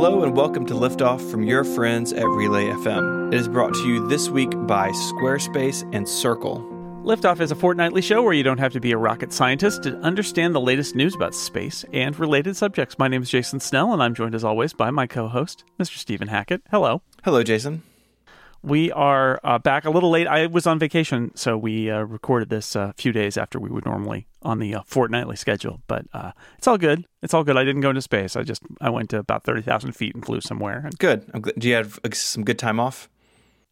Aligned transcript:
Hello 0.00 0.22
and 0.22 0.36
welcome 0.36 0.64
to 0.66 0.74
Liftoff 0.74 1.28
from 1.28 1.42
your 1.42 1.64
friends 1.64 2.12
at 2.12 2.24
Relay 2.24 2.66
FM. 2.66 3.32
It 3.32 3.36
is 3.36 3.48
brought 3.48 3.74
to 3.74 3.88
you 3.88 4.06
this 4.06 4.28
week 4.28 4.50
by 4.68 4.90
Squarespace 4.90 5.82
and 5.92 6.08
Circle. 6.08 6.60
Liftoff 7.02 7.40
is 7.40 7.50
a 7.50 7.56
fortnightly 7.56 8.00
show 8.00 8.22
where 8.22 8.32
you 8.32 8.44
don't 8.44 8.60
have 8.60 8.72
to 8.74 8.80
be 8.80 8.92
a 8.92 8.96
rocket 8.96 9.32
scientist 9.32 9.82
to 9.82 9.96
understand 9.96 10.54
the 10.54 10.60
latest 10.60 10.94
news 10.94 11.16
about 11.16 11.34
space 11.34 11.84
and 11.92 12.16
related 12.16 12.56
subjects. 12.56 12.96
My 12.96 13.08
name 13.08 13.22
is 13.22 13.28
Jason 13.28 13.58
Snell, 13.58 13.92
and 13.92 14.00
I'm 14.00 14.14
joined 14.14 14.36
as 14.36 14.44
always 14.44 14.72
by 14.72 14.92
my 14.92 15.08
co 15.08 15.26
host, 15.26 15.64
Mr. 15.80 15.96
Stephen 15.96 16.28
Hackett. 16.28 16.62
Hello. 16.70 17.02
Hello, 17.24 17.42
Jason. 17.42 17.82
We 18.68 18.92
are 18.92 19.40
uh, 19.42 19.58
back 19.58 19.84
a 19.84 19.90
little 19.90 20.10
late. 20.10 20.26
I 20.26 20.46
was 20.46 20.66
on 20.66 20.78
vacation, 20.78 21.32
so 21.34 21.56
we 21.56 21.90
uh, 21.90 22.00
recorded 22.02 22.50
this 22.50 22.76
a 22.76 22.92
few 22.96 23.12
days 23.12 23.36
after 23.36 23.58
we 23.58 23.70
would 23.70 23.84
normally 23.86 24.26
on 24.42 24.58
the 24.58 24.74
uh, 24.74 24.82
fortnightly 24.86 25.36
schedule. 25.36 25.80
But 25.86 26.06
uh, 26.12 26.32
it's 26.58 26.66
all 26.66 26.78
good. 26.78 27.06
It's 27.22 27.32
all 27.34 27.44
good. 27.44 27.56
I 27.56 27.64
didn't 27.64 27.80
go 27.80 27.90
into 27.90 28.02
space. 28.02 28.36
I 28.36 28.42
just 28.42 28.62
I 28.80 28.90
went 28.90 29.10
to 29.10 29.18
about 29.18 29.44
thirty 29.44 29.62
thousand 29.62 29.92
feet 29.92 30.14
and 30.14 30.24
flew 30.24 30.40
somewhere. 30.40 30.82
And 30.84 30.98
Good. 30.98 31.28
I'm 31.32 31.40
glad. 31.40 31.54
Do 31.58 31.68
you 31.68 31.74
have 31.74 31.98
uh, 32.04 32.10
some 32.12 32.44
good 32.44 32.58
time 32.58 32.78
off? 32.78 33.08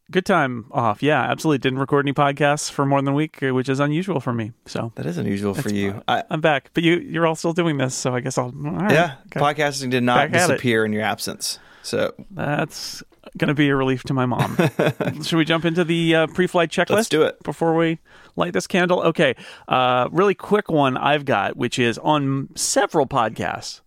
good 0.09 0.25
time 0.25 0.67
off. 0.70 1.03
Yeah, 1.03 1.20
absolutely. 1.20 1.59
Didn't 1.59 1.81
record 1.81 2.05
any 2.05 2.12
podcasts 2.12 2.70
for 2.70 2.87
more 2.87 3.03
than 3.03 3.09
a 3.12 3.17
week, 3.17 3.42
uh, 3.42 3.53
which 3.53 3.69
is 3.69 3.81
unusual 3.81 4.20
for 4.20 4.33
me. 4.33 4.53
So 4.65 4.92
That 4.95 5.05
is 5.05 5.19
unusual 5.19 5.53
for 5.53 5.69
you. 5.69 6.01
I, 6.06 6.23
I'm 6.31 6.41
back. 6.41 6.70
But 6.75 6.84
you 6.84 6.98
you're 6.98 7.27
all 7.27 7.34
still 7.34 7.53
doing 7.53 7.77
this, 7.77 7.92
so 7.95 8.15
I 8.15 8.20
guess 8.20 8.39
I'll. 8.39 8.53
right. 8.53 8.92
yeah, 8.92 9.17
Okay. 9.27 9.41
podcasting 9.41 9.91
did 9.91 10.05
not 10.05 10.31
Back 10.31 10.33
disappear 10.33 10.84
in 10.84 10.92
your 10.92 11.03
absence. 11.03 11.59
So 11.83 12.15
That's 12.31 13.03
going 13.37 13.48
to 13.48 13.55
be 13.55 13.69
a 13.69 13.77
relief 13.77 14.03
to 14.05 14.15
my 14.15 14.27
mom. 14.27 14.57
Should 15.23 15.37
we 15.37 15.45
jump 15.45 15.65
into 15.65 15.84
the 15.84 16.15
uh, 16.15 16.27
pre-flight 16.29 16.71
checklist? 16.71 16.91
Let's 16.91 17.09
do 17.09 17.23
it. 17.23 17.43
before 17.43 17.75
we 17.75 17.98
light 18.37 18.53
this 18.53 18.67
candle. 18.67 19.03
Okay, 19.03 19.34
uh, 19.69 20.09
really 20.12 20.34
quick 20.34 20.71
one 20.71 20.97
I've 20.97 21.25
got, 21.25 21.57
which 21.57 21.79
is 21.79 21.98
on 21.98 22.48
several 22.55 23.06
podcasts. 23.06 23.81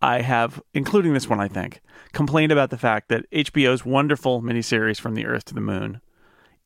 I 0.00 0.22
have, 0.22 0.60
including 0.74 1.14
this 1.14 1.28
one, 1.28 1.38
I 1.38 1.48
think, 1.48 1.80
complained 2.12 2.50
about 2.50 2.70
the 2.70 2.78
fact 2.78 3.08
that 3.08 3.30
HBO's 3.30 3.84
wonderful 3.84 4.42
miniseries 4.42 5.00
from 5.00 5.14
the 5.14 5.26
Earth 5.26 5.44
to 5.46 5.54
the 5.54 5.60
Moon 5.60 6.00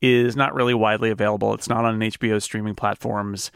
is 0.01 0.35
not 0.35 0.53
really 0.53 0.73
widely 0.73 1.09
available. 1.09 1.53
It's 1.53 1.69
not 1.69 1.85
on 1.85 1.99
HBO 1.99 2.41
streaming 2.41 2.75
platforms. 2.75 3.51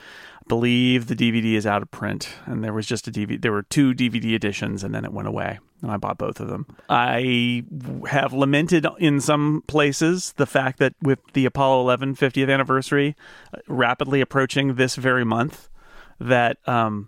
Believe 0.51 1.07
the 1.07 1.15
DVD 1.15 1.53
is 1.53 1.65
out 1.65 1.81
of 1.81 1.89
print, 1.91 2.27
and 2.45 2.61
there 2.61 2.73
was 2.73 2.85
just 2.85 3.07
a 3.07 3.11
DVD. 3.11 3.41
There 3.41 3.53
were 3.53 3.63
two 3.63 3.93
DVD 3.93 4.33
editions, 4.33 4.83
and 4.83 4.93
then 4.93 5.05
it 5.05 5.13
went 5.13 5.29
away. 5.29 5.59
And 5.81 5.89
I 5.89 5.95
bought 5.95 6.17
both 6.17 6.41
of 6.41 6.49
them. 6.49 6.67
I 6.89 7.63
have 8.09 8.33
lamented 8.33 8.85
in 8.99 9.21
some 9.21 9.63
places 9.67 10.33
the 10.33 10.45
fact 10.45 10.79
that 10.79 10.93
with 11.01 11.19
the 11.31 11.45
Apollo 11.45 11.79
11 11.83 12.17
50th 12.17 12.53
anniversary 12.53 13.15
uh, 13.53 13.59
rapidly 13.69 14.19
approaching 14.19 14.75
this 14.75 14.97
very 14.97 15.23
month, 15.23 15.69
that 16.19 16.57
um, 16.67 17.07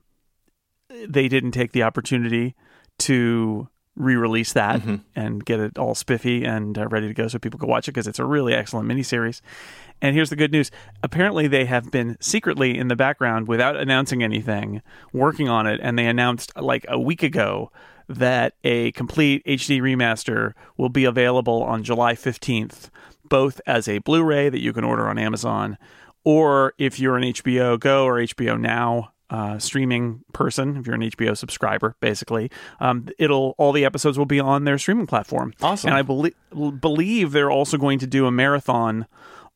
they 1.05 1.27
didn't 1.27 1.51
take 1.51 1.73
the 1.73 1.83
opportunity 1.83 2.55
to 2.99 3.67
re-release 3.95 4.53
that 4.53 4.81
and 5.15 5.45
get 5.45 5.59
it 5.59 5.77
all 5.77 5.93
spiffy 5.93 6.43
and 6.43 6.77
uh, 6.77 6.87
ready 6.87 7.07
to 7.07 7.13
go 7.13 7.27
so 7.27 7.37
people 7.37 7.59
can 7.59 7.69
watch 7.69 7.87
it 7.87 7.91
because 7.91 8.07
it's 8.07 8.19
a 8.19 8.25
really 8.25 8.53
excellent 8.53 8.89
miniseries. 8.89 9.41
And 10.01 10.15
here's 10.15 10.29
the 10.29 10.35
good 10.35 10.51
news: 10.51 10.71
apparently, 11.01 11.47
they 11.47 11.65
have 11.65 11.91
been 11.91 12.17
secretly 12.19 12.77
in 12.77 12.87
the 12.87 12.95
background, 12.95 13.47
without 13.47 13.77
announcing 13.77 14.23
anything, 14.23 14.81
working 15.13 15.47
on 15.47 15.67
it. 15.67 15.79
And 15.81 15.97
they 15.97 16.07
announced 16.07 16.51
like 16.59 16.85
a 16.87 16.99
week 16.99 17.23
ago 17.23 17.71
that 18.09 18.53
a 18.63 18.91
complete 18.91 19.45
HD 19.45 19.81
remaster 19.81 20.53
will 20.77 20.89
be 20.89 21.05
available 21.05 21.63
on 21.63 21.83
July 21.83 22.13
15th, 22.15 22.89
both 23.29 23.61
as 23.65 23.87
a 23.87 23.99
Blu-ray 23.99 24.49
that 24.49 24.59
you 24.59 24.73
can 24.73 24.83
order 24.83 25.07
on 25.07 25.17
Amazon, 25.17 25.77
or 26.25 26.73
if 26.77 26.99
you're 26.99 27.17
an 27.17 27.23
HBO 27.23 27.79
Go 27.79 28.05
or 28.05 28.15
HBO 28.15 28.59
Now 28.59 29.12
uh, 29.29 29.57
streaming 29.59 30.23
person, 30.33 30.77
if 30.77 30.85
you're 30.85 30.95
an 30.95 31.01
HBO 31.01 31.35
subscriber, 31.35 31.95
basically, 31.99 32.51
um, 32.79 33.07
it'll 33.17 33.55
all 33.57 33.71
the 33.71 33.85
episodes 33.85 34.17
will 34.17 34.25
be 34.25 34.39
on 34.39 34.63
their 34.65 34.77
streaming 34.77 35.07
platform. 35.07 35.53
Awesome. 35.61 35.89
And 35.89 35.97
I 35.97 36.01
belie- 36.01 36.33
believe 36.79 37.31
they're 37.31 37.51
also 37.51 37.77
going 37.77 37.99
to 37.99 38.07
do 38.07 38.25
a 38.25 38.31
marathon 38.31 39.07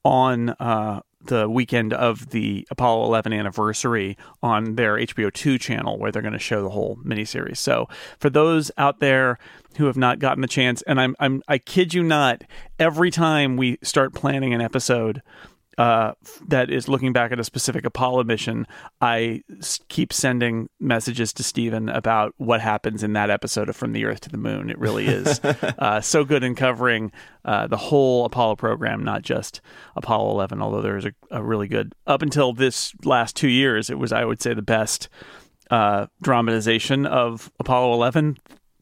on 0.03 0.49
uh, 0.51 1.01
the 1.25 1.49
weekend 1.49 1.93
of 1.93 2.29
the 2.29 2.67
Apollo 2.71 3.05
11 3.05 3.33
anniversary 3.33 4.17
on 4.41 4.75
their 4.75 4.95
HBO 4.95 5.31
2 5.31 5.57
channel, 5.57 5.97
where 5.97 6.11
they're 6.11 6.21
going 6.21 6.33
to 6.33 6.39
show 6.39 6.61
the 6.61 6.69
whole 6.69 6.97
miniseries. 6.97 7.57
So 7.57 7.87
for 8.19 8.29
those 8.29 8.71
out 8.77 8.99
there 8.99 9.37
who 9.77 9.85
have 9.85 9.97
not 9.97 10.19
gotten 10.19 10.41
the 10.41 10.47
chance, 10.47 10.81
and 10.83 10.99
I'm, 10.99 11.15
I'm 11.19 11.43
I 11.47 11.57
kid 11.57 11.93
you 11.93 12.03
not, 12.03 12.43
every 12.79 13.11
time 13.11 13.57
we 13.57 13.77
start 13.83 14.13
planning 14.13 14.53
an 14.53 14.61
episode 14.61 15.21
uh, 15.77 16.13
that 16.47 16.71
is 16.71 16.87
looking 16.87 17.13
back 17.13 17.31
at 17.31 17.39
a 17.39 17.43
specific 17.43 17.85
Apollo 17.85 18.23
mission, 18.23 18.65
I 18.99 19.43
s- 19.59 19.79
keep 19.89 20.11
sending 20.11 20.69
messages 20.79 21.33
to 21.33 21.43
Stephen 21.43 21.87
about 21.89 22.33
what 22.37 22.61
happens 22.61 23.03
in 23.03 23.13
that 23.13 23.29
episode 23.29 23.69
of 23.69 23.75
From 23.75 23.93
the 23.93 24.05
Earth 24.05 24.21
to 24.21 24.29
the 24.29 24.37
Moon. 24.37 24.69
It 24.69 24.79
really 24.79 25.05
is 25.05 25.39
uh, 25.43 26.01
so 26.01 26.23
good 26.23 26.43
in 26.43 26.55
covering 26.55 27.11
uh, 27.45 27.67
the 27.67 27.77
whole 27.77 28.25
Apollo 28.25 28.55
program, 28.55 29.03
not 29.03 29.21
just 29.21 29.61
Apollo 29.95 30.31
11, 30.31 30.61
although 30.61 30.81
there's 30.81 31.05
a, 31.05 31.11
a 31.29 31.43
really 31.43 31.67
good, 31.67 31.93
up 32.07 32.21
until 32.21 32.53
this 32.53 32.93
last 33.03 33.35
two 33.35 33.49
years, 33.49 33.89
it 33.89 33.99
was, 33.99 34.11
I 34.11 34.25
would 34.25 34.41
say, 34.41 34.53
the 34.53 34.61
best 34.63 35.09
uh, 35.69 36.07
dramatization 36.21 37.05
of 37.05 37.51
Apollo 37.59 37.93
11 37.93 38.37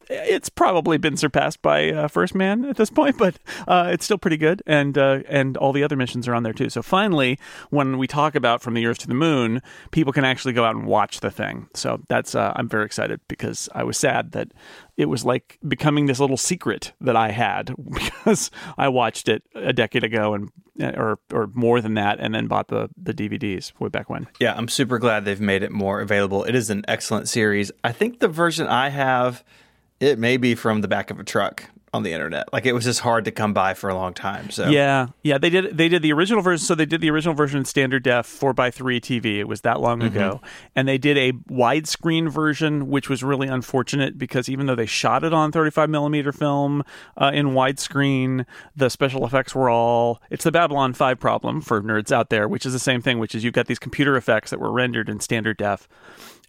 it's 0.09 0.49
probably 0.49 0.97
been 0.97 1.17
surpassed 1.17 1.61
by 1.61 1.91
uh, 1.91 2.07
First 2.07 2.35
Man 2.35 2.66
at 2.66 2.77
this 2.77 2.89
point, 2.89 3.17
but 3.19 3.38
uh, 3.67 3.89
it's 3.91 4.05
still 4.05 4.17
pretty 4.17 4.38
good, 4.38 4.61
and 4.66 4.97
uh, 4.97 5.19
and 5.27 5.57
all 5.57 5.71
the 5.71 5.83
other 5.83 5.95
missions 5.95 6.27
are 6.27 6.35
on 6.35 6.43
there 6.43 6.53
too. 6.53 6.69
So 6.69 6.81
finally, 6.81 7.39
when 7.69 7.97
we 7.97 8.07
talk 8.07 8.35
about 8.35 8.61
from 8.61 8.73
the 8.73 8.85
Earth 8.85 8.99
to 8.99 9.07
the 9.07 9.13
Moon, 9.13 9.61
people 9.91 10.13
can 10.13 10.25
actually 10.25 10.53
go 10.53 10.65
out 10.65 10.75
and 10.75 10.85
watch 10.85 11.19
the 11.19 11.31
thing. 11.31 11.67
So 11.73 12.01
that's 12.07 12.35
uh, 12.35 12.53
I'm 12.55 12.69
very 12.69 12.85
excited 12.85 13.19
because 13.27 13.69
I 13.73 13.83
was 13.83 13.97
sad 13.97 14.31
that 14.31 14.49
it 14.97 15.05
was 15.05 15.25
like 15.25 15.59
becoming 15.67 16.05
this 16.05 16.19
little 16.19 16.38
secret 16.38 16.94
that 17.01 17.15
I 17.15 17.31
had 17.31 17.73
because 17.94 18.51
I 18.77 18.88
watched 18.89 19.27
it 19.29 19.44
a 19.53 19.73
decade 19.73 20.03
ago 20.03 20.33
and 20.33 20.49
or 20.79 21.19
or 21.31 21.49
more 21.53 21.81
than 21.81 21.94
that, 21.95 22.19
and 22.19 22.33
then 22.35 22.47
bought 22.47 22.67
the 22.67 22.89
the 22.97 23.13
DVDs 23.13 23.71
way 23.79 23.89
back 23.89 24.09
when. 24.09 24.27
yeah, 24.39 24.53
I'm 24.55 24.67
super 24.67 24.99
glad 24.99 25.25
they've 25.25 25.39
made 25.39 25.63
it 25.63 25.71
more 25.71 26.01
available. 26.01 26.44
It 26.44 26.55
is 26.55 26.69
an 26.69 26.83
excellent 26.88 27.29
series. 27.29 27.71
I 27.83 27.91
think 27.91 28.19
the 28.19 28.27
version 28.27 28.67
I 28.67 28.89
have, 28.89 29.44
it 30.05 30.19
may 30.19 30.38
be 30.38 30.55
from 30.55 30.81
the 30.81 30.88
back 30.88 31.09
of 31.09 31.19
a 31.19 31.23
truck 31.23 31.69
on 31.95 32.03
the 32.03 32.11
internet. 32.11 32.51
Like 32.51 32.66
it 32.66 32.73
was 32.73 32.83
just 32.83 32.99
hard 32.99 33.25
to 33.25 33.31
come 33.31 33.53
by 33.53 33.73
for 33.73 33.89
a 33.89 33.95
long 33.95 34.13
time. 34.13 34.49
So 34.49 34.69
Yeah, 34.69 35.07
yeah, 35.23 35.38
they 35.38 35.49
did. 35.49 35.77
They 35.77 35.88
did 35.88 36.01
the 36.01 36.11
original 36.11 36.41
version. 36.41 36.63
So 36.63 36.75
they 36.75 36.85
did 36.85 36.99
the 36.99 37.09
original 37.09 37.33
version 37.33 37.59
in 37.59 37.66
standard 37.66 38.03
def, 38.03 38.25
four 38.25 38.53
x 38.57 38.77
three 38.77 38.99
TV. 38.99 39.38
It 39.39 39.47
was 39.47 39.61
that 39.61 39.79
long 39.79 40.03
ago, 40.03 40.41
and 40.75 40.88
they 40.88 40.97
did 40.97 41.17
a 41.17 41.31
widescreen 41.31 42.29
version, 42.29 42.89
which 42.89 43.09
was 43.09 43.23
really 43.23 43.47
unfortunate 43.47 44.17
because 44.17 44.49
even 44.49 44.65
though 44.65 44.75
they 44.75 44.85
shot 44.85 45.23
it 45.23 45.33
on 45.33 45.51
thirty 45.51 45.71
five 45.71 45.89
millimeter 45.89 46.33
film 46.33 46.83
uh, 47.17 47.31
in 47.33 47.47
widescreen, 47.47 48.45
the 48.75 48.89
special 48.89 49.25
effects 49.25 49.55
were 49.55 49.69
all. 49.69 50.21
It's 50.29 50.44
the 50.44 50.51
Babylon 50.51 50.94
Five 50.94 51.19
problem 51.19 51.61
for 51.61 51.81
nerds 51.81 52.11
out 52.11 52.29
there, 52.29 52.47
which 52.47 52.65
is 52.65 52.73
the 52.73 52.79
same 52.79 53.01
thing. 53.01 53.19
Which 53.19 53.33
is 53.33 53.44
you've 53.44 53.53
got 53.53 53.67
these 53.67 53.79
computer 53.79 54.17
effects 54.17 54.51
that 54.51 54.59
were 54.59 54.71
rendered 54.71 55.07
in 55.09 55.21
standard 55.21 55.57
def 55.57 55.88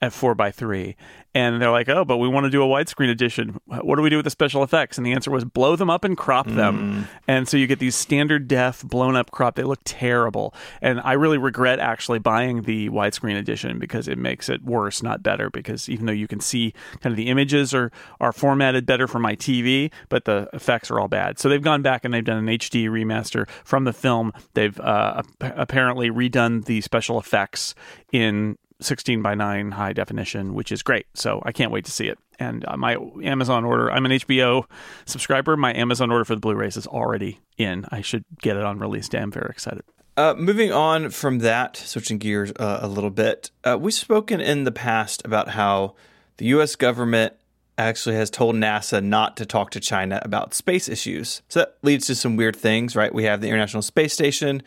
at 0.02 0.12
4x3 0.12 0.94
and 1.34 1.60
they're 1.60 1.70
like 1.70 1.88
oh 1.88 2.04
but 2.04 2.18
we 2.18 2.28
want 2.28 2.44
to 2.44 2.50
do 2.50 2.62
a 2.62 2.66
widescreen 2.66 3.10
edition. 3.10 3.60
What 3.66 3.96
do 3.96 4.02
we 4.02 4.10
do 4.10 4.16
with 4.16 4.24
the 4.24 4.30
special 4.30 4.62
effects? 4.62 4.96
And 4.96 5.06
the 5.06 5.12
answer 5.12 5.30
was 5.30 5.44
blow 5.44 5.76
them 5.76 5.90
up 5.90 6.04
and 6.04 6.16
crop 6.16 6.46
them. 6.46 7.08
And 7.28 7.48
so 7.48 7.56
you 7.56 7.66
get 7.66 7.78
these 7.78 7.94
standard 7.94 8.48
def 8.48 8.82
blown 8.82 9.16
up 9.16 9.30
crop. 9.30 9.56
They 9.56 9.62
look 9.62 9.80
terrible. 9.84 10.54
And 10.80 11.00
i 11.04 11.12
really 11.12 11.38
regret 11.38 11.78
actually 11.78 12.18
buying 12.18 12.62
the 12.62 12.88
widescreen 12.90 13.36
edition 13.36 13.78
because 13.78 14.08
it 14.08 14.18
makes 14.18 14.48
it 14.48 14.62
worse 14.62 15.02
not 15.02 15.22
better 15.22 15.50
because 15.50 15.88
even 15.88 16.06
though 16.06 16.12
you 16.12 16.28
can 16.28 16.40
see 16.40 16.72
kind 17.00 17.12
of 17.12 17.16
the 17.16 17.28
images 17.28 17.74
are 17.74 17.90
are 18.20 18.32
formatted 18.32 18.86
better 18.86 19.06
for 19.06 19.18
my 19.18 19.34
tv 19.36 19.90
but 20.08 20.24
the 20.24 20.48
effects 20.52 20.90
are 20.90 21.00
all 21.00 21.08
bad. 21.08 21.38
So 21.38 21.48
they've 21.48 21.62
gone 21.62 21.82
back 21.82 22.04
and 22.04 22.12
they've 22.12 22.24
done 22.24 22.38
an 22.38 22.46
hd 22.46 22.88
remaster 22.88 23.48
from 23.64 23.84
the 23.84 23.92
film. 23.92 24.32
They've 24.54 24.78
uh, 24.80 25.22
apparently 25.40 26.10
redone 26.10 26.64
the 26.64 26.80
special 26.80 27.18
effects 27.18 27.74
in 28.12 28.58
16 28.80 29.22
by 29.22 29.34
9 29.34 29.70
high 29.72 29.92
definition, 29.92 30.54
which 30.54 30.70
is 30.70 30.82
great. 30.82 31.06
So 31.14 31.42
I 31.44 31.52
can't 31.52 31.70
wait 31.70 31.84
to 31.86 31.90
see 31.90 32.08
it. 32.08 32.18
And 32.38 32.64
uh, 32.66 32.76
my 32.76 32.96
Amazon 33.22 33.64
order, 33.64 33.90
I'm 33.90 34.04
an 34.04 34.12
HBO 34.12 34.64
subscriber. 35.06 35.56
My 35.56 35.74
Amazon 35.74 36.10
order 36.10 36.24
for 36.24 36.34
the 36.34 36.40
Blu 36.40 36.54
rays 36.54 36.76
is 36.76 36.86
already 36.86 37.40
in. 37.56 37.86
I 37.90 38.02
should 38.02 38.24
get 38.40 38.56
it 38.56 38.62
on 38.62 38.78
release 38.78 39.08
day. 39.08 39.18
I'm 39.18 39.32
very 39.32 39.48
excited. 39.50 39.82
Uh, 40.16 40.34
moving 40.36 40.72
on 40.72 41.10
from 41.10 41.40
that, 41.40 41.76
switching 41.76 42.16
gears 42.18 42.50
uh, 42.52 42.78
a 42.80 42.88
little 42.88 43.10
bit, 43.10 43.50
uh, 43.64 43.76
we've 43.78 43.92
spoken 43.92 44.40
in 44.40 44.64
the 44.64 44.72
past 44.72 45.22
about 45.26 45.50
how 45.50 45.94
the 46.38 46.46
U.S. 46.46 46.74
government 46.74 47.34
actually 47.78 48.16
has 48.16 48.30
told 48.30 48.54
NASA 48.56 49.04
not 49.04 49.36
to 49.36 49.44
talk 49.44 49.70
to 49.70 49.80
China 49.80 50.20
about 50.22 50.54
space 50.54 50.88
issues. 50.88 51.42
So 51.48 51.60
that 51.60 51.76
leads 51.82 52.06
to 52.06 52.14
some 52.14 52.36
weird 52.36 52.56
things, 52.56 52.96
right? 52.96 53.14
We 53.14 53.24
have 53.24 53.42
the 53.42 53.48
International 53.48 53.82
Space 53.82 54.14
Station. 54.14 54.62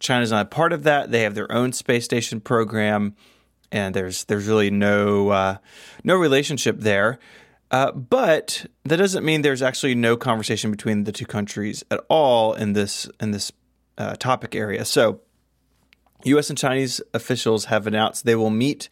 China's 0.00 0.30
not 0.30 0.46
a 0.46 0.48
part 0.48 0.72
of 0.72 0.82
that. 0.84 1.10
They 1.10 1.22
have 1.22 1.34
their 1.34 1.50
own 1.52 1.72
space 1.72 2.04
station 2.04 2.40
program, 2.40 3.14
and 3.72 3.94
there's 3.94 4.24
there's 4.24 4.46
really 4.46 4.70
no 4.70 5.30
uh, 5.30 5.56
no 6.04 6.16
relationship 6.16 6.80
there. 6.80 7.18
Uh, 7.70 7.92
but 7.92 8.64
that 8.84 8.96
doesn't 8.96 9.24
mean 9.24 9.42
there's 9.42 9.62
actually 9.62 9.94
no 9.94 10.16
conversation 10.16 10.70
between 10.70 11.04
the 11.04 11.12
two 11.12 11.26
countries 11.26 11.84
at 11.90 12.00
all 12.08 12.54
in 12.54 12.72
this 12.72 13.08
in 13.20 13.30
this 13.30 13.52
uh, 13.98 14.16
topic 14.16 14.54
area. 14.54 14.84
So, 14.84 15.20
U.S. 16.24 16.48
and 16.48 16.58
Chinese 16.58 17.00
officials 17.12 17.66
have 17.66 17.86
announced 17.86 18.24
they 18.24 18.34
will 18.34 18.50
meet 18.50 18.88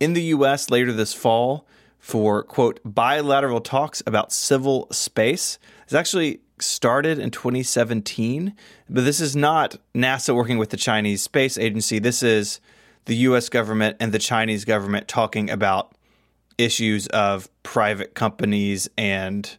in 0.00 0.14
the 0.14 0.22
U.S. 0.22 0.70
later 0.70 0.92
this 0.92 1.14
fall 1.14 1.66
for, 1.98 2.42
quote, 2.42 2.80
bilateral 2.84 3.60
talks 3.60 4.02
about 4.06 4.32
civil 4.32 4.88
space. 4.90 5.58
It's 5.84 5.94
actually 5.94 6.40
started 6.60 7.18
in 7.18 7.30
2017, 7.30 8.54
but 8.88 9.04
this 9.04 9.20
is 9.20 9.36
not 9.36 9.76
NASA 9.94 10.34
working 10.34 10.58
with 10.58 10.70
the 10.70 10.76
Chinese 10.76 11.22
Space 11.22 11.58
Agency. 11.58 11.98
This 11.98 12.22
is 12.22 12.60
the 13.08 13.16
US 13.16 13.48
government 13.48 13.96
and 14.00 14.12
the 14.12 14.18
Chinese 14.18 14.64
government 14.64 15.08
talking 15.08 15.50
about 15.50 15.92
issues 16.58 17.06
of 17.08 17.48
private 17.62 18.14
companies 18.14 18.88
and 18.98 19.56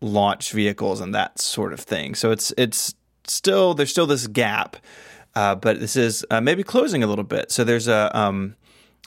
launch 0.00 0.50
vehicles 0.50 1.00
and 1.00 1.14
that 1.14 1.40
sort 1.40 1.72
of 1.72 1.80
thing. 1.80 2.14
So 2.14 2.32
it's 2.32 2.52
it's 2.58 2.94
still 3.24 3.72
there's 3.74 3.90
still 3.90 4.06
this 4.06 4.26
gap, 4.26 4.76
uh, 5.36 5.54
but 5.54 5.78
this 5.78 5.94
is 5.94 6.26
uh, 6.30 6.40
maybe 6.40 6.64
closing 6.64 7.04
a 7.04 7.06
little 7.06 7.24
bit. 7.24 7.52
So 7.52 7.62
there's 7.62 7.86
a, 7.86 8.10
um, 8.18 8.56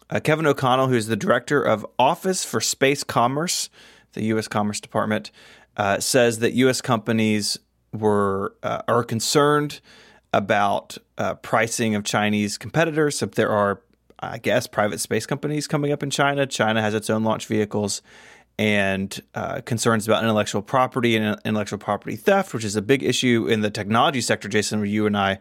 a 0.10 0.22
Kevin 0.22 0.48
O'Connell, 0.48 0.88
who's 0.88 1.08
the 1.08 1.18
director 1.18 1.62
of 1.62 1.86
Office 2.00 2.46
for 2.46 2.62
Space 2.62 3.04
Commerce, 3.04 3.70
the 4.14 4.24
U.S. 4.26 4.48
Commerce 4.48 4.80
Department, 4.80 5.32
uh, 5.76 6.00
says 6.00 6.40
that 6.40 6.54
U.S. 6.54 6.80
companies 6.80 7.60
were 7.92 8.56
uh, 8.64 8.84
are 8.88 9.04
concerned 9.04 9.82
about 10.36 10.98
uh, 11.18 11.34
pricing 11.36 11.96
of 11.96 12.04
Chinese 12.04 12.58
competitors. 12.58 13.18
So 13.18 13.26
there 13.26 13.50
are, 13.50 13.82
I 14.20 14.38
guess, 14.38 14.68
private 14.68 15.00
space 15.00 15.26
companies 15.26 15.66
coming 15.66 15.94
up 15.94 16.04
in 16.04 16.10
China. 16.10 16.46
China 16.46 16.82
has 16.82 16.94
its 16.94 17.10
own 17.10 17.24
launch 17.24 17.48
vehicles 17.48 18.02
and 18.60 19.22
uh, 19.34 19.62
concerns 19.62 20.06
about 20.06 20.24
intellectual 20.24 20.62
property 20.62 21.16
and 21.16 21.40
intellectual 21.46 21.80
property 21.80 22.18
theft, 22.18 22.54
which 22.54 22.66
is 22.66 22.76
a 22.76 22.82
big 22.82 23.02
issue 23.02 23.48
in 23.48 23.62
the 23.62 23.70
technology 23.70 24.20
sector, 24.20 24.50
Jason, 24.50 24.80
where 24.80 24.86
you 24.86 25.06
and 25.06 25.18
I 25.18 25.40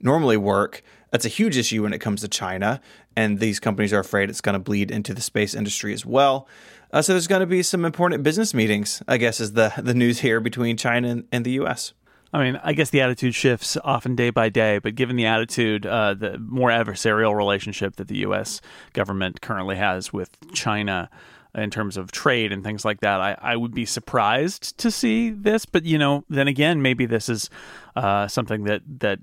normally 0.00 0.36
work. 0.36 0.82
That's 1.10 1.24
a 1.24 1.30
huge 1.30 1.56
issue 1.56 1.82
when 1.82 1.94
it 1.94 2.00
comes 2.00 2.20
to 2.20 2.28
China, 2.28 2.82
and 3.16 3.38
these 3.38 3.58
companies 3.58 3.94
are 3.94 4.00
afraid 4.00 4.28
it's 4.28 4.42
going 4.42 4.54
to 4.54 4.58
bleed 4.58 4.90
into 4.90 5.14
the 5.14 5.22
space 5.22 5.54
industry 5.54 5.94
as 5.94 6.04
well. 6.04 6.46
Uh, 6.92 7.00
so 7.00 7.12
there's 7.12 7.28
going 7.28 7.40
to 7.40 7.46
be 7.46 7.62
some 7.62 7.84
important 7.84 8.22
business 8.22 8.52
meetings, 8.52 9.02
I 9.08 9.16
guess, 9.16 9.40
is 9.40 9.52
the 9.52 9.72
the 9.78 9.94
news 9.94 10.20
here 10.20 10.40
between 10.40 10.76
China 10.76 11.08
and, 11.08 11.24
and 11.32 11.46
the 11.46 11.52
U.S. 11.52 11.94
I 12.34 12.42
mean, 12.42 12.60
I 12.64 12.72
guess 12.72 12.90
the 12.90 13.00
attitude 13.00 13.34
shifts 13.34 13.76
often 13.84 14.16
day 14.16 14.30
by 14.30 14.48
day, 14.48 14.78
but 14.78 14.96
given 14.96 15.14
the 15.14 15.26
attitude, 15.26 15.86
uh, 15.86 16.14
the 16.14 16.36
more 16.38 16.68
adversarial 16.70 17.34
relationship 17.34 17.94
that 17.96 18.08
the 18.08 18.18
U.S. 18.18 18.60
government 18.92 19.40
currently 19.40 19.76
has 19.76 20.12
with 20.12 20.30
China, 20.52 21.08
in 21.54 21.70
terms 21.70 21.96
of 21.96 22.10
trade 22.10 22.52
and 22.52 22.64
things 22.64 22.84
like 22.84 23.00
that. 23.00 23.20
I, 23.20 23.36
I 23.40 23.56
would 23.56 23.74
be 23.74 23.86
surprised 23.86 24.76
to 24.78 24.90
see 24.90 25.30
this, 25.30 25.64
but 25.64 25.84
you 25.84 25.98
know, 25.98 26.24
then 26.28 26.48
again, 26.48 26.82
maybe 26.82 27.06
this 27.06 27.28
is 27.28 27.48
uh, 27.94 28.26
something 28.26 28.64
that 28.64 28.82
that 28.98 29.20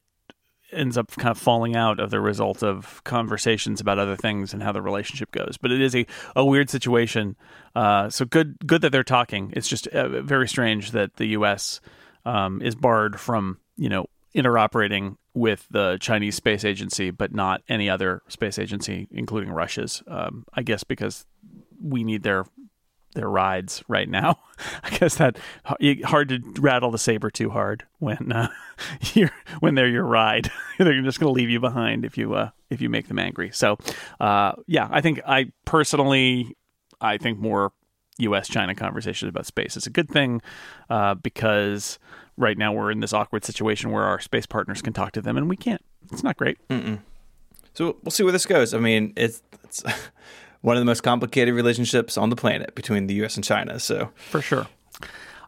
ends 0.71 0.97
up 0.97 1.11
kind 1.11 1.31
of 1.31 1.37
falling 1.37 1.75
out 1.75 1.99
of 1.99 2.11
the 2.11 2.21
result 2.21 2.63
of 2.63 3.03
conversations 3.03 3.81
about 3.81 3.99
other 3.99 4.15
things 4.15 4.53
and 4.53 4.63
how 4.63 4.71
the 4.71 4.81
relationship 4.81 5.29
goes. 5.31 5.57
But 5.61 5.73
it 5.73 5.81
is 5.81 5.93
a, 5.93 6.05
a 6.33 6.45
weird 6.45 6.69
situation. 6.69 7.35
Uh, 7.75 8.09
so 8.09 8.23
good 8.23 8.55
good 8.65 8.81
that 8.81 8.91
they're 8.91 9.03
talking. 9.03 9.51
It's 9.55 9.67
just 9.67 9.87
uh, 9.87 10.21
very 10.21 10.47
strange 10.47 10.91
that 10.91 11.17
the 11.17 11.27
U.S. 11.27 11.81
Um, 12.25 12.61
is 12.61 12.75
barred 12.75 13.19
from 13.19 13.57
you 13.77 13.89
know 13.89 14.07
interoperating 14.35 15.17
with 15.33 15.67
the 15.71 15.97
Chinese 15.99 16.35
space 16.35 16.65
agency, 16.65 17.11
but 17.11 17.33
not 17.33 17.61
any 17.69 17.89
other 17.89 18.21
space 18.27 18.59
agency, 18.59 19.07
including 19.11 19.51
Russia's. 19.51 20.03
Um, 20.07 20.45
I 20.53 20.61
guess 20.61 20.83
because 20.83 21.25
we 21.81 22.03
need 22.03 22.23
their 22.23 22.45
their 23.13 23.29
rides 23.29 23.83
right 23.87 24.07
now. 24.07 24.39
I 24.83 24.89
guess 24.91 25.15
that 25.15 25.37
hard 26.05 26.29
to 26.29 26.39
rattle 26.59 26.91
the 26.91 26.97
saber 26.97 27.29
too 27.29 27.49
hard 27.49 27.85
when 27.99 28.31
uh, 28.31 28.49
you're 29.13 29.31
when 29.59 29.75
they're 29.75 29.89
your 29.89 30.05
ride. 30.05 30.51
they're 30.77 31.01
just 31.01 31.19
going 31.19 31.33
to 31.33 31.37
leave 31.37 31.49
you 31.49 31.59
behind 31.59 32.05
if 32.05 32.17
you 32.17 32.33
uh, 32.33 32.49
if 32.69 32.81
you 32.81 32.89
make 32.89 33.07
them 33.07 33.19
angry. 33.19 33.51
So 33.51 33.77
uh, 34.19 34.53
yeah, 34.67 34.87
I 34.91 35.01
think 35.01 35.21
I 35.25 35.51
personally 35.65 36.55
I 36.99 37.17
think 37.17 37.39
more 37.39 37.73
U.S. 38.21 38.47
China 38.47 38.75
conversations 38.75 39.29
about 39.29 39.45
space 39.45 39.77
It's 39.77 39.87
a 39.87 39.91
good 39.91 40.09
thing 40.09 40.41
uh, 40.89 41.15
because 41.15 41.99
right 42.37 42.57
now 42.57 42.73
we're 42.73 42.91
in 42.91 42.99
this 42.99 43.13
awkward 43.13 43.45
situation 43.45 43.91
where 43.91 44.03
our 44.03 44.19
space 44.19 44.45
partners 44.45 44.81
can 44.81 44.93
talk 44.93 45.11
to 45.13 45.21
them 45.21 45.37
and 45.37 45.49
we 45.49 45.57
can't. 45.57 45.83
It's 46.11 46.23
not 46.23 46.37
great. 46.37 46.57
Mm-mm. 46.69 46.99
So 47.73 47.97
we'll 48.03 48.11
see 48.11 48.23
where 48.23 48.33
this 48.33 48.45
goes. 48.45 48.73
I 48.73 48.79
mean, 48.79 49.13
it's, 49.15 49.41
it's 49.63 49.83
one 50.61 50.75
of 50.75 50.81
the 50.81 50.85
most 50.85 51.01
complicated 51.01 51.53
relationships 51.53 52.17
on 52.17 52.29
the 52.29 52.35
planet 52.35 52.75
between 52.75 53.07
the 53.07 53.13
U.S. 53.15 53.35
and 53.35 53.43
China. 53.43 53.79
So 53.79 54.11
for 54.15 54.41
sure. 54.41 54.67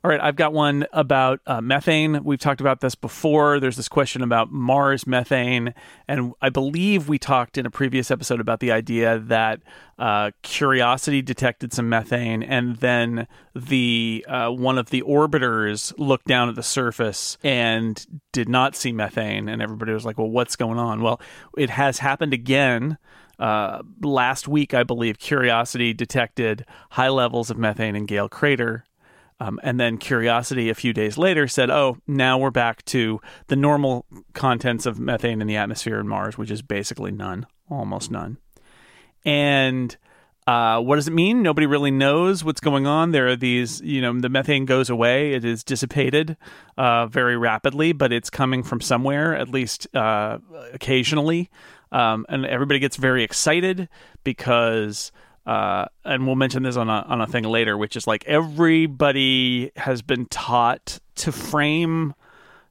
All 0.06 0.12
right, 0.12 0.20
I've 0.20 0.36
got 0.36 0.52
one 0.52 0.86
about 0.92 1.40
uh, 1.48 1.62
methane. 1.62 2.26
We've 2.26 2.40
talked 2.40 2.60
about 2.60 2.82
this 2.82 2.94
before. 2.94 3.62
There's 3.62 3.78
this 3.78 3.88
question 3.88 4.22
about 4.22 4.52
Mars 4.52 5.08
methane, 5.08 5.74
and 6.10 6.34
I 6.42 6.50
believe 6.50 7.08
we 7.08 7.18
talked 7.18 7.58
in 7.58 7.66
a 7.66 7.70
previous 7.70 8.12
episode 8.12 8.42
about 8.42 8.60
the 8.60 8.74
idea 8.74 9.18
that 9.20 9.62
uh, 9.98 10.32
Curiosity 10.42 11.22
detected 11.22 11.72
some 11.72 11.88
methane, 11.88 12.44
and 12.44 12.76
then 12.78 13.30
the 13.56 14.26
uh, 14.28 14.50
one 14.50 14.78
of 14.78 14.90
the 14.90 15.04
orbiters 15.04 15.94
looked 15.98 16.28
down 16.28 16.50
at 16.50 16.56
the 16.56 16.64
surface 16.64 17.38
and 17.42 18.06
did 18.34 18.50
not 18.50 18.76
see 18.76 18.92
methane, 18.92 19.48
and 19.48 19.62
everybody 19.62 19.94
was 19.94 20.04
like, 20.04 20.18
"Well, 20.18 20.30
what's 20.30 20.58
going 20.58 20.80
on?" 20.80 21.02
Well, 21.02 21.22
it 21.58 21.70
has 21.70 22.00
happened 22.00 22.34
again. 22.34 22.98
Uh, 23.40 23.82
last 24.02 24.50
week, 24.50 24.74
I 24.74 24.84
believe, 24.84 25.18
Curiosity 25.18 25.94
detected 25.94 26.66
high 26.92 27.08
levels 27.08 27.50
of 27.50 27.58
methane 27.58 27.96
in 27.96 28.06
Gale 28.06 28.28
Crater. 28.28 28.84
Um, 29.40 29.60
and 29.64 29.80
then 29.80 29.98
Curiosity, 29.98 30.70
a 30.70 30.76
few 30.76 30.94
days 30.94 31.18
later, 31.18 31.48
said, 31.48 31.70
Oh, 31.70 31.98
now 32.08 32.38
we're 32.38 32.52
back 32.52 32.84
to 32.86 33.20
the 33.48 33.56
normal 33.56 34.06
contents 34.34 34.86
of 34.86 35.00
methane 35.00 35.42
in 35.42 35.48
the 35.48 35.58
atmosphere 35.58 36.00
in 36.00 36.08
Mars, 36.08 36.38
which 36.38 36.52
is 36.52 36.62
basically 36.62 37.12
none, 37.12 37.46
almost 37.70 38.12
none. 38.12 38.38
And 39.26 39.96
uh, 40.46 40.82
what 40.82 40.98
does 40.98 41.08
it 41.08 41.14
mean? 41.14 41.42
Nobody 41.42 41.66
really 41.68 41.92
knows 41.92 42.44
what's 42.44 42.60
going 42.60 42.86
on. 42.86 43.12
There 43.12 43.30
are 43.30 43.36
these, 43.36 43.80
you 43.82 44.02
know, 44.02 44.20
the 44.20 44.30
methane 44.30 44.66
goes 44.66 44.90
away. 44.90 45.34
It 45.34 45.46
is 45.46 45.64
dissipated 45.64 46.36
uh, 46.78 47.08
very 47.08 47.38
rapidly, 47.38 47.94
but 47.94 48.12
it's 48.12 48.30
coming 48.30 48.64
from 48.64 48.82
somewhere, 48.82 49.36
at 49.36 49.50
least 49.50 49.94
uh, 49.96 50.40
occasionally. 50.74 51.50
Um, 51.92 52.26
and 52.28 52.46
everybody 52.46 52.80
gets 52.80 52.98
very 52.98 53.24
excited 53.24 53.88
because, 54.24 55.12
uh, 55.46 55.86
and 56.06 56.26
we'll 56.26 56.36
mention 56.36 56.64
this 56.64 56.78
on 56.78 56.90
a, 56.90 57.06
on 57.08 57.22
a 57.22 57.28
thing 57.28 57.44
later, 57.44 57.78
which 57.78 57.96
is 57.96 58.08
like 58.08 58.24
everybody 58.26 59.72
has 59.76 60.02
been 60.02 60.26
taught 60.28 61.00
to 61.16 61.32
frame 61.32 62.14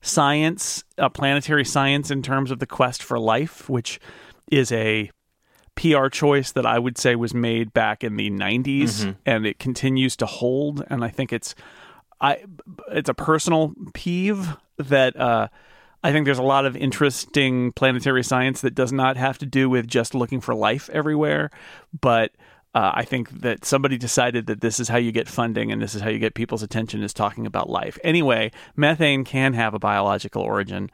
science, 0.01 0.85
uh, 0.99 1.09
planetary 1.09 1.65
science, 1.65 2.11
in 2.11 2.23
terms 2.23 2.51
of 2.51 2.59
the 2.59 2.67
quest 2.67 3.03
for 3.03 3.19
life, 3.19 3.69
which 3.69 4.01
is 4.51 4.73
a 4.73 5.11
PR 5.75 6.09
choice 6.09 6.53
that 6.53 6.67
I 6.67 6.79
would 6.79 6.99
say 6.99 7.15
was 7.15 7.35
made 7.35 7.73
back 7.73 8.05
in 8.05 8.17
the 8.17 8.31
90s 8.31 8.83
mm-hmm. 8.83 9.11
and 9.25 9.47
it 9.47 9.59
continues 9.59 10.17
to 10.17 10.27
hold. 10.27 10.85
And 10.89 11.05
I 11.05 11.09
think 11.09 11.33
it's, 11.33 11.55
I, 12.21 12.45
it's 12.91 13.09
a 13.09 13.15
personal 13.15 13.75
peeve 13.95 14.57
that, 14.79 15.17
uh, 15.19 15.49
I 16.05 16.11
think 16.11 16.25
there's 16.25 16.39
a 16.39 16.43
lot 16.43 16.67
of 16.67 16.77
interesting 16.77 17.71
planetary 17.73 18.25
science 18.25 18.63
that 18.63 18.75
does 18.75 18.93
not 18.93 19.17
have 19.17 19.39
to 19.39 19.47
do 19.47 19.71
with 19.71 19.87
just 19.87 20.17
looking 20.17 20.41
for 20.41 20.53
life 20.53 20.91
everywhere, 20.91 21.51
but 22.01 22.33
uh, 22.75 22.93
I 22.95 23.05
think 23.05 23.31
that 23.41 23.65
somebody 23.65 23.99
decided 23.99 24.47
that 24.47 24.61
this 24.61 24.81
is 24.81 24.89
how 24.89 24.97
you 24.97 25.13
get 25.13 25.29
funding 25.29 25.71
and 25.71 25.83
this 25.83 25.95
is 25.95 26.01
how 26.01 26.09
you 26.09 26.19
get 26.19 26.35
people's 26.35 26.63
attention 26.63 27.03
is 27.03 27.13
talking 27.13 27.47
about 27.47 27.69
life. 27.69 27.99
Anyway, 28.03 28.51
methane 28.77 29.25
can 29.25 29.53
have 29.53 29.75
a 29.75 29.79
biological 29.79 30.43
origin. 30.43 30.91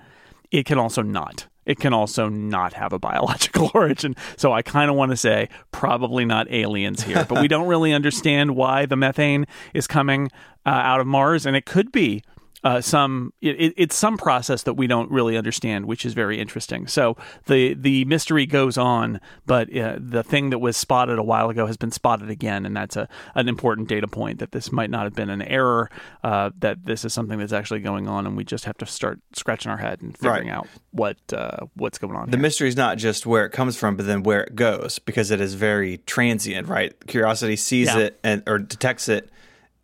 It 0.50 0.66
can 0.66 0.78
also 0.78 1.02
not. 1.02 1.46
It 1.66 1.78
can 1.78 1.92
also 1.92 2.28
not 2.28 2.72
have 2.72 2.92
a 2.92 2.98
biological 2.98 3.70
origin. 3.74 4.16
So 4.36 4.52
I 4.52 4.62
kind 4.62 4.90
of 4.90 4.96
want 4.96 5.12
to 5.12 5.16
say 5.16 5.50
probably 5.70 6.24
not 6.24 6.50
aliens 6.50 7.02
here, 7.02 7.24
but 7.28 7.40
we 7.40 7.48
don't 7.48 7.68
really 7.68 7.92
understand 7.92 8.56
why 8.56 8.86
the 8.86 8.96
methane 8.96 9.46
is 9.74 9.86
coming 9.86 10.30
uh, 10.66 10.70
out 10.70 11.00
of 11.00 11.06
Mars, 11.06 11.46
and 11.46 11.54
it 11.54 11.66
could 11.66 11.92
be 11.92 12.22
uh, 12.64 12.80
some 12.80 13.32
it, 13.40 13.74
it's 13.76 13.94
some 13.94 14.16
process 14.16 14.64
that 14.64 14.74
we 14.74 14.86
don't 14.86 15.10
really 15.10 15.36
understand, 15.36 15.86
which 15.86 16.04
is 16.04 16.14
very 16.14 16.40
interesting. 16.40 16.86
So 16.86 17.16
the 17.46 17.74
the 17.74 18.04
mystery 18.06 18.46
goes 18.46 18.76
on, 18.76 19.20
but 19.46 19.74
uh, 19.76 19.96
the 19.98 20.22
thing 20.24 20.50
that 20.50 20.58
was 20.58 20.76
spotted 20.76 21.18
a 21.18 21.22
while 21.22 21.50
ago 21.50 21.66
has 21.66 21.76
been 21.76 21.92
spotted 21.92 22.30
again, 22.30 22.66
and 22.66 22.76
that's 22.76 22.96
a 22.96 23.08
an 23.34 23.48
important 23.48 23.88
data 23.88 24.08
point 24.08 24.40
that 24.40 24.52
this 24.52 24.72
might 24.72 24.90
not 24.90 25.04
have 25.04 25.14
been 25.14 25.30
an 25.30 25.42
error. 25.42 25.88
Uh, 26.24 26.50
that 26.58 26.84
this 26.84 27.04
is 27.04 27.12
something 27.12 27.38
that's 27.38 27.52
actually 27.52 27.80
going 27.80 28.08
on, 28.08 28.26
and 28.26 28.36
we 28.36 28.44
just 28.44 28.64
have 28.64 28.76
to 28.78 28.86
start 28.86 29.20
scratching 29.34 29.70
our 29.70 29.78
head 29.78 30.02
and 30.02 30.16
figuring 30.16 30.48
right. 30.48 30.56
out 30.56 30.66
what 30.90 31.16
uh, 31.32 31.58
what's 31.74 31.98
going 31.98 32.16
on. 32.16 32.30
The 32.30 32.38
mystery 32.38 32.68
is 32.68 32.76
not 32.76 32.98
just 32.98 33.24
where 33.24 33.46
it 33.46 33.50
comes 33.50 33.76
from, 33.76 33.96
but 33.96 34.06
then 34.06 34.24
where 34.24 34.42
it 34.42 34.56
goes, 34.56 34.98
because 34.98 35.30
it 35.30 35.40
is 35.40 35.54
very 35.54 35.98
transient. 35.98 36.66
Right? 36.66 36.94
Curiosity 37.06 37.56
sees 37.56 37.86
yeah. 37.86 37.98
it 37.98 38.20
and 38.24 38.42
or 38.48 38.58
detects 38.58 39.08
it, 39.08 39.30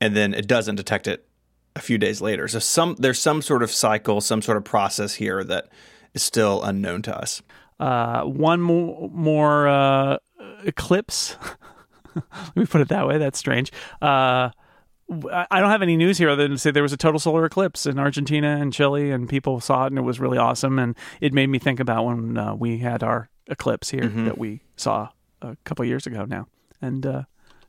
and 0.01 0.17
then 0.17 0.35
it 0.35 0.49
doesn't 0.49 0.75
detect 0.75 1.07
it 1.07 1.29
a 1.77 1.81
few 1.81 1.99
days 1.99 2.21
later. 2.21 2.49
So 2.49 2.59
some 2.59 2.97
there's 2.99 3.19
some 3.19 3.43
sort 3.43 3.63
of 3.63 3.71
cycle, 3.71 4.21
some 4.21 4.43
sort 4.43 4.57
of 4.57 4.65
process 4.65 5.15
here 5.15 5.43
that 5.45 5.69
is 6.13 6.23
still 6.23 6.63
unknown 6.63 7.03
to 7.03 7.17
us. 7.17 7.43
Uh, 7.81 8.23
one 8.23 8.61
more 8.61 9.11
more 9.13 9.69
uh, 9.69 10.19
eclipse. 10.65 11.37
Let 12.15 12.57
me 12.57 12.67
put 12.67 12.81
it 12.81 12.89
that 12.89 13.07
way. 13.09 13.19
That's 13.19 13.39
strange. 13.39 13.73
Uh, 14.01 14.51
I 15.11 15.61
don't 15.61 15.71
have 15.71 15.83
any 15.83 15.97
news 15.97 16.17
here 16.17 16.31
other 16.31 16.45
than 16.45 16.53
to 16.53 16.59
say 16.59 16.71
there 16.71 16.83
was 16.83 16.93
a 16.93 16.97
total 16.97 17.21
solar 17.21 17.45
eclipse 17.45 17.85
in 17.85 17.99
Argentina 17.99 18.57
and 18.59 18.73
Chile, 18.73 19.11
and 19.11 19.29
people 19.29 19.61
saw 19.61 19.85
it, 19.85 19.89
and 19.89 19.99
it 19.99 20.03
was 20.03 20.19
really 20.19 20.39
awesome. 20.39 20.79
And 20.79 20.97
it 21.21 21.35
made 21.35 21.49
me 21.49 21.59
think 21.59 21.79
about 21.79 22.07
when 22.07 22.39
uh, 22.39 22.55
we 22.55 22.79
had 22.79 23.03
our 23.03 23.29
eclipse 23.49 23.91
here 23.91 24.05
mm-hmm. 24.05 24.25
that 24.25 24.39
we 24.39 24.63
saw 24.77 25.11
a 25.43 25.57
couple 25.65 25.85
years 25.85 26.07
ago 26.07 26.25
now, 26.25 26.47
and 26.81 27.05
uh, 27.05 27.23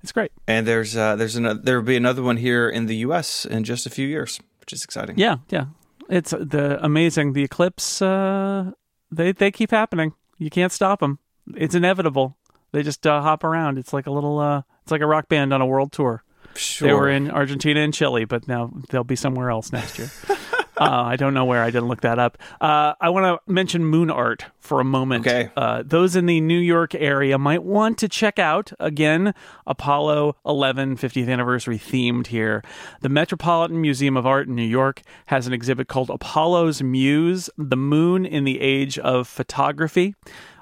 It's 0.06 0.12
great. 0.12 0.32
And 0.48 0.68
there's 0.68 0.96
uh, 0.96 1.16
there's 1.16 1.36
another 1.36 1.60
there 1.60 1.80
will 1.80 1.88
be 1.88 1.98
another 1.98 2.22
one 2.22 2.38
here 2.38 2.70
in 2.70 2.86
the 2.86 2.98
U.S. 2.98 3.44
in 3.44 3.64
just 3.64 3.88
a 3.88 3.90
few 3.90 4.08
years, 4.08 4.40
which 4.60 4.72
is 4.72 4.84
exciting. 4.84 5.18
Yeah, 5.18 5.38
yeah. 5.50 5.66
It's 6.08 6.30
the 6.30 6.78
amazing. 6.86 7.34
The 7.34 7.42
eclipse. 7.42 8.04
Uh, 8.04 8.74
they 9.10 9.32
they 9.32 9.50
keep 9.50 9.72
happening. 9.72 10.14
You 10.38 10.52
can't 10.52 10.72
stop 10.72 11.00
them. 11.00 11.18
It's 11.58 11.74
inevitable. 11.74 12.38
They 12.72 12.84
just 12.84 13.08
uh, 13.08 13.20
hop 13.20 13.44
around. 13.44 13.80
It's 13.80 13.94
like 13.94 14.06
a 14.06 14.12
little. 14.12 14.38
Uh, 14.38 14.62
it's 14.84 14.92
like 14.92 15.02
a 15.02 15.08
rock 15.08 15.28
band 15.28 15.52
on 15.52 15.60
a 15.60 15.66
world 15.66 15.92
tour. 15.92 16.24
Sure. 16.54 16.88
They 16.88 16.94
were 16.94 17.10
in 17.10 17.32
Argentina 17.32 17.80
and 17.80 17.92
Chile, 17.92 18.26
but 18.26 18.48
now 18.48 18.72
they'll 18.90 19.04
be 19.04 19.16
somewhere 19.16 19.50
else 19.50 19.72
next 19.72 19.98
year. 19.98 20.12
uh, 20.78 21.04
I 21.04 21.16
don't 21.16 21.34
know 21.34 21.46
where. 21.46 21.64
I 21.64 21.72
didn't 21.72 21.88
look 21.88 22.02
that 22.02 22.20
up. 22.20 22.38
Uh, 22.60 22.94
I 23.00 23.10
want 23.10 23.26
to 23.26 23.52
mention 23.52 23.86
Moon 23.86 24.10
Art 24.10 24.46
for 24.60 24.80
a 24.80 24.84
moment. 24.84 25.26
Okay. 25.26 25.50
Uh, 25.56 25.84
those 25.86 26.16
in 26.16 26.26
the 26.26 26.42
New 26.42 26.60
York 26.60 26.96
area 26.96 27.38
might 27.38 27.64
want 27.64 27.98
to 28.00 28.10
check 28.10 28.40
out, 28.40 28.72
again, 28.80 29.34
Apollo 29.68 30.36
11 30.46 30.98
50th 30.98 31.30
anniversary 31.30 31.78
themed 31.78 32.28
here. 32.28 32.64
The 33.02 33.10
Metropolitan 33.10 33.80
Museum 33.80 34.18
of 34.18 34.26
Art 34.26 34.48
in 34.48 34.56
New 34.56 34.64
York 34.64 35.02
has 35.28 35.48
an 35.48 35.54
exhibit 35.54 35.88
called 35.88 36.10
Apollo's 36.10 36.82
Muse 36.82 37.50
The 37.58 37.78
Moon 37.78 38.26
in 38.26 38.44
the 38.44 38.60
Age 38.60 38.98
of 39.00 39.28
Photography. 39.28 40.16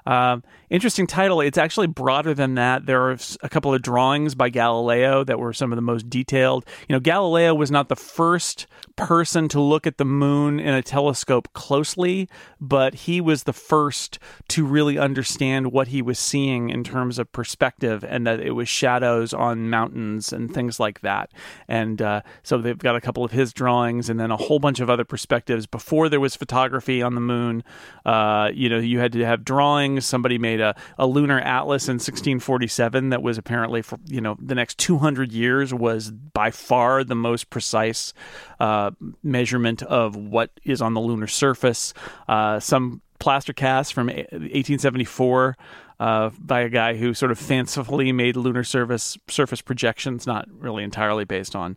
Uh, 0.06 0.38
interesting 0.68 1.06
title. 1.06 1.40
It's 1.40 1.56
actually 1.56 1.86
broader 1.86 2.34
than 2.34 2.56
that. 2.56 2.84
There 2.84 3.02
are 3.10 3.16
a 3.42 3.48
couple 3.48 3.72
of 3.72 3.80
drawings 3.80 4.34
by 4.34 4.50
Galileo 4.50 5.24
that 5.24 5.38
were 5.38 5.52
some 5.52 5.72
of 5.72 5.76
the 5.76 5.82
most 5.82 6.10
detailed. 6.10 6.64
You 6.88 6.94
know, 6.94 7.00
Galileo 7.00 7.54
was 7.54 7.70
not 7.70 7.88
the 7.88 7.96
first 7.96 8.66
person 8.96 9.48
to 9.48 9.60
look 9.60 9.86
at 9.86 9.98
the 9.98 10.04
moon 10.04 10.60
in 10.60 10.74
a 10.74 10.82
telescope 10.82 11.48
closely, 11.52 12.28
but 12.60 12.94
he 12.94 13.20
was 13.20 13.44
the 13.44 13.52
first 13.52 14.18
to 14.48 14.64
really 14.64 14.98
understand 14.98 15.72
what 15.72 15.88
he 15.88 16.02
was 16.02 16.18
seeing 16.18 16.70
in 16.70 16.84
terms 16.84 17.18
of 17.18 17.32
perspective 17.32 18.04
and 18.04 18.26
that 18.26 18.40
it 18.40 18.52
was 18.52 18.68
shadows 18.68 19.32
on 19.32 19.70
mountains 19.70 20.32
and 20.32 20.52
things 20.52 20.78
like 20.78 21.00
that. 21.00 21.30
And 21.66 22.02
uh, 22.02 22.22
so 22.42 22.58
they've 22.58 22.78
got 22.78 22.96
a 22.96 23.00
couple 23.00 23.24
of 23.24 23.32
his 23.32 23.52
drawings 23.52 24.10
and 24.10 24.20
then 24.20 24.30
a 24.30 24.36
whole 24.36 24.58
bunch 24.58 24.80
of 24.80 24.90
other 24.90 25.04
perspectives 25.04 25.66
before 25.66 26.08
there 26.08 26.20
was 26.20 26.36
photography 26.36 27.00
on 27.00 27.14
the 27.14 27.20
moon. 27.20 27.64
Uh, 28.04 28.50
you 28.52 28.68
know, 28.68 28.78
you 28.78 28.98
had 28.98 29.12
to 29.12 29.24
have 29.24 29.44
drawings. 29.44 29.93
Somebody 30.00 30.38
made 30.38 30.60
a, 30.60 30.74
a 30.98 31.06
lunar 31.06 31.40
atlas 31.40 31.88
in 31.88 31.94
1647 31.94 33.10
that 33.10 33.22
was 33.22 33.38
apparently 33.38 33.82
for, 33.82 33.98
you 34.06 34.20
know, 34.20 34.36
the 34.40 34.54
next 34.54 34.78
200 34.78 35.32
years 35.32 35.72
was 35.72 36.10
by 36.10 36.50
far 36.50 37.04
the 37.04 37.14
most 37.14 37.50
precise 37.50 38.12
uh, 38.60 38.90
measurement 39.22 39.82
of 39.82 40.16
what 40.16 40.50
is 40.64 40.80
on 40.82 40.94
the 40.94 41.00
lunar 41.00 41.26
surface. 41.26 41.94
Uh, 42.28 42.60
some 42.60 43.00
plaster 43.18 43.52
casts 43.52 43.90
from 43.90 44.08
1874 44.08 45.56
uh, 46.00 46.30
by 46.38 46.60
a 46.60 46.68
guy 46.68 46.96
who 46.96 47.14
sort 47.14 47.30
of 47.30 47.38
fancifully 47.38 48.12
made 48.12 48.36
lunar 48.36 48.64
surface 48.64 49.16
surface 49.28 49.60
projections, 49.60 50.26
not 50.26 50.48
really 50.58 50.82
entirely 50.82 51.24
based 51.24 51.54
on 51.54 51.76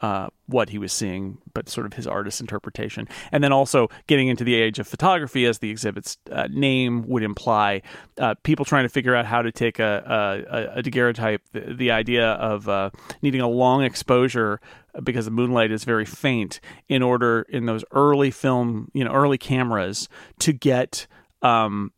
uh, 0.00 0.28
what 0.46 0.70
he 0.70 0.78
was 0.78 0.92
seeing, 0.92 1.38
but 1.52 1.68
sort 1.68 1.86
of 1.86 1.92
his 1.92 2.06
artist's 2.06 2.40
interpretation. 2.40 3.08
And 3.32 3.42
then 3.44 3.52
also 3.52 3.88
getting 4.06 4.28
into 4.28 4.44
the 4.44 4.54
age 4.54 4.78
of 4.78 4.88
photography, 4.88 5.44
as 5.46 5.58
the 5.58 5.70
exhibit's 5.70 6.16
uh, 6.30 6.48
name 6.50 7.06
would 7.08 7.22
imply, 7.22 7.82
uh, 8.18 8.34
people 8.42 8.64
trying 8.64 8.84
to 8.84 8.88
figure 8.88 9.14
out 9.14 9.26
how 9.26 9.42
to 9.42 9.52
take 9.52 9.78
a, 9.78 10.42
a, 10.74 10.78
a 10.78 10.82
daguerreotype, 10.82 11.42
the, 11.52 11.74
the 11.74 11.90
idea 11.90 12.32
of 12.32 12.68
uh, 12.68 12.90
needing 13.22 13.40
a 13.40 13.48
long 13.48 13.82
exposure 13.82 14.60
because 15.02 15.24
the 15.24 15.30
moonlight 15.30 15.70
is 15.70 15.84
very 15.84 16.04
faint 16.04 16.60
in 16.88 17.02
order 17.02 17.46
in 17.48 17.66
those 17.66 17.84
early 17.92 18.30
film, 18.30 18.90
you 18.92 19.04
know, 19.04 19.12
early 19.12 19.38
cameras 19.38 20.08
to 20.38 20.52
get 20.52 21.06
um, 21.42 21.92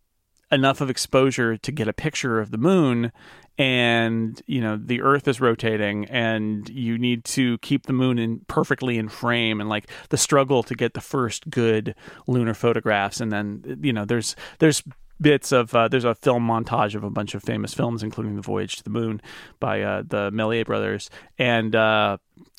enough 0.50 0.80
of 0.80 0.90
exposure 0.90 1.56
to 1.56 1.72
get 1.72 1.88
a 1.88 1.92
picture 1.92 2.38
of 2.38 2.50
the 2.50 2.58
moon 2.58 3.10
and 3.58 4.40
you 4.46 4.60
know 4.60 4.78
the 4.82 5.02
earth 5.02 5.28
is 5.28 5.40
rotating 5.40 6.06
and 6.06 6.68
you 6.68 6.96
need 6.96 7.24
to 7.24 7.58
keep 7.58 7.86
the 7.86 7.92
moon 7.92 8.18
in 8.18 8.40
perfectly 8.46 8.96
in 8.98 9.08
frame 9.08 9.60
and 9.60 9.68
like 9.68 9.90
the 10.08 10.16
struggle 10.16 10.62
to 10.62 10.74
get 10.74 10.94
the 10.94 11.00
first 11.00 11.48
good 11.50 11.94
lunar 12.26 12.54
photographs. 12.54 13.20
And 13.20 13.30
then 13.30 13.78
you 13.82 13.92
know 13.92 14.04
there's 14.04 14.36
there's 14.58 14.82
bits 15.22 15.52
of 15.52 15.74
uh, 15.74 15.88
there's 15.88 16.04
a 16.04 16.14
film 16.14 16.46
montage 16.46 16.94
of 16.94 17.04
a 17.04 17.10
bunch 17.10 17.34
of 17.34 17.42
famous 17.42 17.72
films 17.72 18.02
including 18.02 18.36
the 18.36 18.42
voyage 18.42 18.76
to 18.76 18.84
the 18.84 18.90
moon 18.90 19.20
by 19.60 19.80
uh, 19.80 20.02
the 20.06 20.30
Méliès 20.30 20.66
brothers 20.66 21.08
and 21.38 21.74
uh, 21.74 22.16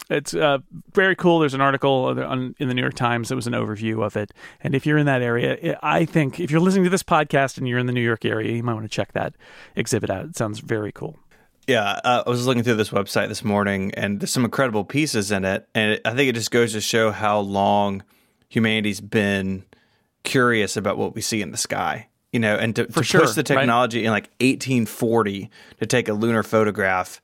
it's 0.09 0.33
uh, 0.33 0.59
very 0.93 1.15
cool. 1.15 1.39
There's 1.39 1.53
an 1.53 1.61
article 1.61 2.05
on, 2.05 2.55
in 2.59 2.67
the 2.67 2.73
New 2.73 2.81
York 2.81 2.93
Times 2.93 3.29
that 3.29 3.35
was 3.35 3.47
an 3.47 3.53
overview 3.53 4.05
of 4.05 4.17
it. 4.17 4.31
And 4.61 4.75
if 4.75 4.85
you're 4.85 4.97
in 4.97 5.05
that 5.05 5.21
area, 5.21 5.79
I 5.81 6.05
think 6.05 6.39
if 6.39 6.51
you're 6.51 6.59
listening 6.59 6.83
to 6.83 6.89
this 6.89 7.03
podcast 7.03 7.57
and 7.57 7.67
you're 7.67 7.79
in 7.79 7.85
the 7.85 7.93
New 7.93 8.01
York 8.01 8.25
area, 8.25 8.51
you 8.51 8.63
might 8.63 8.73
want 8.73 8.85
to 8.85 8.89
check 8.89 9.13
that 9.13 9.35
exhibit 9.75 10.09
out. 10.09 10.25
It 10.25 10.35
sounds 10.35 10.59
very 10.59 10.91
cool. 10.91 11.17
Yeah, 11.67 12.01
uh, 12.03 12.23
I 12.25 12.29
was 12.29 12.45
looking 12.45 12.63
through 12.63 12.75
this 12.75 12.89
website 12.89 13.29
this 13.29 13.43
morning, 13.43 13.93
and 13.95 14.19
there's 14.19 14.31
some 14.31 14.43
incredible 14.43 14.83
pieces 14.83 15.31
in 15.31 15.45
it. 15.45 15.67
And 15.73 15.99
I 16.03 16.13
think 16.13 16.29
it 16.29 16.35
just 16.35 16.51
goes 16.51 16.73
to 16.73 16.81
show 16.81 17.11
how 17.11 17.39
long 17.39 18.03
humanity's 18.49 18.99
been 18.99 19.63
curious 20.23 20.75
about 20.75 20.97
what 20.97 21.15
we 21.15 21.21
see 21.21 21.41
in 21.41 21.51
the 21.51 21.57
sky. 21.57 22.09
You 22.33 22.39
know, 22.39 22.55
and 22.55 22.75
to, 22.75 22.87
to 22.87 23.03
sure, 23.03 23.21
push 23.21 23.35
the 23.35 23.43
technology 23.43 23.99
right? 23.99 24.05
in 24.05 24.11
like 24.11 24.25
1840 24.41 25.49
to 25.79 25.85
take 25.85 26.09
a 26.09 26.13
lunar 26.13 26.43
photograph 26.43 27.21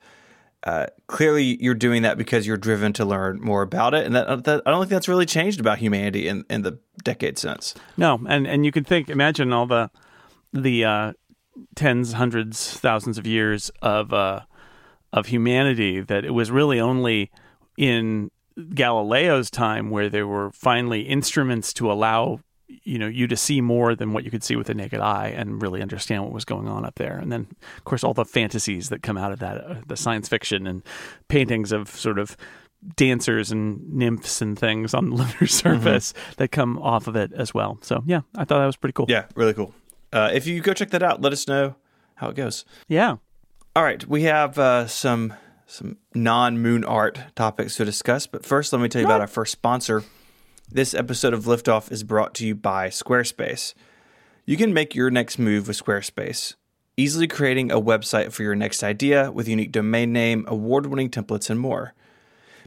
uh, 0.64 0.86
clearly 1.06 1.56
you're 1.62 1.74
doing 1.74 2.02
that 2.02 2.18
because 2.18 2.46
you're 2.46 2.56
driven 2.56 2.92
to 2.92 3.04
learn 3.04 3.40
more 3.40 3.62
about 3.62 3.94
it, 3.94 4.04
and 4.04 4.14
that, 4.14 4.44
that, 4.44 4.62
I 4.66 4.70
don't 4.70 4.80
think 4.80 4.90
that's 4.90 5.08
really 5.08 5.24
changed 5.24 5.58
about 5.58 5.78
humanity 5.78 6.28
in, 6.28 6.44
in 6.50 6.62
the 6.62 6.78
decade 7.02 7.38
since. 7.38 7.74
No, 7.96 8.20
and 8.28 8.46
and 8.46 8.64
you 8.66 8.72
can 8.72 8.84
think, 8.84 9.08
imagine 9.08 9.52
all 9.52 9.66
the 9.66 9.90
the 10.52 10.84
uh, 10.84 11.12
tens, 11.74 12.12
hundreds, 12.12 12.74
thousands 12.74 13.16
of 13.16 13.26
years 13.26 13.70
of 13.80 14.12
uh, 14.12 14.40
of 15.14 15.26
humanity 15.26 16.00
that 16.00 16.26
it 16.26 16.32
was 16.32 16.50
really 16.50 16.78
only 16.78 17.30
in 17.78 18.30
Galileo's 18.74 19.50
time 19.50 19.88
where 19.88 20.10
there 20.10 20.26
were 20.26 20.50
finally 20.50 21.02
instruments 21.02 21.72
to 21.72 21.90
allow 21.90 22.40
you 22.82 22.98
know 22.98 23.06
you 23.06 23.26
to 23.26 23.36
see 23.36 23.60
more 23.60 23.94
than 23.94 24.12
what 24.12 24.24
you 24.24 24.30
could 24.30 24.44
see 24.44 24.56
with 24.56 24.66
the 24.66 24.74
naked 24.74 25.00
eye 25.00 25.28
and 25.28 25.60
really 25.62 25.82
understand 25.82 26.24
what 26.24 26.32
was 26.32 26.44
going 26.44 26.68
on 26.68 26.84
up 26.84 26.96
there. 26.96 27.18
And 27.18 27.30
then 27.30 27.46
of 27.76 27.84
course 27.84 28.04
all 28.04 28.14
the 28.14 28.24
fantasies 28.24 28.88
that 28.88 29.02
come 29.02 29.16
out 29.16 29.32
of 29.32 29.38
that 29.40 29.58
uh, 29.58 29.74
the 29.86 29.96
science 29.96 30.28
fiction 30.28 30.66
and 30.66 30.82
paintings 31.28 31.72
of 31.72 31.88
sort 31.88 32.18
of 32.18 32.36
dancers 32.96 33.52
and 33.52 33.92
nymphs 33.92 34.40
and 34.40 34.58
things 34.58 34.94
on 34.94 35.10
the 35.10 35.16
lunar 35.16 35.46
surface 35.46 36.12
mm-hmm. 36.12 36.32
that 36.36 36.48
come 36.48 36.78
off 36.78 37.06
of 37.06 37.16
it 37.16 37.32
as 37.32 37.52
well. 37.52 37.78
So 37.82 38.02
yeah 38.06 38.20
i 38.36 38.44
thought 38.44 38.60
that 38.60 38.66
was 38.66 38.76
pretty 38.76 38.94
cool. 38.94 39.06
Yeah 39.08 39.26
really 39.34 39.54
cool. 39.54 39.74
Uh, 40.12 40.30
if 40.32 40.46
you 40.46 40.60
go 40.60 40.72
check 40.72 40.90
that 40.90 41.02
out 41.02 41.20
let 41.20 41.32
us 41.32 41.46
know 41.46 41.74
how 42.16 42.28
it 42.28 42.36
goes. 42.36 42.64
Yeah. 42.88 43.16
All 43.76 43.82
right 43.82 44.06
we 44.06 44.24
have 44.24 44.58
uh, 44.58 44.86
some 44.86 45.34
some 45.66 45.98
non-moon 46.14 46.84
art 46.84 47.20
topics 47.36 47.76
to 47.76 47.84
discuss 47.84 48.26
but 48.26 48.44
first 48.44 48.72
let 48.72 48.82
me 48.82 48.88
tell 48.88 49.00
you 49.00 49.06
about 49.06 49.20
our 49.20 49.28
first 49.28 49.52
sponsor 49.52 50.02
this 50.72 50.94
episode 50.94 51.34
of 51.34 51.46
Liftoff 51.46 51.90
is 51.90 52.04
brought 52.04 52.32
to 52.34 52.46
you 52.46 52.54
by 52.54 52.88
Squarespace. 52.88 53.74
You 54.46 54.56
can 54.56 54.72
make 54.72 54.94
your 54.94 55.10
next 55.10 55.36
move 55.36 55.66
with 55.66 55.82
Squarespace, 55.82 56.54
easily 56.96 57.26
creating 57.26 57.72
a 57.72 57.80
website 57.80 58.30
for 58.30 58.44
your 58.44 58.54
next 58.54 58.84
idea 58.84 59.32
with 59.32 59.48
unique 59.48 59.72
domain 59.72 60.12
name, 60.12 60.44
award 60.46 60.86
winning 60.86 61.10
templates, 61.10 61.50
and 61.50 61.58
more. 61.58 61.92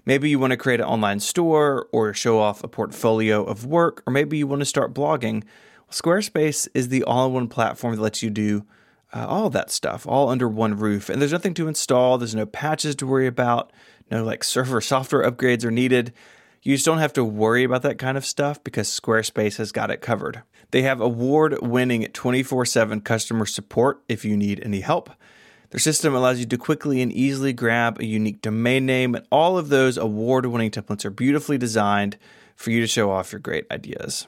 Maybe 0.06 0.30
you 0.30 0.38
want 0.38 0.52
to 0.52 0.58
create 0.58 0.82
an 0.82 0.86
online 0.86 1.22
store 1.22 1.88
or 1.94 2.14
show 2.14 2.40
off 2.40 2.62
a 2.62 2.68
portfolio 2.68 3.42
of 3.42 3.66
work, 3.66 4.04
or 4.06 4.12
maybe 4.12 4.38
you 4.38 4.48
want 4.48 4.60
to 4.60 4.66
start 4.66 4.94
blogging. 4.94 5.44
Squarespace 5.90 6.68
is 6.74 6.90
the 6.90 7.04
all 7.06 7.28
in 7.28 7.34
one 7.34 7.48
platform 7.48 7.96
that 7.96 8.02
lets 8.02 8.22
you 8.22 8.30
do 8.30 8.66
uh, 9.14 9.26
all 9.28 9.50
that 9.50 9.72
stuff 9.72 10.06
all 10.06 10.28
under 10.28 10.50
one 10.50 10.76
roof. 10.76 11.10
And 11.10 11.22
there's 11.22 11.32
nothing 11.32 11.54
to 11.54 11.70
install, 11.70 12.18
there's 12.18 12.36
no 12.36 12.46
patches 12.46 12.96
to 12.96 13.08
worry 13.08 13.28
about, 13.28 13.72
no 14.12 14.26
like 14.26 14.44
server 14.44 14.82
software 14.82 15.24
upgrades 15.24 15.64
are 15.64 15.72
needed. 15.72 16.12
You 16.64 16.76
just 16.76 16.86
don't 16.86 17.00
have 17.00 17.12
to 17.14 17.26
worry 17.26 17.66
about 17.66 17.82
that 17.82 18.00
kind 18.00 18.18
of 18.18 18.26
stuff 18.26 18.64
because 18.64 18.88
Squarespace 18.88 19.58
has 19.58 19.74
got 19.74 19.92
it 19.92 20.00
covered. 20.00 20.44
They 20.72 20.84
have 20.84 21.02
award 21.02 21.58
winning 21.62 22.06
24 22.06 22.66
7 22.66 23.02
customer 23.02 23.46
support 23.46 24.02
if 24.08 24.24
you 24.24 24.38
need 24.38 24.62
any 24.64 24.80
help. 24.80 25.10
Their 25.72 25.80
system 25.80 26.16
allows 26.16 26.40
you 26.40 26.46
to 26.46 26.58
quickly 26.58 27.02
and 27.02 27.12
easily 27.12 27.52
grab 27.52 28.00
a 28.00 28.06
unique 28.06 28.42
domain 28.42 28.86
name, 28.86 29.14
and 29.14 29.26
all 29.30 29.58
of 29.58 29.68
those 29.68 29.98
award 29.98 30.46
winning 30.46 30.72
templates 30.72 31.04
are 31.04 31.10
beautifully 31.10 31.58
designed 31.58 32.18
for 32.56 32.72
you 32.72 32.80
to 32.80 32.88
show 32.88 33.12
off 33.12 33.34
your 33.34 33.40
great 33.40 33.66
ideas. 33.70 34.28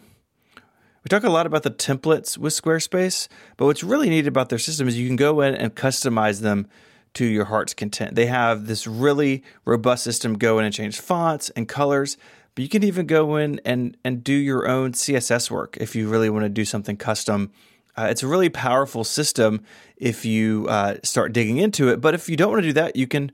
We 0.56 1.10
talk 1.10 1.24
a 1.24 1.30
lot 1.30 1.46
about 1.46 1.64
the 1.64 1.72
templates 1.72 2.38
with 2.38 2.52
Squarespace, 2.52 3.30
but 3.56 3.66
what's 3.66 3.84
really 3.84 4.10
neat 4.10 4.28
about 4.28 4.50
their 4.50 4.60
system 4.60 4.88
is 4.90 5.00
you 5.00 5.08
can 5.08 5.16
go 5.16 5.40
in 5.40 5.56
and 5.56 5.74
customize 5.74 6.42
them 6.42 6.68
to 7.16 7.26
your 7.26 7.46
heart's 7.46 7.74
content. 7.74 8.16
They 8.16 8.28
have 8.28 8.68
this 8.68 8.88
really 8.88 9.44
robust 9.66 10.04
system 10.04 10.38
go 10.38 10.60
in 10.60 10.66
and 10.66 10.74
change 10.74 11.00
fonts 11.00 11.50
and 11.52 11.68
colors, 11.68 12.18
but 12.54 12.64
you 12.64 12.70
can 12.70 12.84
even 12.84 13.06
go 13.06 13.36
in 13.36 13.60
and, 13.66 13.98
and 14.04 14.24
do 14.24 14.34
your 14.34 14.68
own 14.68 14.94
CSS 14.94 15.52
work 15.52 15.78
if 15.80 15.96
you 15.96 16.08
really 16.08 16.30
want 16.30 16.44
to 16.44 16.50
do 16.50 16.66
something 16.66 16.98
custom. 16.98 17.52
Uh, 17.98 18.08
it's 18.10 18.24
a 18.24 18.28
really 18.28 18.50
powerful 18.50 19.04
system 19.04 19.64
if 19.98 20.26
you 20.26 20.68
uh, 20.70 20.96
start 21.04 21.34
digging 21.34 21.58
into 21.58 21.90
it. 21.90 22.02
But 22.02 22.14
if 22.14 22.30
you 22.30 22.36
don't 22.36 22.52
want 22.52 22.64
to 22.64 22.70
do 22.70 22.74
that, 22.74 22.96
you 22.96 23.08
can 23.08 23.32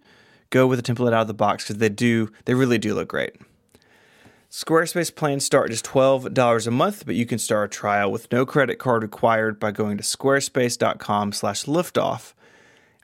go 0.49 0.67
with 0.67 0.79
a 0.79 0.83
template 0.83 1.13
out 1.13 1.21
of 1.21 1.27
the 1.27 1.33
box 1.33 1.63
because 1.63 1.77
they 1.77 1.89
do 1.89 2.31
they 2.45 2.53
really 2.53 2.77
do 2.77 2.93
look 2.93 3.07
great. 3.07 3.35
Squarespace 4.51 5.15
plans 5.15 5.45
start 5.45 5.71
just 5.71 5.85
$12 5.85 6.67
a 6.67 6.71
month, 6.71 7.05
but 7.05 7.15
you 7.15 7.25
can 7.25 7.39
start 7.39 7.73
a 7.73 7.73
trial 7.73 8.11
with 8.11 8.29
no 8.33 8.45
credit 8.45 8.79
card 8.79 9.01
required 9.01 9.61
by 9.61 9.71
going 9.71 9.95
to 9.95 10.03
squarespace.com 10.03 11.31
slash 11.31 11.63
liftoff. 11.63 12.33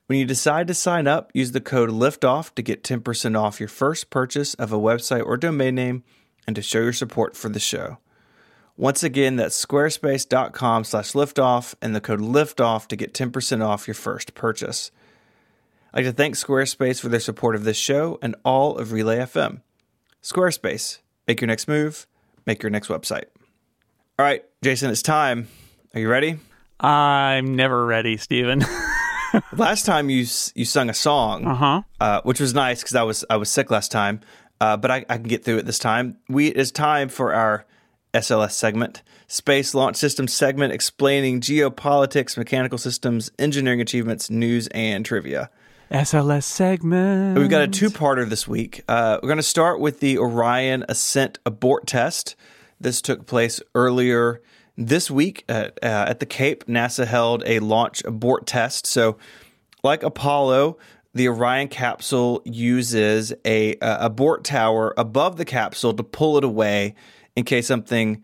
When 0.08 0.18
you 0.18 0.26
decide 0.26 0.68
to 0.68 0.74
sign 0.74 1.06
up, 1.06 1.32
use 1.34 1.52
the 1.52 1.60
code 1.60 1.90
LIFTOFF 1.90 2.56
to 2.56 2.62
get 2.62 2.82
10% 2.82 3.38
off 3.38 3.60
your 3.60 3.68
first 3.68 4.10
purchase 4.10 4.54
of 4.54 4.72
a 4.72 4.78
website 4.78 5.26
or 5.26 5.36
domain 5.36 5.76
name 5.76 6.04
and 6.48 6.56
to 6.56 6.62
show 6.62 6.80
your 6.80 6.94
support 6.94 7.36
for 7.36 7.50
the 7.50 7.60
show. 7.60 7.98
Once 8.78 9.04
again, 9.04 9.36
that's 9.36 9.66
squarespace.com 9.66 10.86
slash 10.86 11.12
liftoff 11.12 11.76
and 11.82 11.94
the 11.94 12.00
code 12.00 12.22
LIFTOFF 12.22 12.88
to 12.88 12.96
get 12.96 13.14
10% 13.14 13.66
off 13.66 13.86
your 13.86 13.96
first 13.96 14.34
purchase. 14.34 14.92
I'd 15.94 16.06
like 16.06 16.06
to 16.06 16.14
thank 16.14 16.36
Squarespace 16.36 17.02
for 17.02 17.10
their 17.10 17.20
support 17.20 17.56
of 17.56 17.66
this 17.66 17.78
show 17.78 18.18
and 18.22 18.36
all 18.46 18.78
of 18.78 18.94
Relay 18.94 19.18
FM. 19.18 19.62
Squarespace, 20.24 21.00
make 21.28 21.42
your 21.42 21.48
next 21.48 21.68
move, 21.68 22.08
make 22.46 22.64
your 22.64 22.70
next 22.70 22.88
website. 22.88 23.26
All 24.20 24.26
right, 24.26 24.46
Jason, 24.62 24.90
it's 24.90 25.02
time. 25.02 25.50
Are 25.94 26.00
you 26.00 26.08
ready? 26.08 26.40
I'm 26.80 27.56
never 27.56 27.86
ready, 27.86 28.16
Stephen. 28.16 28.64
last 29.54 29.86
time 29.86 30.10
you 30.10 30.26
you 30.56 30.66
sung 30.66 30.90
a 30.90 30.94
song, 30.94 31.46
uh-huh. 31.46 31.82
uh, 32.00 32.22
which 32.24 32.40
was 32.40 32.54
nice 32.54 32.82
because 32.82 32.96
I 32.96 33.04
was 33.04 33.26
I 33.30 33.38
was 33.38 33.50
sick 33.50 33.72
last 33.72 33.92
time, 33.92 34.22
uh, 34.62 34.78
but 34.78 34.92
I, 34.92 35.06
I, 35.10 35.18
can 35.18 35.24
get 35.24 35.44
through 35.44 35.58
it 35.58 35.66
this 35.66 35.80
time. 35.80 36.18
We 36.30 36.48
it's 36.48 36.72
time 36.72 37.10
for 37.10 37.34
our 37.34 37.66
SLS 38.14 38.52
segment, 38.52 39.04
Space 39.28 39.74
Launch 39.74 39.98
System 39.98 40.28
segment, 40.28 40.74
explaining 40.74 41.42
geopolitics, 41.42 42.38
mechanical 42.38 42.78
systems, 42.78 43.32
engineering 43.38 43.82
achievements, 43.82 44.30
news, 44.30 44.68
and 44.68 45.06
trivia. 45.06 45.50
SLS 45.92 46.44
segment. 46.44 47.38
We've 47.38 47.50
got 47.50 47.62
a 47.62 47.68
two-parter 47.68 48.28
this 48.28 48.46
week. 48.46 48.84
Uh, 48.90 49.20
we're 49.24 49.28
going 49.28 49.38
to 49.38 49.44
start 49.44 49.80
with 49.80 50.02
the 50.02 50.18
Orion 50.18 50.84
Ascent 50.90 51.40
abort 51.46 51.88
test. 51.88 52.36
This 52.80 53.02
took 53.02 53.26
place 53.26 53.62
earlier 53.74 54.42
this 54.78 55.10
week 55.10 55.44
at, 55.50 55.78
uh, 55.82 56.06
at 56.08 56.20
the 56.20 56.26
Cape, 56.26 56.66
NASA 56.66 57.06
held 57.06 57.44
a 57.46 57.60
launch 57.60 58.04
abort 58.06 58.46
test. 58.46 58.86
So, 58.86 59.18
like 59.84 60.04
Apollo, 60.04 60.78
the 61.14 61.28
Orion 61.28 61.68
capsule 61.68 62.42
uses 62.46 63.34
a, 63.44 63.76
a 63.82 63.98
abort 64.02 64.44
tower 64.44 64.94
above 64.98 65.38
the 65.38 65.46
capsule 65.46 65.94
to 65.94 66.04
pull 66.04 66.38
it 66.38 66.44
away 66.44 66.96
in 67.36 67.44
case 67.44 67.68
something 67.68 68.24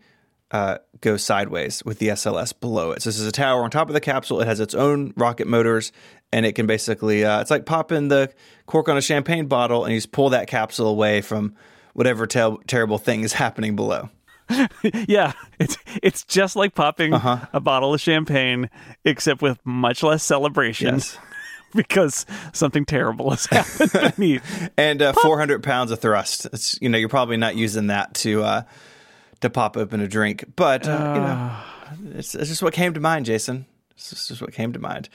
uh, 0.50 0.78
goes 1.00 1.24
sideways 1.24 1.84
with 1.84 1.98
the 1.98 2.08
SLS 2.08 2.58
below 2.58 2.92
it. 2.92 3.02
So 3.02 3.10
this 3.10 3.18
is 3.18 3.26
a 3.26 3.32
tower 3.32 3.64
on 3.64 3.70
top 3.70 3.88
of 3.88 3.94
the 3.94 4.00
capsule. 4.00 4.40
It 4.40 4.46
has 4.46 4.60
its 4.60 4.74
own 4.74 5.12
rocket 5.16 5.48
motors, 5.48 5.90
and 6.32 6.46
it 6.46 6.52
can 6.52 6.66
basically 6.66 7.24
uh, 7.24 7.40
it's 7.40 7.50
like 7.50 7.66
popping 7.66 8.08
the 8.08 8.32
cork 8.66 8.88
on 8.88 8.96
a 8.96 9.02
champagne 9.02 9.46
bottle, 9.46 9.84
and 9.84 9.92
you 9.92 9.98
just 9.98 10.12
pull 10.12 10.30
that 10.30 10.46
capsule 10.46 10.86
away 10.86 11.20
from 11.20 11.54
whatever 11.94 12.26
te- 12.26 12.56
terrible 12.66 12.98
thing 12.98 13.22
is 13.22 13.32
happening 13.44 13.74
below. 13.74 14.08
yeah, 15.08 15.32
it's 15.58 15.76
it's 16.02 16.24
just 16.24 16.56
like 16.56 16.74
popping 16.74 17.14
uh-huh. 17.14 17.46
a 17.52 17.60
bottle 17.60 17.94
of 17.94 18.00
champagne, 18.00 18.70
except 19.04 19.42
with 19.42 19.58
much 19.64 20.02
less 20.02 20.22
celebration. 20.22 20.94
Yes. 20.94 21.18
because 21.74 22.24
something 22.52 22.84
terrible 22.84 23.30
has 23.30 23.46
happened 23.46 24.14
beneath. 24.14 24.70
and 24.76 25.02
uh, 25.02 25.12
400 25.12 25.62
pounds 25.64 25.90
of 25.90 25.98
thrust. 25.98 26.46
It's 26.46 26.80
you 26.80 26.88
know 26.88 26.98
you're 26.98 27.08
probably 27.08 27.36
not 27.36 27.56
using 27.56 27.88
that 27.88 28.14
to 28.16 28.42
uh, 28.42 28.62
to 29.40 29.50
pop 29.50 29.76
open 29.76 30.00
a 30.00 30.08
drink, 30.08 30.44
but 30.56 30.86
uh, 30.86 31.12
you 31.14 31.20
know 31.20 31.26
uh. 31.26 32.18
it's, 32.18 32.34
it's, 32.34 32.48
just 32.48 32.62
what 32.62 32.74
came 32.74 32.94
to 32.94 33.00
mind, 33.00 33.26
Jason. 33.26 33.66
It's 33.92 34.28
just 34.28 34.40
what 34.40 34.52
came 34.52 34.72
to 34.72 34.78
mind 34.78 35.08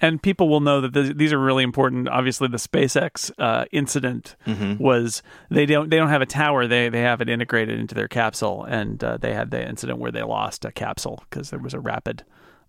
and 0.00 0.22
people 0.22 0.48
will 0.48 0.60
know 0.60 0.80
that 0.80 0.94
th- 0.94 1.16
these 1.16 1.32
are 1.32 1.38
really 1.38 1.62
important. 1.62 2.08
Obviously, 2.08 2.48
the 2.48 2.56
SpaceX 2.56 3.30
uh, 3.38 3.66
incident 3.70 4.36
mm-hmm. 4.46 4.82
was 4.82 5.22
they 5.50 5.66
don't 5.66 5.90
they 5.90 5.96
don't 5.96 6.08
have 6.08 6.22
a 6.22 6.26
tower; 6.26 6.66
they 6.66 6.88
they 6.88 7.02
have 7.02 7.20
it 7.20 7.28
integrated 7.28 7.78
into 7.78 7.94
their 7.94 8.08
capsule, 8.08 8.64
and 8.64 9.02
uh, 9.04 9.16
they 9.18 9.34
had 9.34 9.50
the 9.50 9.66
incident 9.66 9.98
where 9.98 10.12
they 10.12 10.22
lost 10.22 10.64
a 10.64 10.72
capsule 10.72 11.22
because 11.28 11.50
there 11.50 11.58
was 11.58 11.74
a 11.74 11.80
rapid, 11.80 12.24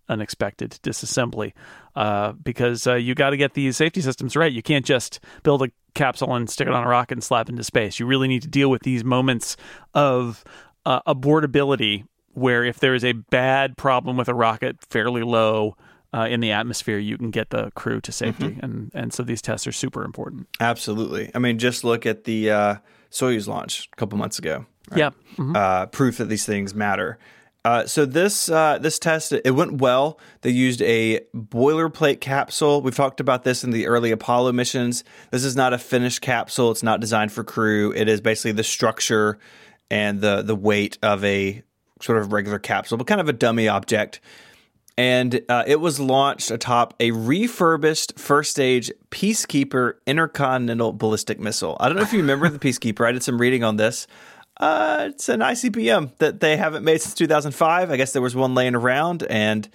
unexpected 0.08 0.78
disassembly. 0.82 1.52
Uh, 1.96 2.32
because 2.32 2.86
uh, 2.86 2.94
you 2.94 3.14
got 3.14 3.30
to 3.30 3.36
get 3.36 3.54
these 3.54 3.76
safety 3.76 4.00
systems 4.00 4.36
right. 4.36 4.52
You 4.52 4.62
can't 4.62 4.84
just 4.84 5.20
build 5.42 5.62
a 5.62 5.70
capsule 5.94 6.34
and 6.34 6.48
stick 6.48 6.68
it 6.68 6.74
on 6.74 6.84
a 6.84 6.88
rocket 6.88 7.14
and 7.14 7.24
slap 7.24 7.48
into 7.48 7.64
space. 7.64 7.98
You 7.98 8.06
really 8.06 8.28
need 8.28 8.42
to 8.42 8.48
deal 8.48 8.70
with 8.70 8.82
these 8.82 9.04
moments 9.04 9.56
of 9.94 10.44
uh, 10.84 11.00
abortability, 11.02 12.06
where 12.32 12.64
if 12.64 12.78
there 12.78 12.94
is 12.94 13.04
a 13.04 13.12
bad 13.12 13.76
problem 13.76 14.16
with 14.16 14.28
a 14.28 14.34
rocket 14.34 14.78
fairly 14.88 15.22
low 15.22 15.76
uh, 16.14 16.26
in 16.28 16.40
the 16.40 16.52
atmosphere, 16.52 16.98
you 16.98 17.16
can 17.16 17.30
get 17.30 17.50
the 17.50 17.70
crew 17.72 18.00
to 18.02 18.12
safety, 18.12 18.48
mm-hmm. 18.48 18.64
and 18.64 18.90
and 18.94 19.12
so 19.12 19.22
these 19.22 19.40
tests 19.40 19.66
are 19.66 19.72
super 19.72 20.04
important. 20.04 20.46
Absolutely. 20.60 21.30
I 21.34 21.38
mean, 21.38 21.58
just 21.58 21.84
look 21.84 22.04
at 22.06 22.24
the 22.24 22.50
uh, 22.50 22.76
Soyuz 23.10 23.46
launch 23.46 23.88
a 23.92 23.96
couple 23.96 24.18
months 24.18 24.38
ago. 24.38 24.66
Right? 24.90 24.98
Yeah, 24.98 25.10
mm-hmm. 25.36 25.56
uh, 25.56 25.86
proof 25.86 26.18
that 26.18 26.26
these 26.26 26.44
things 26.44 26.74
matter. 26.74 27.18
Uh, 27.64 27.86
so 27.86 28.04
this 28.04 28.48
uh, 28.48 28.78
this 28.78 28.98
test 28.98 29.32
it 29.32 29.54
went 29.54 29.80
well. 29.80 30.18
They 30.40 30.50
used 30.50 30.82
a 30.82 31.20
boilerplate 31.34 32.20
capsule. 32.20 32.82
We've 32.82 32.94
talked 32.94 33.20
about 33.20 33.44
this 33.44 33.62
in 33.62 33.70
the 33.70 33.86
early 33.86 34.10
Apollo 34.10 34.52
missions. 34.52 35.04
This 35.30 35.44
is 35.44 35.54
not 35.54 35.72
a 35.72 35.78
finished 35.78 36.20
capsule. 36.20 36.72
It's 36.72 36.82
not 36.82 37.00
designed 37.00 37.32
for 37.32 37.44
crew. 37.44 37.92
It 37.92 38.08
is 38.08 38.20
basically 38.20 38.52
the 38.52 38.64
structure 38.64 39.38
and 39.90 40.20
the 40.20 40.42
the 40.42 40.56
weight 40.56 40.98
of 41.02 41.24
a 41.24 41.62
sort 42.00 42.18
of 42.18 42.32
regular 42.32 42.58
capsule, 42.58 42.98
but 42.98 43.06
kind 43.06 43.20
of 43.20 43.28
a 43.28 43.32
dummy 43.32 43.68
object 43.68 44.20
and 44.98 45.40
uh, 45.48 45.64
it 45.66 45.80
was 45.80 45.98
launched 45.98 46.50
atop 46.50 46.94
a 47.00 47.10
refurbished 47.10 48.18
first 48.18 48.50
stage 48.50 48.90
Peacekeeper 49.10 49.94
intercontinental 50.06 50.92
ballistic 50.92 51.40
missile. 51.40 51.76
I 51.80 51.88
don't 51.88 51.96
know 51.96 52.02
if 52.02 52.12
you 52.12 52.20
remember 52.20 52.48
the 52.48 52.58
Peacekeeper. 52.58 53.06
I 53.06 53.12
did 53.12 53.22
some 53.22 53.40
reading 53.40 53.64
on 53.64 53.76
this. 53.76 54.06
Uh, 54.58 55.08
it's 55.10 55.28
an 55.28 55.40
ICBM 55.40 56.16
that 56.18 56.40
they 56.40 56.56
haven't 56.56 56.84
made 56.84 57.00
since 57.00 57.14
2005. 57.14 57.90
I 57.90 57.96
guess 57.96 58.12
there 58.12 58.22
was 58.22 58.36
one 58.36 58.54
laying 58.54 58.74
around, 58.74 59.22
and 59.24 59.68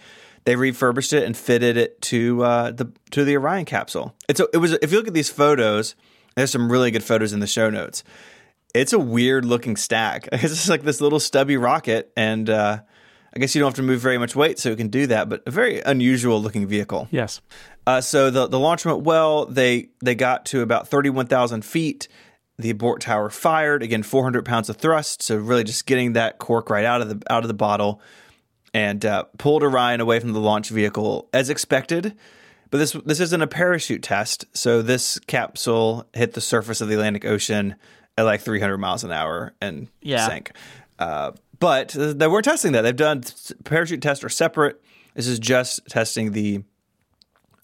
they 0.45 0.55
refurbished 0.55 1.13
it 1.13 1.23
and 1.23 1.35
fitted 1.35 1.77
it 1.77 2.01
to 2.03 2.43
uh, 2.43 2.71
the 2.71 2.91
to 3.11 3.25
the 3.25 3.35
Orion 3.35 3.65
capsule. 3.65 4.15
It's 4.29 4.39
a, 4.39 4.47
it 4.53 4.57
was 4.57 4.73
if 4.73 4.91
you 4.91 4.97
look 4.97 5.07
at 5.07 5.13
these 5.13 5.29
photos, 5.29 5.95
there's 6.35 6.51
some 6.51 6.71
really 6.71 6.91
good 6.91 7.03
photos 7.03 7.33
in 7.33 7.39
the 7.39 7.47
show 7.47 7.69
notes. 7.69 8.03
It's 8.73 8.93
a 8.93 8.99
weird 8.99 9.43
looking 9.43 9.75
stack. 9.75 10.29
It's 10.31 10.41
just 10.41 10.69
like 10.69 10.83
this 10.83 11.01
little 11.01 11.19
stubby 11.19 11.57
rocket, 11.57 12.11
and 12.15 12.49
uh, 12.49 12.79
I 13.37 13.39
guess 13.39 13.53
you 13.53 13.59
don't 13.59 13.67
have 13.67 13.75
to 13.75 13.83
move 13.83 14.01
very 14.01 14.17
much 14.17 14.35
weight, 14.35 14.57
so 14.57 14.71
it 14.71 14.77
can 14.77 14.87
do 14.87 15.05
that. 15.07 15.29
But 15.29 15.43
a 15.45 15.51
very 15.51 15.79
unusual 15.81 16.41
looking 16.41 16.65
vehicle. 16.65 17.07
Yes. 17.11 17.39
Uh, 17.85 18.01
so 18.01 18.31
the 18.31 18.47
the 18.47 18.57
launch 18.57 18.83
went 18.83 19.01
well. 19.01 19.45
They 19.45 19.89
they 20.03 20.15
got 20.15 20.47
to 20.47 20.61
about 20.61 20.87
thirty 20.87 21.11
one 21.11 21.27
thousand 21.27 21.63
feet. 21.63 22.07
The 22.57 22.71
abort 22.71 23.01
tower 23.01 23.29
fired 23.29 23.83
again, 23.83 24.01
four 24.01 24.23
hundred 24.23 24.43
pounds 24.43 24.69
of 24.69 24.77
thrust. 24.77 25.21
So 25.21 25.37
really, 25.37 25.63
just 25.63 25.85
getting 25.85 26.13
that 26.13 26.39
cork 26.39 26.71
right 26.71 26.83
out 26.83 27.01
of 27.01 27.09
the 27.09 27.31
out 27.31 27.43
of 27.43 27.47
the 27.47 27.53
bottle, 27.53 28.01
and 28.73 29.05
uh, 29.05 29.25
pulled 29.37 29.61
Orion 29.61 30.01
away 30.01 30.19
from 30.19 30.33
the 30.33 30.39
launch 30.39 30.69
vehicle 30.69 31.29
as 31.31 31.51
expected. 31.51 32.15
But 32.71 32.79
this 32.79 32.93
this 32.93 33.19
isn't 33.19 33.41
a 33.43 33.45
parachute 33.45 34.01
test. 34.01 34.45
So 34.53 34.81
this 34.81 35.19
capsule 35.27 36.07
hit 36.11 36.33
the 36.33 36.41
surface 36.41 36.81
of 36.81 36.87
the 36.87 36.95
Atlantic 36.95 37.23
Ocean 37.23 37.75
at 38.17 38.23
like 38.23 38.41
300 38.41 38.79
miles 38.79 39.03
an 39.03 39.11
hour 39.11 39.53
and 39.61 39.89
yeah. 40.01 40.25
sank. 40.25 40.53
Uh, 40.97 41.33
but 41.59 41.95
they 41.97 42.27
weren't 42.27 42.45
testing 42.45 42.71
that. 42.73 42.81
They've 42.81 42.95
done 42.95 43.23
parachute 43.63 44.01
tests 44.01 44.23
are 44.23 44.29
separate. 44.29 44.81
This 45.15 45.27
is 45.27 45.39
just 45.39 45.85
testing 45.87 46.31
the 46.31 46.63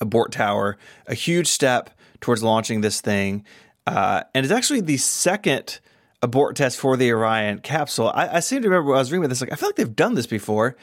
abort 0.01 0.32
tower, 0.32 0.77
a 1.08 1.13
huge 1.13 1.47
step 1.47 1.89
towards 2.19 2.43
launching 2.43 2.82
this 2.82 3.01
thing. 3.01 3.43
Uh, 3.86 4.23
and 4.34 4.45
it's 4.45 4.53
actually 4.53 4.82
the 4.82 4.97
second 4.97 5.79
abort 6.21 6.56
test 6.56 6.79
for 6.79 6.95
the 6.95 7.12
Orion 7.12 7.60
capsule. 7.60 8.12
I, 8.13 8.38
I 8.38 8.39
seem 8.39 8.62
to 8.62 8.69
remember 8.69 8.89
when 8.89 8.97
I 8.97 9.01
was 9.01 9.12
reading 9.12 9.25
about 9.25 9.29
this, 9.29 9.41
like 9.41 9.51
I 9.51 9.56
feel 9.56 9.69
like 9.69 9.75
they've 9.75 9.95
done 9.95 10.15
this 10.15 10.27
before. 10.27 10.75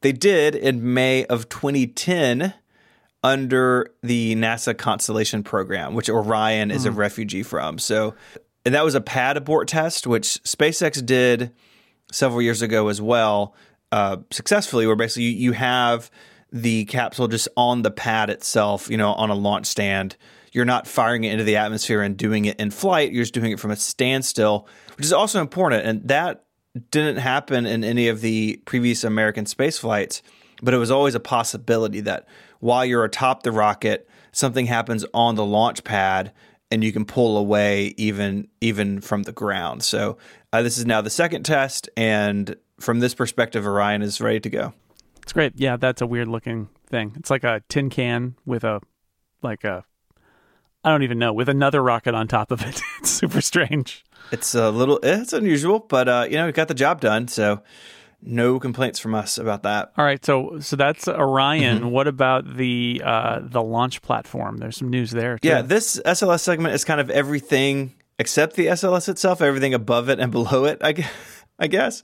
They 0.00 0.12
did 0.12 0.54
in 0.54 0.94
May 0.94 1.26
of 1.26 1.48
2010 1.48 2.54
under 3.22 3.92
the 4.02 4.36
NASA 4.36 4.76
Constellation 4.76 5.42
program, 5.42 5.94
which 5.94 6.08
Orion 6.08 6.70
is 6.70 6.84
mm. 6.84 6.88
a 6.88 6.92
hmm. 6.92 6.98
refugee 6.98 7.42
from. 7.42 7.78
So, 7.78 8.14
and 8.64 8.74
that 8.74 8.84
was 8.84 8.94
a 8.94 9.00
pad 9.00 9.36
abort 9.36 9.68
test, 9.68 10.06
which 10.06 10.26
SpaceX 10.44 11.04
did 11.04 11.52
several 12.12 12.42
years 12.42 12.62
ago 12.62 12.88
as 12.88 13.00
well, 13.00 13.54
uh, 13.92 14.18
successfully, 14.30 14.86
where 14.86 14.96
basically 14.96 15.24
you, 15.24 15.30
you 15.30 15.52
have 15.52 16.10
the 16.52 16.84
capsule 16.86 17.28
just 17.28 17.48
on 17.56 17.82
the 17.82 17.90
pad 17.90 18.30
itself, 18.30 18.88
you 18.90 18.96
know, 18.96 19.12
on 19.12 19.30
a 19.30 19.34
launch 19.34 19.66
stand. 19.66 20.16
You're 20.52 20.64
not 20.64 20.86
firing 20.86 21.24
it 21.24 21.32
into 21.32 21.44
the 21.44 21.56
atmosphere 21.56 22.02
and 22.02 22.16
doing 22.16 22.46
it 22.46 22.58
in 22.58 22.70
flight. 22.70 23.12
You're 23.12 23.24
just 23.24 23.34
doing 23.34 23.52
it 23.52 23.60
from 23.60 23.70
a 23.70 23.76
standstill, 23.76 24.68
which 24.96 25.04
is 25.04 25.12
also 25.12 25.40
important. 25.40 25.86
And 25.86 26.08
that 26.08 26.44
didn't 26.90 27.18
happen 27.18 27.66
in 27.66 27.84
any 27.84 28.08
of 28.08 28.20
the 28.20 28.60
previous 28.64 29.04
American 29.04 29.46
space 29.46 29.78
flights, 29.78 30.22
but 30.62 30.72
it 30.72 30.78
was 30.78 30.90
always 30.90 31.14
a 31.14 31.20
possibility 31.20 32.00
that 32.00 32.26
while 32.60 32.84
you're 32.84 33.04
atop 33.04 33.42
the 33.42 33.52
rocket, 33.52 34.08
something 34.32 34.66
happens 34.66 35.04
on 35.12 35.34
the 35.34 35.44
launch 35.44 35.84
pad 35.84 36.32
and 36.70 36.82
you 36.82 36.92
can 36.92 37.04
pull 37.04 37.38
away 37.38 37.94
even 37.96 38.48
even 38.60 39.00
from 39.00 39.22
the 39.22 39.32
ground. 39.32 39.82
So 39.82 40.18
uh, 40.56 40.62
this 40.62 40.78
is 40.78 40.86
now 40.86 41.00
the 41.00 41.10
second 41.10 41.44
test, 41.44 41.88
and 41.96 42.56
from 42.80 43.00
this 43.00 43.14
perspective, 43.14 43.66
Orion 43.66 44.02
is 44.02 44.20
ready 44.20 44.40
to 44.40 44.50
go. 44.50 44.72
It's 45.22 45.32
great. 45.32 45.52
Yeah, 45.56 45.76
that's 45.76 46.00
a 46.00 46.06
weird 46.06 46.28
looking 46.28 46.68
thing. 46.88 47.12
It's 47.16 47.30
like 47.30 47.44
a 47.44 47.62
tin 47.68 47.90
can 47.90 48.36
with 48.46 48.64
a 48.64 48.80
like 49.42 49.64
a 49.64 49.84
I 50.84 50.90
don't 50.90 51.02
even 51.02 51.18
know 51.18 51.32
with 51.32 51.48
another 51.48 51.82
rocket 51.82 52.14
on 52.14 52.28
top 52.28 52.50
of 52.50 52.62
it. 52.62 52.80
it's 53.00 53.10
super 53.10 53.40
strange. 53.40 54.04
It's 54.32 54.54
a 54.54 54.70
little 54.70 54.98
it's 55.02 55.32
unusual, 55.32 55.80
but 55.80 56.08
uh, 56.08 56.26
you 56.30 56.36
know, 56.36 56.48
it 56.48 56.54
got 56.54 56.68
the 56.68 56.74
job 56.74 57.00
done. 57.00 57.28
So 57.28 57.62
no 58.22 58.58
complaints 58.58 58.98
from 58.98 59.14
us 59.14 59.36
about 59.36 59.62
that. 59.64 59.92
All 59.98 60.04
right, 60.04 60.24
so 60.24 60.58
so 60.60 60.76
that's 60.76 61.06
Orion. 61.06 61.78
Mm-hmm. 61.78 61.90
What 61.90 62.06
about 62.06 62.56
the 62.56 63.02
uh, 63.04 63.40
the 63.42 63.62
launch 63.62 64.00
platform? 64.00 64.56
There's 64.58 64.76
some 64.76 64.88
news 64.88 65.10
there. 65.10 65.38
Too. 65.38 65.48
Yeah, 65.48 65.62
this 65.62 66.00
SLS 66.04 66.40
segment 66.40 66.74
is 66.74 66.84
kind 66.84 67.00
of 67.00 67.10
everything 67.10 67.94
except 68.18 68.56
the 68.56 68.66
SLS 68.66 69.08
itself, 69.08 69.40
everything 69.40 69.74
above 69.74 70.08
it 70.08 70.20
and 70.20 70.32
below 70.32 70.64
it, 70.64 70.78
I 70.80 70.92
guess. 70.92 71.12
I 71.58 71.68
guess. 71.68 72.02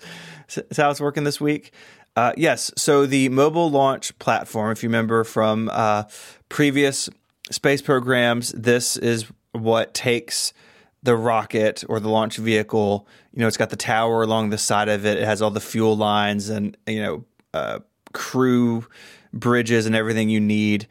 That's 0.55 0.79
how 0.79 0.90
it's 0.90 1.01
working 1.01 1.25
this 1.25 1.38
week. 1.38 1.72
Uh, 2.16 2.33
yes, 2.38 2.70
so 2.77 3.05
the 3.05 3.29
mobile 3.29 3.70
launch 3.70 4.18
platform, 4.18 4.72
if 4.72 4.83
you 4.83 4.88
remember 4.88 5.25
from 5.25 5.70
uh, 5.70 6.05
previous 6.48 7.11
space 7.51 7.83
programs, 7.83 8.51
this 8.53 8.96
is 8.96 9.27
what 9.53 9.92
takes 9.92 10.55
the 11.03 11.16
rocket 11.16 11.85
or 11.88 12.01
the 12.01 12.09
launch 12.09 12.37
vehicle. 12.37 13.07
You 13.33 13.40
know, 13.40 13.46
it's 13.46 13.57
got 13.57 13.70
the 13.70 13.77
tower 13.77 14.22
along 14.22 14.51
the 14.51 14.59
side 14.59 14.88
of 14.88 15.05
it. 15.05 15.18
It 15.18 15.25
has 15.25 15.42
all 15.42 15.51
the 15.51 15.61
fuel 15.61 15.96
lines 15.96 16.48
and 16.48 16.77
you 16.87 17.03
know 17.03 17.25
uh, 17.53 17.81
crew 18.12 18.87
bridges 19.33 19.87
and 19.87 19.94
everything 19.94 20.29
you 20.29 20.40
need. 20.40 20.87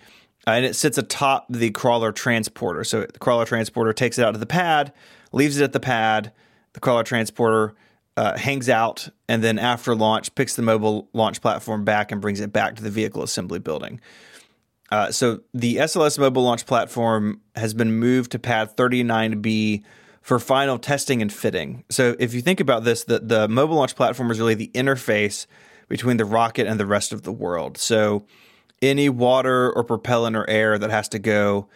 Uh, 0.48 0.52
and 0.52 0.66
it 0.66 0.76
sits 0.76 0.98
atop 0.98 1.46
the 1.50 1.70
crawler 1.72 2.12
transporter. 2.12 2.84
So 2.84 3.02
the 3.02 3.20
crawler 3.20 3.46
transporter 3.46 3.94
takes 3.94 4.18
it 4.18 4.26
out 4.26 4.32
to 4.32 4.40
the 4.40 4.46
pad, 4.46 4.92
leaves 5.32 5.60
it 5.60 5.64
at 5.64 5.74
the 5.74 5.80
pad. 5.80 6.32
The 6.74 6.80
crawler 6.80 7.04
transporter 7.04 7.76
uh, 8.18 8.38
hangs 8.38 8.70
out, 8.70 9.10
and 9.28 9.44
then 9.44 9.60
after 9.60 9.96
launch, 9.96 10.34
picks 10.36 10.56
the 10.56 10.62
mobile 10.62 11.10
launch 11.14 11.42
platform 11.42 11.86
back 11.86 12.12
and 12.12 12.22
brings 12.22 12.40
it 12.40 12.52
back 12.52 12.76
to 12.76 12.84
the 12.84 12.90
vehicle 12.90 13.24
assembly 13.24 13.60
building. 13.60 14.02
Uh, 14.92 15.12
so 15.12 15.40
the 15.54 15.78
SLS 15.78 16.20
mobile 16.20 16.44
launch 16.44 16.66
platform 16.66 17.40
has 17.56 17.74
been 17.74 17.94
moved 17.94 18.32
to 18.32 18.40
pad 18.40 18.76
39B 18.76 19.84
for 20.22 20.38
final 20.38 20.78
testing 20.78 21.22
and 21.22 21.32
fitting. 21.32 21.84
So 21.90 22.16
if 22.20 22.34
you 22.34 22.42
think 22.42 22.60
about 22.60 22.84
this, 22.84 23.06
the, 23.06 23.20
the 23.20 23.48
mobile 23.48 23.76
launch 23.76 23.96
platform 23.96 24.30
is 24.32 24.40
really 24.40 24.54
the 24.54 24.72
interface 24.74 25.48
between 25.88 26.18
the 26.18 26.26
rocket 26.26 26.68
and 26.68 26.80
the 26.80 26.86
rest 26.86 27.14
of 27.14 27.24
the 27.24 27.32
world. 27.32 27.78
So 27.78 28.26
any 28.82 29.10
water 29.10 29.72
or 29.72 29.84
propellant 29.84 30.36
or 30.36 30.50
air 30.50 30.78
that 30.78 30.90
has 30.90 31.10
to 31.10 31.20
go 31.20 31.68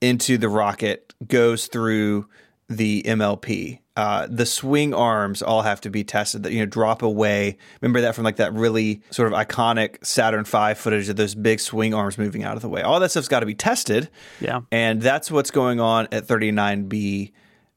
into 0.00 0.38
the 0.38 0.48
rocket 0.48 1.14
goes 1.26 1.66
through 1.66 2.28
the 2.68 3.02
MLP. 3.04 3.80
Uh, 3.96 4.28
the 4.30 4.46
swing 4.46 4.94
arms 4.94 5.42
all 5.42 5.62
have 5.62 5.80
to 5.80 5.90
be 5.90 6.04
tested. 6.04 6.44
That 6.44 6.52
you 6.52 6.60
know, 6.60 6.66
drop 6.66 7.02
away. 7.02 7.56
Remember 7.80 8.00
that 8.02 8.14
from 8.14 8.22
like 8.22 8.36
that 8.36 8.52
really 8.52 9.02
sort 9.10 9.32
of 9.32 9.36
iconic 9.36 10.04
Saturn 10.06 10.44
V 10.44 10.74
footage 10.74 11.08
of 11.08 11.16
those 11.16 11.34
big 11.34 11.58
swing 11.58 11.94
arms 11.94 12.16
moving 12.16 12.44
out 12.44 12.54
of 12.54 12.62
the 12.62 12.68
way. 12.68 12.82
All 12.82 13.00
that 13.00 13.10
stuff's 13.10 13.26
got 13.26 13.40
to 13.40 13.46
be 13.46 13.56
tested. 13.56 14.08
Yeah, 14.40 14.60
and 14.70 15.02
that's 15.02 15.32
what's 15.32 15.50
going 15.50 15.80
on 15.80 16.06
at 16.12 16.28
39B 16.28 17.32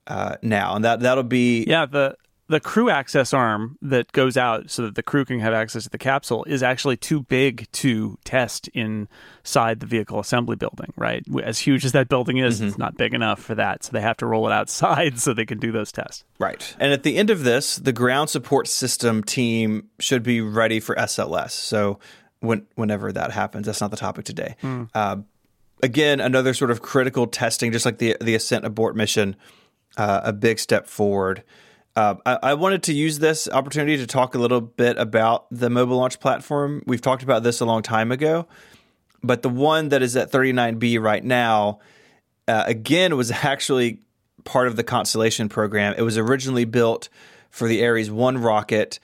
uh, 0.05 0.35
now, 0.43 0.75
and 0.75 0.85
that 0.85 0.99
that'll 0.99 1.23
be 1.23 1.63
yeah 1.63 1.87
the 1.87 2.15
the 2.51 2.59
crew 2.59 2.89
access 2.89 3.33
arm 3.33 3.77
that 3.81 4.11
goes 4.11 4.35
out 4.35 4.69
so 4.69 4.81
that 4.81 4.95
the 4.95 5.01
crew 5.01 5.23
can 5.23 5.39
have 5.39 5.53
access 5.53 5.85
to 5.85 5.89
the 5.89 5.97
capsule 5.97 6.43
is 6.43 6.61
actually 6.61 6.97
too 6.97 7.23
big 7.23 7.65
to 7.71 8.19
test 8.25 8.67
inside 8.73 9.79
the 9.79 9.85
vehicle 9.85 10.19
assembly 10.19 10.57
building, 10.57 10.91
right? 10.97 11.23
As 11.41 11.59
huge 11.59 11.85
as 11.85 11.93
that 11.93 12.09
building 12.09 12.37
is, 12.37 12.57
mm-hmm. 12.57 12.67
it's 12.67 12.77
not 12.77 12.97
big 12.97 13.13
enough 13.13 13.41
for 13.41 13.55
that. 13.55 13.85
So 13.85 13.93
they 13.93 14.01
have 14.01 14.17
to 14.17 14.25
roll 14.25 14.47
it 14.47 14.51
outside 14.51 15.17
so 15.21 15.33
they 15.33 15.45
can 15.45 15.59
do 15.59 15.71
those 15.71 15.93
tests. 15.93 16.25
Right. 16.39 16.75
And 16.77 16.91
at 16.91 17.03
the 17.03 17.15
end 17.15 17.29
of 17.29 17.45
this, 17.45 17.77
the 17.77 17.93
ground 17.93 18.29
support 18.29 18.67
system 18.67 19.23
team 19.23 19.87
should 19.99 20.21
be 20.21 20.41
ready 20.41 20.81
for 20.81 20.93
SLS. 20.95 21.51
So 21.51 21.99
when, 22.41 22.67
whenever 22.75 23.13
that 23.13 23.31
happens, 23.31 23.65
that's 23.65 23.79
not 23.79 23.91
the 23.91 23.97
topic 23.97 24.25
today. 24.25 24.57
Mm. 24.61 24.89
Uh, 24.93 25.17
again, 25.81 26.19
another 26.19 26.53
sort 26.53 26.69
of 26.69 26.81
critical 26.81 27.27
testing, 27.27 27.71
just 27.71 27.85
like 27.85 27.99
the, 27.99 28.17
the 28.19 28.35
Ascent 28.35 28.65
abort 28.65 28.97
mission, 28.97 29.37
uh, 29.95 30.19
a 30.25 30.33
big 30.33 30.59
step 30.59 30.85
forward. 30.85 31.43
Uh, 31.95 32.15
I, 32.25 32.39
I, 32.43 32.53
wanted 32.53 32.83
to 32.83 32.93
use 32.93 33.19
this 33.19 33.49
opportunity 33.49 33.97
to 33.97 34.07
talk 34.07 34.33
a 34.33 34.37
little 34.37 34.61
bit 34.61 34.97
about 34.97 35.45
the 35.51 35.69
mobile 35.69 35.97
launch 35.97 36.21
platform. 36.21 36.83
We've 36.85 37.01
talked 37.01 37.21
about 37.21 37.43
this 37.43 37.59
a 37.59 37.65
long 37.65 37.81
time 37.81 38.13
ago, 38.13 38.47
but 39.21 39.41
the 39.41 39.49
one 39.49 39.89
that 39.89 40.01
is 40.01 40.15
at 40.15 40.31
39B 40.31 41.01
right 41.01 41.23
now, 41.23 41.79
uh, 42.47 42.63
again, 42.65 43.17
was 43.17 43.29
actually 43.43 43.99
part 44.45 44.67
of 44.67 44.77
the 44.77 44.83
Constellation 44.83 45.49
program. 45.49 45.93
It 45.97 46.03
was 46.03 46.17
originally 46.17 46.63
built 46.63 47.09
for 47.49 47.67
the 47.67 47.85
Ares 47.85 48.09
1 48.09 48.37
rocket, 48.37 48.99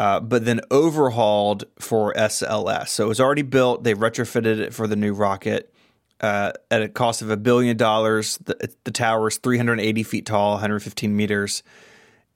uh, 0.00 0.18
but 0.18 0.44
then 0.44 0.60
overhauled 0.72 1.64
for 1.78 2.12
SLS. 2.14 2.88
So 2.88 3.04
it 3.04 3.08
was 3.08 3.20
already 3.20 3.42
built, 3.42 3.84
they 3.84 3.94
retrofitted 3.94 4.58
it 4.58 4.74
for 4.74 4.88
the 4.88 4.96
new 4.96 5.14
rocket. 5.14 5.72
Uh, 6.20 6.52
at 6.70 6.82
a 6.82 6.88
cost 6.88 7.22
of 7.22 7.30
a 7.30 7.36
billion 7.36 7.76
dollars, 7.76 8.38
the, 8.38 8.72
the 8.84 8.90
tower 8.90 9.28
is 9.28 9.36
380 9.36 10.02
feet 10.02 10.26
tall, 10.26 10.52
115 10.52 11.14
meters 11.14 11.62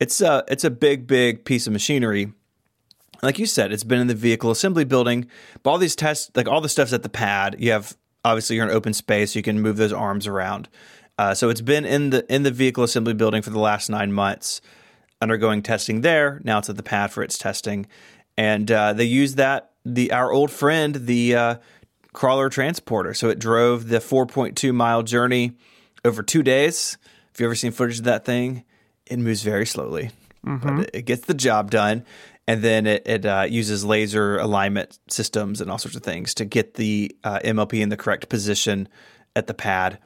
it's 0.01 0.21
a 0.21 0.45
it's 0.49 0.65
a 0.65 0.71
big 0.71 1.07
big 1.07 1.45
piece 1.45 1.67
of 1.67 1.73
machinery. 1.73 2.33
Like 3.23 3.39
you 3.39 3.47
said, 3.47 3.73
it's 3.73 3.85
been 3.85 4.01
in 4.01 4.07
the 4.07 4.15
vehicle 4.15 4.51
assembly 4.51 4.85
building. 4.85 5.27
But 5.63 5.71
all 5.71 5.79
these 5.79 5.97
tests, 5.97 6.31
like 6.37 6.47
all 6.47 6.61
the 6.61 6.69
stuff's 6.69 6.93
at 6.93 7.03
the 7.03 7.09
pad. 7.09 7.57
You 7.59 7.73
have 7.73 7.97
obviously 8.25 8.57
you're 8.57 8.65
in 8.65 8.71
open 8.71 8.95
space, 8.95 9.35
you 9.35 9.43
can 9.43 9.61
move 9.61 9.77
those 9.77 9.93
arms 9.93 10.27
around. 10.27 10.69
Uh, 11.19 11.35
so 11.35 11.49
it's 11.49 11.61
been 11.61 11.85
in 11.85 12.11
the 12.11 12.33
in 12.33 12.45
the 12.45 12.51
vehicle 12.51 12.85
assembly 12.85 13.15
building 13.15 13.43
for 13.43 13.51
the 13.51 13.59
last 13.59 13.91
nine 13.91 14.13
months, 14.13 14.61
undergoing 15.21 15.63
testing 15.63 16.03
there. 16.03 16.41
Now 16.45 16.59
it's 16.59 16.71
at 16.71 16.77
the 16.77 16.83
pad 16.83 17.11
for 17.11 17.23
its 17.25 17.37
testing, 17.37 17.87
and 18.37 18.71
uh, 18.71 18.93
they 18.93 19.05
use 19.05 19.35
that 19.35 19.73
the 19.85 20.13
our 20.13 20.31
old 20.31 20.53
friend 20.53 20.95
the 20.95 21.35
uh, 21.35 21.57
crawler 22.13 22.49
transporter. 22.49 23.15
So 23.15 23.29
it 23.31 23.39
drove 23.39 23.89
the 23.89 23.99
4.2 23.99 24.73
mile 24.75 25.03
journey 25.03 25.53
over 26.05 26.23
two 26.23 26.43
days. 26.43 26.99
If 27.33 27.41
you 27.41 27.47
ever 27.47 27.55
seen 27.55 27.73
footage 27.73 27.99
of 27.99 28.05
that 28.05 28.25
thing, 28.25 28.65
it 29.11 29.19
moves 29.19 29.43
very 29.43 29.67
slowly, 29.67 30.11
mm-hmm. 30.47 30.79
but 30.79 30.91
it 30.95 31.03
gets 31.03 31.27
the 31.27 31.35
job 31.35 31.71
done. 31.71 32.05
And 32.47 32.63
then 32.63 32.87
it, 32.87 33.07
it 33.07 33.27
uh, 33.27 33.47
uses 33.49 33.85
laser 33.85 34.39
alignment 34.39 34.99
systems 35.09 35.61
and 35.61 35.71
all 35.71 35.77
sorts 35.77 35.97
of 35.97 36.03
things 36.03 36.33
to 36.35 36.47
get 36.47 36.75
the 36.75 37.15
uh, 37.23 37.41
MLP 37.45 37.81
in 37.81 37.91
the 37.91 37.97
correct 37.97 38.31
position 38.31 38.89
at 39.37 39.47
the 39.47 39.55
pad. 39.55 39.99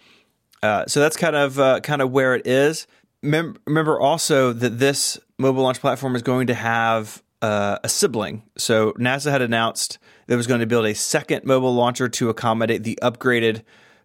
Uh, 0.61 0.87
so 0.87 1.01
that's 1.01 1.17
kind 1.17 1.37
of 1.37 1.59
uh, 1.61 1.81
kind 1.81 2.03
of 2.03 2.11
where 2.11 2.35
it 2.35 2.47
is. 2.47 2.87
Mem- 3.23 3.57
remember 3.67 3.99
also 4.01 4.53
that 4.53 4.79
this 4.79 5.21
mobile 5.39 5.63
launch 5.63 5.81
platform 5.81 6.17
is 6.17 6.23
going 6.23 6.49
to 6.49 6.55
have 6.55 7.23
uh, 7.43 7.79
a 7.83 7.89
sibling. 7.89 8.43
So 8.57 8.93
NASA 8.93 9.31
had 9.31 9.43
announced 9.43 9.99
that 10.27 10.35
it 10.35 10.37
was 10.37 10.47
going 10.47 10.61
to 10.61 10.67
build 10.67 10.87
a 10.87 10.95
second 10.95 11.45
mobile 11.45 11.75
launcher 11.75 12.09
to 12.09 12.29
accommodate 12.29 12.85
the 12.85 12.99
upgraded, 13.03 13.63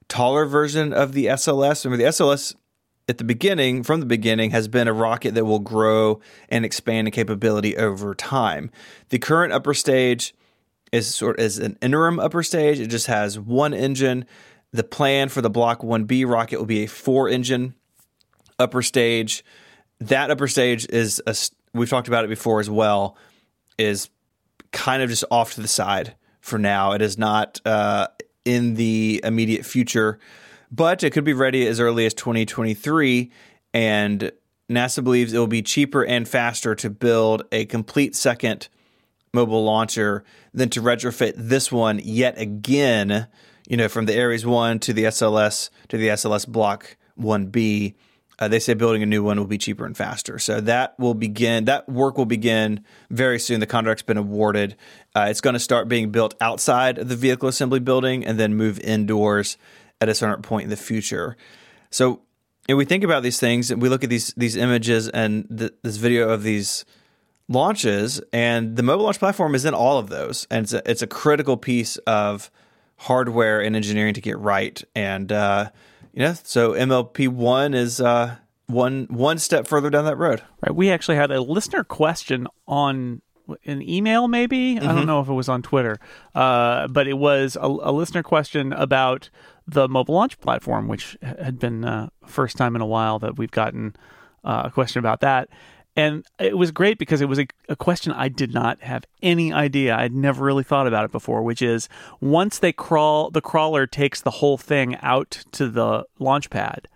taller 0.09 0.45
version 0.45 0.93
of 0.93 1.13
the 1.13 1.25
SLS. 1.25 1.85
Remember, 1.85 2.03
the 2.03 2.09
SLS 2.09 2.55
at 3.07 3.17
the 3.17 3.23
beginning, 3.23 3.83
from 3.83 3.99
the 3.99 4.05
beginning, 4.05 4.51
has 4.51 4.67
been 4.67 4.87
a 4.87 4.93
rocket 4.93 5.33
that 5.35 5.45
will 5.45 5.59
grow 5.59 6.19
and 6.49 6.65
expand 6.65 7.07
in 7.07 7.11
capability 7.11 7.77
over 7.77 8.13
time. 8.13 8.69
The 9.09 9.19
current 9.19 9.53
upper 9.53 9.73
stage 9.73 10.33
is 10.91 11.13
sort 11.13 11.39
of 11.39 11.45
is 11.45 11.57
an 11.57 11.77
interim 11.81 12.19
upper 12.19 12.43
stage. 12.43 12.79
It 12.79 12.87
just 12.87 13.07
has 13.07 13.39
one 13.39 13.73
engine. 13.73 14.25
The 14.71 14.83
plan 14.83 15.29
for 15.29 15.41
the 15.41 15.49
Block 15.49 15.81
1B 15.81 16.29
rocket 16.29 16.57
will 16.57 16.65
be 16.65 16.83
a 16.83 16.87
four 16.87 17.29
engine 17.29 17.75
upper 18.59 18.81
stage. 18.81 19.43
That 19.99 20.29
upper 20.29 20.47
stage 20.47 20.85
is 20.89 21.21
a, 21.25 21.35
we've 21.73 21.89
talked 21.89 22.07
about 22.07 22.25
it 22.25 22.29
before 22.29 22.59
as 22.59 22.69
well, 22.69 23.17
is 23.77 24.09
kind 24.71 25.01
of 25.01 25.09
just 25.09 25.23
off 25.31 25.53
to 25.53 25.61
the 25.61 25.67
side 25.67 26.15
for 26.41 26.59
now. 26.59 26.91
It 26.91 27.01
is 27.01 27.17
not 27.17 27.61
uh, 27.65 28.07
in 28.43 28.75
the 28.75 29.21
immediate 29.23 29.65
future 29.65 30.19
but 30.71 31.03
it 31.03 31.11
could 31.11 31.23
be 31.23 31.33
ready 31.33 31.67
as 31.67 31.79
early 31.79 32.05
as 32.05 32.13
2023. 32.13 33.31
And 33.73 34.31
NASA 34.69 35.03
believes 35.03 35.33
it 35.33 35.39
will 35.39 35.47
be 35.47 35.61
cheaper 35.61 36.03
and 36.03 36.27
faster 36.27 36.75
to 36.75 36.89
build 36.89 37.43
a 37.51 37.65
complete 37.65 38.15
second 38.15 38.67
mobile 39.33 39.63
launcher 39.63 40.23
than 40.53 40.69
to 40.69 40.81
retrofit 40.81 41.33
this 41.35 41.71
one 41.71 41.99
yet 42.03 42.39
again, 42.39 43.27
you 43.67 43.77
know, 43.77 43.87
from 43.87 44.05
the 44.05 44.19
Ares 44.19 44.45
1 44.45 44.79
to 44.79 44.93
the 44.93 45.05
SLS 45.05 45.69
to 45.89 45.97
the 45.97 46.07
SLS 46.09 46.47
Block 46.47 46.97
1B. 47.19 47.95
Uh, 48.39 48.47
they 48.47 48.59
say 48.59 48.75
building 48.75 49.01
a 49.01 49.05
new 49.05 49.23
one 49.23 49.39
will 49.39 49.47
be 49.47 49.57
cheaper 49.57 49.85
and 49.85 49.97
faster. 49.97 50.37
So 50.37 50.61
that 50.61 50.97
will 50.99 51.15
begin, 51.15 51.65
that 51.65 51.89
work 51.89 52.17
will 52.17 52.27
begin 52.27 52.83
very 53.09 53.39
soon. 53.39 53.59
The 53.59 53.65
contract's 53.65 54.03
been 54.03 54.17
awarded. 54.17 54.75
Uh, 55.15 55.27
it's 55.29 55.41
going 55.41 55.55
to 55.55 55.59
start 55.59 55.87
being 55.87 56.11
built 56.11 56.35
outside 56.39 56.99
of 56.99 57.09
the 57.09 57.15
vehicle 57.15 57.49
assembly 57.49 57.79
building 57.79 58.23
and 58.23 58.39
then 58.39 58.53
move 58.53 58.79
indoors 58.79 59.57
at 60.01 60.09
a 60.09 60.15
certain 60.15 60.41
point 60.41 60.65
in 60.65 60.69
the 60.69 60.77
future. 60.77 61.37
So 61.89 62.21
if 62.67 62.75
we 62.75 62.85
think 62.85 63.03
about 63.03 63.23
these 63.23 63.39
things, 63.39 63.71
and 63.71 63.81
we 63.81 63.89
look 63.89 64.03
at 64.03 64.09
these 64.09 64.33
these 64.35 64.55
images 64.55 65.07
and 65.09 65.47
th- 65.55 65.73
this 65.83 65.97
video 65.97 66.29
of 66.29 66.43
these 66.43 66.85
launches, 67.47 68.21
and 68.33 68.75
the 68.75 68.83
mobile 68.83 69.05
launch 69.05 69.19
platform 69.19 69.55
is 69.55 69.65
in 69.65 69.73
all 69.73 69.97
of 69.97 70.09
those, 70.09 70.47
and 70.51 70.63
it's 70.63 70.73
a, 70.73 70.89
it's 70.89 71.01
a 71.01 71.07
critical 71.07 71.57
piece 71.57 71.97
of 71.97 72.51
hardware 72.97 73.61
and 73.61 73.75
engineering 73.75 74.13
to 74.15 74.21
get 74.21 74.37
right. 74.39 74.83
And 74.95 75.31
uh, 75.31 75.69
you 76.13 76.21
know, 76.21 76.33
so 76.43 76.73
MLP 76.73 77.29
one 77.29 77.73
is 77.73 78.01
uh, 78.01 78.35
one 78.67 79.07
one 79.09 79.39
step 79.39 79.67
further 79.67 79.89
down 79.89 80.05
that 80.05 80.17
road. 80.17 80.43
Right. 80.61 80.75
We 80.75 80.91
actually 80.91 81.17
had 81.17 81.31
a 81.31 81.41
listener 81.41 81.83
question 81.83 82.47
on 82.67 83.21
an 83.65 83.81
email, 83.81 84.27
maybe 84.27 84.75
mm-hmm. 84.75 84.83
I 84.83 84.87
don't 84.87 84.97
mm-hmm. 84.97 85.07
know 85.07 85.21
if 85.21 85.29
it 85.29 85.33
was 85.33 85.47
on 85.47 85.61
Twitter, 85.61 85.97
uh, 86.35 86.87
but 86.87 87.07
it 87.07 87.13
was 87.13 87.55
a, 87.55 87.65
a 87.65 87.91
listener 87.91 88.23
question 88.23 88.73
about 88.73 89.29
the 89.67 89.87
mobile 89.87 90.15
launch 90.15 90.39
platform, 90.39 90.87
which 90.87 91.17
had 91.21 91.59
been 91.59 91.83
uh, 91.83 92.09
first 92.25 92.57
time 92.57 92.75
in 92.75 92.81
a 92.81 92.85
while 92.85 93.19
that 93.19 93.37
we've 93.37 93.51
gotten 93.51 93.95
uh, 94.43 94.63
a 94.65 94.71
question 94.71 94.99
about 94.99 95.19
that. 95.21 95.49
and 95.97 96.25
it 96.39 96.57
was 96.57 96.71
great 96.71 96.99
because 96.99 97.21
it 97.21 97.27
was 97.27 97.39
a, 97.39 97.47
a 97.67 97.75
question 97.75 98.13
I 98.13 98.29
did 98.29 98.53
not 98.53 98.81
have 98.81 99.03
any 99.21 99.51
idea. 99.51 99.95
I'd 99.95 100.13
never 100.13 100.45
really 100.45 100.63
thought 100.63 100.87
about 100.87 101.05
it 101.05 101.11
before, 101.11 101.41
which 101.41 101.61
is 101.61 101.89
once 102.21 102.59
they 102.59 102.71
crawl, 102.71 103.31
the 103.31 103.41
crawler 103.41 103.87
takes 103.87 104.21
the 104.21 104.31
whole 104.31 104.57
thing 104.57 104.95
out 105.01 105.43
to 105.53 105.67
the 105.67 106.05
launch 106.19 106.49
pad. 106.49 106.87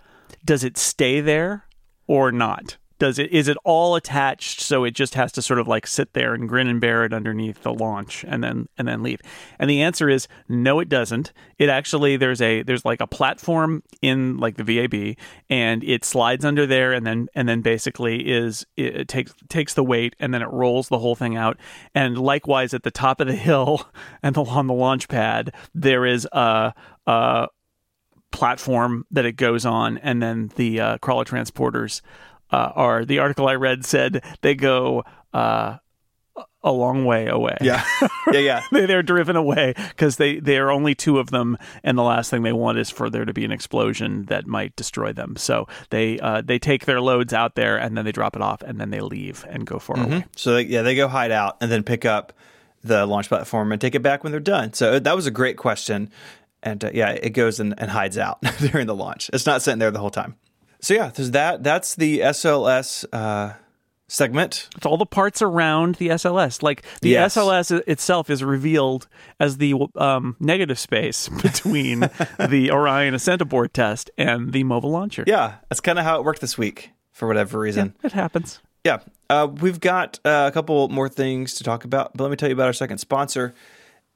Does 0.45 0.63
it 0.63 0.77
stay 0.77 1.19
there 1.19 1.65
or 2.07 2.31
not? 2.31 2.77
Does 3.02 3.18
it 3.18 3.32
is 3.32 3.48
it 3.48 3.58
all 3.64 3.96
attached 3.96 4.62
so 4.62 4.84
it 4.84 4.92
just 4.92 5.16
has 5.16 5.32
to 5.32 5.42
sort 5.42 5.60
of 5.60 5.68
like 5.68 5.88
sit 5.88 6.14
there 6.14 6.36
and 6.36 6.48
grin 6.48 6.68
and 6.68 6.80
bear 6.80 7.04
it 7.04 7.12
underneath 7.12 7.64
the 7.64 7.74
launch 7.74 8.24
and 8.28 8.44
then 8.44 8.70
and 8.78 8.88
then 8.88 9.02
leave? 9.02 9.20
And 9.58 9.68
the 9.68 9.82
answer 9.82 10.08
is 10.08 10.28
no 10.48 10.80
it 10.80 10.88
doesn't. 10.88 11.34
It 11.58 11.68
actually 11.68 12.16
there's 12.16 12.44
a 12.44 12.62
there's 12.62 12.86
like 12.86 13.02
a 13.02 13.08
platform 13.08 13.82
in 14.04 14.38
like 14.38 14.56
the 14.56 14.64
vab 14.64 15.18
and 15.50 15.84
it 15.84 16.06
slides 16.06 16.46
under 16.46 16.68
there 16.68 16.94
and 16.94 17.04
then 17.04 17.28
and 17.34 17.50
then 17.50 17.62
basically 17.62 18.30
is 18.30 18.68
it 18.78 19.08
takes 19.08 19.34
takes 19.50 19.74
the 19.74 19.84
weight 19.84 20.16
and 20.20 20.32
then 20.32 20.44
it 20.44 20.50
rolls 20.52 20.90
the 20.90 21.00
whole 21.00 21.16
thing 21.16 21.36
out. 21.36 21.58
And 21.96 22.20
likewise 22.20 22.72
at 22.76 22.84
the 22.84 22.92
top 22.92 23.20
of 23.20 23.26
the 23.26 23.34
hill 23.36 23.84
and 24.22 24.38
on 24.38 24.68
the 24.68 24.76
launch 24.76 25.08
pad 25.08 25.56
there 25.74 26.06
is 26.06 26.28
a, 26.32 26.72
a 27.08 27.48
platform 28.32 29.08
that 29.10 29.26
it 29.26 29.38
goes 29.38 29.66
on 29.66 29.98
and 29.98 30.22
then 30.22 30.52
the 30.56 30.80
uh, 30.80 30.98
crawler 31.00 31.26
transporters 31.26 32.02
uh, 32.52 32.72
are 32.76 33.06
the 33.06 33.20
article 33.20 33.48
I 33.48 33.56
read 33.56 33.86
said 33.86 34.24
they 34.42 34.56
go 34.56 35.04
uh, 35.34 35.78
a 36.64 36.72
long 36.72 37.06
way 37.06 37.28
away. 37.28 37.58
Yeah, 37.62 37.84
yeah, 38.32 38.40
yeah. 38.40 38.64
they, 38.72 38.86
they're 38.86 39.04
driven 39.04 39.36
away 39.36 39.74
because 39.76 40.18
they 40.18 40.40
they 40.40 40.58
are 40.58 40.72
only 40.72 40.96
two 40.96 41.20
of 41.20 41.32
them, 41.32 41.58
and 41.84 41.98
the 41.98 42.04
last 42.04 42.30
thing 42.30 42.44
they 42.44 42.54
want 42.54 42.78
is 42.78 42.90
for 42.90 43.10
there 43.10 43.26
to 43.26 43.34
be 43.34 43.46
an 43.46 43.52
explosion 43.52 44.26
that 44.26 44.46
might 44.48 44.76
destroy 44.76 45.14
them. 45.14 45.36
So 45.38 45.68
they 45.90 46.20
uh, 46.20 46.42
they 46.42 46.60
take 46.60 46.86
their 46.86 47.02
loads 47.02 47.34
out 47.34 47.56
there, 47.56 47.78
and 47.78 47.98
then 47.98 48.06
they 48.06 48.12
drop 48.12 48.36
it 48.36 48.42
off, 48.42 48.62
and 48.62 48.80
then 48.80 48.92
they 48.92 49.02
leave 49.02 49.46
and 49.50 49.66
go 49.66 49.80
far 49.80 49.98
mm-hmm. 49.98 50.12
away. 50.12 50.26
So 50.36 50.56
they, 50.56 50.64
yeah, 50.64 50.82
they 50.82 50.96
go 50.96 51.08
hide 51.08 51.32
out 51.32 51.58
and 51.62 51.72
then 51.72 51.84
pick 51.84 52.06
up 52.06 52.34
the 52.84 53.06
launch 53.06 53.28
platform 53.28 53.72
and 53.72 53.80
take 53.80 53.96
it 53.96 54.02
back 54.02 54.24
when 54.24 54.32
they're 54.32 54.40
done. 54.40 54.74
So 54.74 55.00
that 55.00 55.16
was 55.16 55.28
a 55.28 55.32
great 55.32 55.58
question. 55.58 56.10
And 56.64 56.84
uh, 56.84 56.92
yeah, 56.94 57.12
it 57.12 57.32
goes 57.32 57.60
and, 57.60 57.74
and 57.78 57.90
hides 57.90 58.18
out 58.18 58.42
during 58.60 58.88
the 58.88 58.96
launch. 58.96 59.30
It's 59.34 59.46
not 59.46 59.62
sitting 59.62 59.80
there 59.80 59.92
the 59.92 60.00
whole 60.00 60.12
time. 60.12 60.36
So 60.82 60.94
yeah, 60.96 61.12
there's 61.13 61.32
that. 61.32 61.63
That's 61.63 61.96
the 61.96 62.20
SLS 62.20 63.06
uh, 63.13 63.54
segment. 64.08 64.67
It's 64.76 64.86
all 64.86 64.98
the 64.98 65.06
parts 65.06 65.41
around 65.41 65.96
the 65.96 66.10
SLS. 66.10 66.62
Like 66.63 66.84
the 67.02 67.10
yes. 67.10 67.36
SLS 67.36 67.82
itself 67.88 68.30
is 68.30 68.44
revealed 68.44 69.08
as 69.39 69.58
the 69.58 69.76
um, 69.96 70.36
negative 70.39 70.80
space 70.80 71.30
between 71.41 72.10
the 72.39 72.72
Orion 72.72 73.13
ascent 73.13 73.41
abort 73.41 73.74
test 73.74 74.10
and 74.17 74.52
the 74.52 74.63
mobile 74.63 74.91
launcher. 74.91 75.24
Yeah, 75.28 75.56
that's 75.70 75.82
kind 75.82 76.00
of 76.00 76.06
how 76.06 76.20
it 76.20 76.26
worked 76.26 76.41
this 76.41 76.58
week 76.58 76.91
for 77.12 77.28
whatever 77.28 77.60
reason. 77.60 77.94
Yeah, 78.02 78.08
it 78.08 78.13
happens. 78.13 78.60
Yeah, 78.84 79.00
uh, 79.30 79.48
we've 79.62 79.80
got 79.80 80.20
uh, 80.26 80.50
a 80.50 80.52
couple 80.52 80.89
more 80.89 81.08
things 81.08 81.54
to 81.56 81.63
talk 81.63 81.86
about, 81.86 82.17
but 82.17 82.24
let 82.24 82.32
me 82.32 82.36
tell 82.36 82.50
you 82.50 82.56
about 82.56 82.65
our 82.65 82.74
second 82.74 82.98
sponsor, 82.98 83.54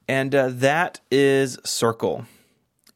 and 0.08 0.34
uh, 0.34 0.48
that 0.50 0.98
is 1.08 1.56
Circle. 1.62 2.26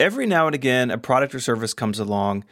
Every 0.01 0.27
now 0.27 0.47
and 0.47 0.55
again, 0.55 0.91
a 0.91 0.99
product 0.99 1.33
or 1.35 1.41
service 1.41 1.73
comes 1.73 2.01
along 2.01 2.45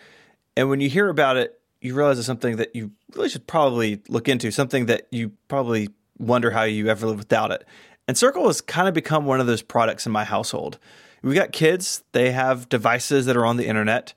and 0.58 0.68
when 0.68 0.80
you 0.80 0.90
hear 0.90 1.08
about 1.08 1.36
it, 1.36 1.56
you 1.80 1.94
realize 1.94 2.18
it's 2.18 2.26
something 2.26 2.56
that 2.56 2.74
you 2.74 2.90
really 3.14 3.28
should 3.28 3.46
probably 3.46 4.02
look 4.08 4.28
into, 4.28 4.50
something 4.50 4.86
that 4.86 5.06
you 5.12 5.30
probably 5.46 5.88
wonder 6.18 6.50
how 6.50 6.64
you 6.64 6.88
ever 6.88 7.06
live 7.06 7.18
without 7.18 7.52
it. 7.52 7.64
And 8.08 8.18
Circle 8.18 8.44
has 8.48 8.60
kind 8.60 8.88
of 8.88 8.92
become 8.92 9.24
one 9.24 9.38
of 9.38 9.46
those 9.46 9.62
products 9.62 10.04
in 10.04 10.10
my 10.10 10.24
household. 10.24 10.80
We've 11.22 11.36
got 11.36 11.52
kids, 11.52 12.02
they 12.10 12.32
have 12.32 12.68
devices 12.68 13.26
that 13.26 13.36
are 13.36 13.46
on 13.46 13.56
the 13.56 13.68
internet. 13.68 14.14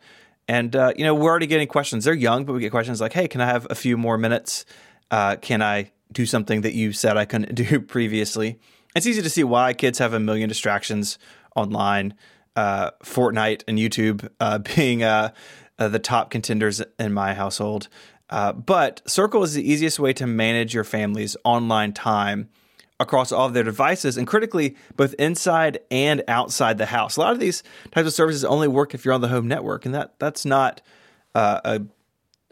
And, 0.48 0.76
uh, 0.76 0.94
you 0.98 1.04
know, 1.04 1.14
we're 1.14 1.30
already 1.30 1.46
getting 1.46 1.68
questions. 1.68 2.06
They're 2.06 2.16
young, 2.16 2.44
but 2.44 2.54
we 2.54 2.60
get 2.60 2.72
questions 2.72 3.00
like, 3.00 3.14
hey, 3.14 3.28
can 3.28 3.40
I 3.40 3.46
have 3.46 3.68
a 3.70 3.76
few 3.76 3.96
more 3.96 4.18
minutes? 4.18 4.66
Uh, 5.12 5.36
can 5.36 5.62
I 5.62 5.92
do 6.12 6.26
something 6.26 6.62
that 6.62 6.74
you 6.74 6.92
said 6.92 7.18
I 7.18 7.26
couldn't 7.26 7.54
do 7.70 7.80
previously? 7.82 8.60
It's 8.96 9.06
easy 9.06 9.22
to 9.22 9.30
see 9.30 9.44
why 9.44 9.74
kids 9.74 10.00
have 10.00 10.14
a 10.14 10.20
million 10.20 10.50
distractions 10.50 11.20
online. 11.56 12.16
Uh, 12.56 12.90
Fortnite 13.04 13.64
and 13.68 13.78
YouTube 13.78 14.28
uh, 14.40 14.58
being 14.76 15.04
uh, 15.82 15.88
the 15.88 16.00
top 16.00 16.30
contenders 16.30 16.80
in 17.00 17.12
my 17.12 17.34
household. 17.34 17.88
Uh, 18.30 18.54
but 18.54 19.02
Circle 19.08 19.42
is 19.42 19.56
the 19.56 19.70
easiest 19.70 20.00
way 20.00 20.14
to 20.14 20.28
manage 20.28 20.76
your 20.76 20.84
family's 20.84 21.36
online 21.44 21.92
time 21.92 22.50
across 23.00 23.32
all 23.32 23.48
of 23.48 23.56
their 23.56 23.64
devices 23.64 24.16
and 24.16 24.28
critically 24.28 24.76
both 24.96 25.16
inside 25.16 25.80
and 25.90 26.24
outside 26.28 26.78
the 26.78 26.86
house. 26.86 27.18
A 27.18 27.20
lot 27.20 27.34
of 27.34 27.40
these 27.40 27.64
types 27.92 28.08
of 28.08 28.14
services 28.14 28.46
only 28.46 28.68
work 28.68 28.94
if 28.94 29.04
you're 29.04 29.14
on 29.16 29.22
the 29.22 29.28
home 29.28 29.48
network, 29.48 29.88
and 29.88 29.96
that 29.96 30.20
that's 30.20 30.46
not 30.46 30.82
uh, 31.34 31.62
a, 31.66 31.82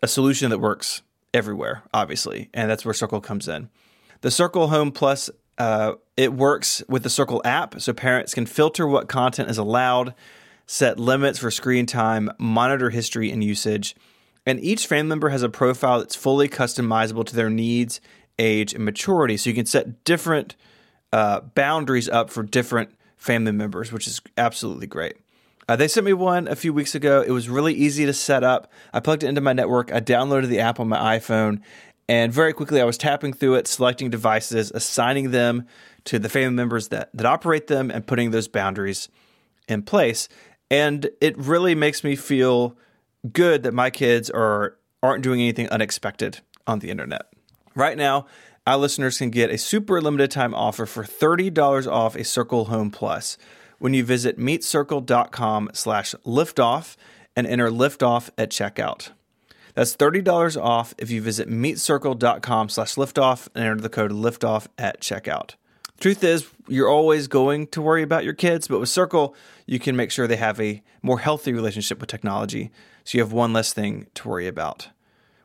a 0.01 0.07
solution 0.07 0.49
that 0.49 0.57
works 0.57 1.03
everywhere, 1.31 1.83
obviously, 1.93 2.49
and 2.51 2.67
that's 2.67 2.83
where 2.83 2.95
Circle 2.95 3.21
comes 3.21 3.47
in. 3.47 3.69
The 4.21 4.31
Circle 4.31 4.69
Home 4.69 4.91
Plus 4.91 5.29
uh, 5.59 5.93
it 6.17 6.33
works 6.33 6.81
with 6.89 7.03
the 7.03 7.09
Circle 7.11 7.43
app, 7.45 7.79
so 7.79 7.93
parents 7.93 8.33
can 8.33 8.47
filter 8.47 8.87
what 8.87 9.07
content 9.07 9.51
is 9.51 9.59
allowed 9.59 10.15
set 10.71 10.99
limits 10.99 11.39
for 11.39 11.49
screen 11.49 11.87
time, 11.87 12.29
monitor 12.37 12.91
history 12.91 13.31
and 13.31 13.43
usage. 13.43 13.95
And 14.45 14.63
each 14.63 14.85
family 14.85 15.09
member 15.09 15.29
has 15.29 15.41
a 15.41 15.49
profile 15.49 15.97
that's 15.97 16.15
fully 16.15 16.47
customizable 16.47 17.25
to 17.25 17.35
their 17.35 17.49
needs, 17.49 17.99
age, 18.37 18.75
and 18.75 18.85
maturity. 18.85 19.35
So 19.35 19.49
you 19.49 19.55
can 19.55 19.65
set 19.65 20.03
different 20.03 20.55
uh, 21.11 21.39
boundaries 21.39 22.07
up 22.07 22.29
for 22.29 22.43
different 22.43 22.91
family 23.17 23.51
members, 23.51 23.91
which 23.91 24.05
is 24.05 24.21
absolutely 24.37 24.85
great. 24.85 25.15
Uh, 25.67 25.75
they 25.75 25.87
sent 25.87 26.05
me 26.05 26.13
one 26.13 26.47
a 26.47 26.55
few 26.55 26.71
weeks 26.71 26.93
ago. 26.93 27.23
It 27.25 27.31
was 27.31 27.49
really 27.49 27.73
easy 27.73 28.05
to 28.05 28.13
set 28.13 28.43
up. 28.43 28.71
I 28.93 28.99
plugged 28.99 29.23
it 29.23 29.27
into 29.27 29.41
my 29.41 29.53
network. 29.53 29.91
I 29.91 30.01
downloaded 30.01 30.49
the 30.49 30.59
app 30.59 30.79
on 30.79 30.87
my 30.87 31.17
iPhone, 31.17 31.61
and 32.07 32.31
very 32.31 32.53
quickly 32.53 32.79
I 32.79 32.85
was 32.85 32.97
tapping 32.97 33.33
through 33.33 33.55
it, 33.55 33.65
selecting 33.65 34.11
devices, 34.11 34.69
assigning 34.75 35.31
them 35.31 35.65
to 36.03 36.19
the 36.19 36.29
family 36.29 36.55
members 36.55 36.89
that, 36.89 37.09
that 37.15 37.25
operate 37.25 37.65
them, 37.65 37.89
and 37.89 38.05
putting 38.05 38.29
those 38.29 38.47
boundaries 38.47 39.09
in 39.67 39.83
place. 39.83 40.27
And 40.71 41.09
it 41.19 41.37
really 41.37 41.75
makes 41.75 42.03
me 42.03 42.15
feel 42.15 42.77
good 43.31 43.63
that 43.63 43.73
my 43.73 43.89
kids 43.89 44.29
are 44.29 44.77
aren't 45.01 45.23
doing 45.23 45.39
anything 45.39 45.69
unexpected 45.69 46.39
on 46.67 46.79
the 46.79 46.89
internet. 46.89 47.23
Right 47.73 47.97
now, 47.97 48.25
our 48.67 48.77
listeners 48.77 49.17
can 49.17 49.29
get 49.29 49.49
a 49.49 49.57
super 49.57 50.01
limited 50.01 50.31
time 50.31 50.53
offer 50.53 50.85
for 50.85 51.03
$30 51.03 51.87
off 51.87 52.15
a 52.15 52.23
Circle 52.23 52.65
Home 52.65 52.91
Plus 52.91 53.37
when 53.79 53.93
you 53.93 54.03
visit 54.03 54.37
meetcircle.com 54.37 55.71
slash 55.73 56.13
liftoff 56.25 56.95
and 57.35 57.47
enter 57.47 57.69
liftoff 57.69 58.29
at 58.37 58.51
checkout. 58.51 59.11
That's 59.73 59.95
$30 59.95 60.61
off 60.61 60.93
if 60.97 61.09
you 61.09 61.21
visit 61.21 61.49
meetcircle.com 61.49 62.69
slash 62.69 62.95
liftoff 62.95 63.47
and 63.55 63.63
enter 63.63 63.81
the 63.81 63.89
code 63.89 64.11
liftoff 64.11 64.67
at 64.77 64.99
checkout. 64.99 65.55
Truth 65.99 66.23
is, 66.23 66.47
you're 66.67 66.89
always 66.89 67.27
going 67.27 67.67
to 67.67 67.81
worry 67.81 68.03
about 68.03 68.23
your 68.23 68.33
kids, 68.33 68.67
but 68.67 68.79
with 68.79 68.89
Circle, 68.89 69.35
you 69.65 69.79
can 69.79 69.95
make 69.95 70.11
sure 70.11 70.27
they 70.27 70.37
have 70.37 70.59
a 70.61 70.81
more 71.01 71.19
healthy 71.19 71.51
relationship 71.51 71.99
with 71.99 72.09
technology, 72.09 72.71
so 73.03 73.17
you 73.17 73.23
have 73.23 73.33
one 73.33 73.51
less 73.51 73.73
thing 73.73 74.07
to 74.13 74.27
worry 74.27 74.47
about. 74.47 74.89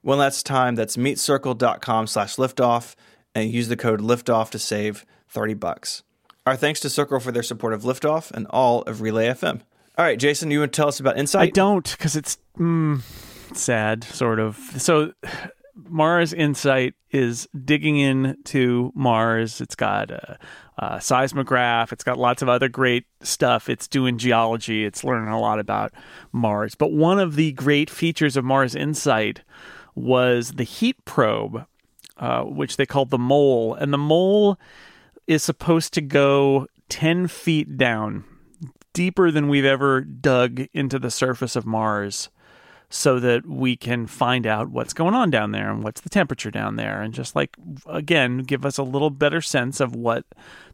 One 0.03 0.19
last 0.19 0.47
time, 0.47 0.75
that's 0.75 0.97
meetcircle.com 0.97 2.07
slash 2.07 2.37
liftoff, 2.37 2.95
and 3.35 3.51
use 3.51 3.69
the 3.69 3.77
code 3.77 4.01
liftoff 4.01 4.51
to 4.51 4.59
save 4.59 5.05
30 5.29 5.55
bucks. 5.55 6.03
Our 6.47 6.57
thanks 6.57 6.79
to 6.81 6.91
Circle 6.91 7.21
for 7.21 7.33
their 7.33 7.43
support 7.43 7.73
of 7.73 7.83
Liftoff 7.83 8.31
and 8.31 8.47
all 8.49 8.83
of 8.83 9.01
Relay 9.01 9.29
FM. 9.29 9.63
All 9.97 10.05
right, 10.05 10.19
Jason, 10.19 10.51
you 10.51 10.61
want 10.61 10.73
to 10.73 10.77
tell 10.77 10.89
us 10.89 11.01
about 11.01 11.19
Insight? 11.19 11.49
I 11.49 11.51
don't, 11.51 11.91
because 11.91 12.17
it's 12.17 12.37
mm, 12.59 13.01
sad, 13.57 14.05
sort 14.05 14.39
of. 14.39 14.57
So 14.77 15.15
Mars 15.77 16.33
Insight 16.33 16.95
is 17.11 17.49
digging 17.65 17.97
into 17.99 18.93
Mars. 18.95 19.61
It's 19.61 19.75
got 19.75 20.11
a, 20.11 20.39
a, 20.79 21.01
seismograph. 21.01 21.93
It's 21.93 22.05
got 22.05 22.19
lots 22.19 22.43
of 22.43 22.49
other 22.49 22.69
great 22.69 23.07
stuff. 23.23 23.69
It's 23.69 23.89
doing 23.89 24.19
geology. 24.19 24.85
It's 24.85 25.05
learning 25.05 25.31
a 25.31 25.41
lot 25.41 25.59
about 25.59 25.93
Mars. 26.33 26.75
But 26.75 26.93
one 26.93 27.19
of 27.19 27.37
the 27.37 27.53
great 27.53 27.91
features 27.91 28.37
of 28.37 28.45
Mars 28.45 28.75
Insight 28.75 29.43
was 29.95 30.53
the 30.53 30.65
heat 30.65 31.05
probe, 31.05 31.67
uh, 32.19 32.43
which 32.43 32.77
they 32.77 32.87
called 32.87 33.11
the 33.11 33.19
mole. 33.19 33.75
And 33.75 33.93
the 33.93 33.99
mole 33.99 34.59
is 35.27 35.43
supposed 35.43 35.93
to 35.95 36.01
go 36.01 36.67
10 36.89 37.29
feet 37.29 37.77
down, 37.77 38.25
deeper 38.93 39.31
than 39.31 39.49
we've 39.49 39.65
ever 39.65 40.03
dug 40.03 40.67
into 40.73 40.99
the 40.99 41.11
surface 41.11 41.57
of 41.57 41.67
Mars 41.67 42.29
so 42.95 43.19
that 43.19 43.45
we 43.45 43.77
can 43.77 44.07
find 44.07 44.47
out 44.47 44.71
what's 44.71 44.93
going 44.93 45.15
on 45.15 45.29
down 45.29 45.51
there 45.51 45.69
and 45.69 45.83
what's 45.83 46.01
the 46.03 46.09
temperature 46.09 46.53
down 46.53 46.77
there 46.77 47.03
and 47.03 47.13
just 47.13 47.35
like 47.35 47.57
again 47.87 48.39
give 48.39 48.65
us 48.65 48.79
a 48.79 48.85
little 48.85 49.11
better 49.11 49.41
sense 49.41 49.81
of 49.81 49.97
what 49.97 50.25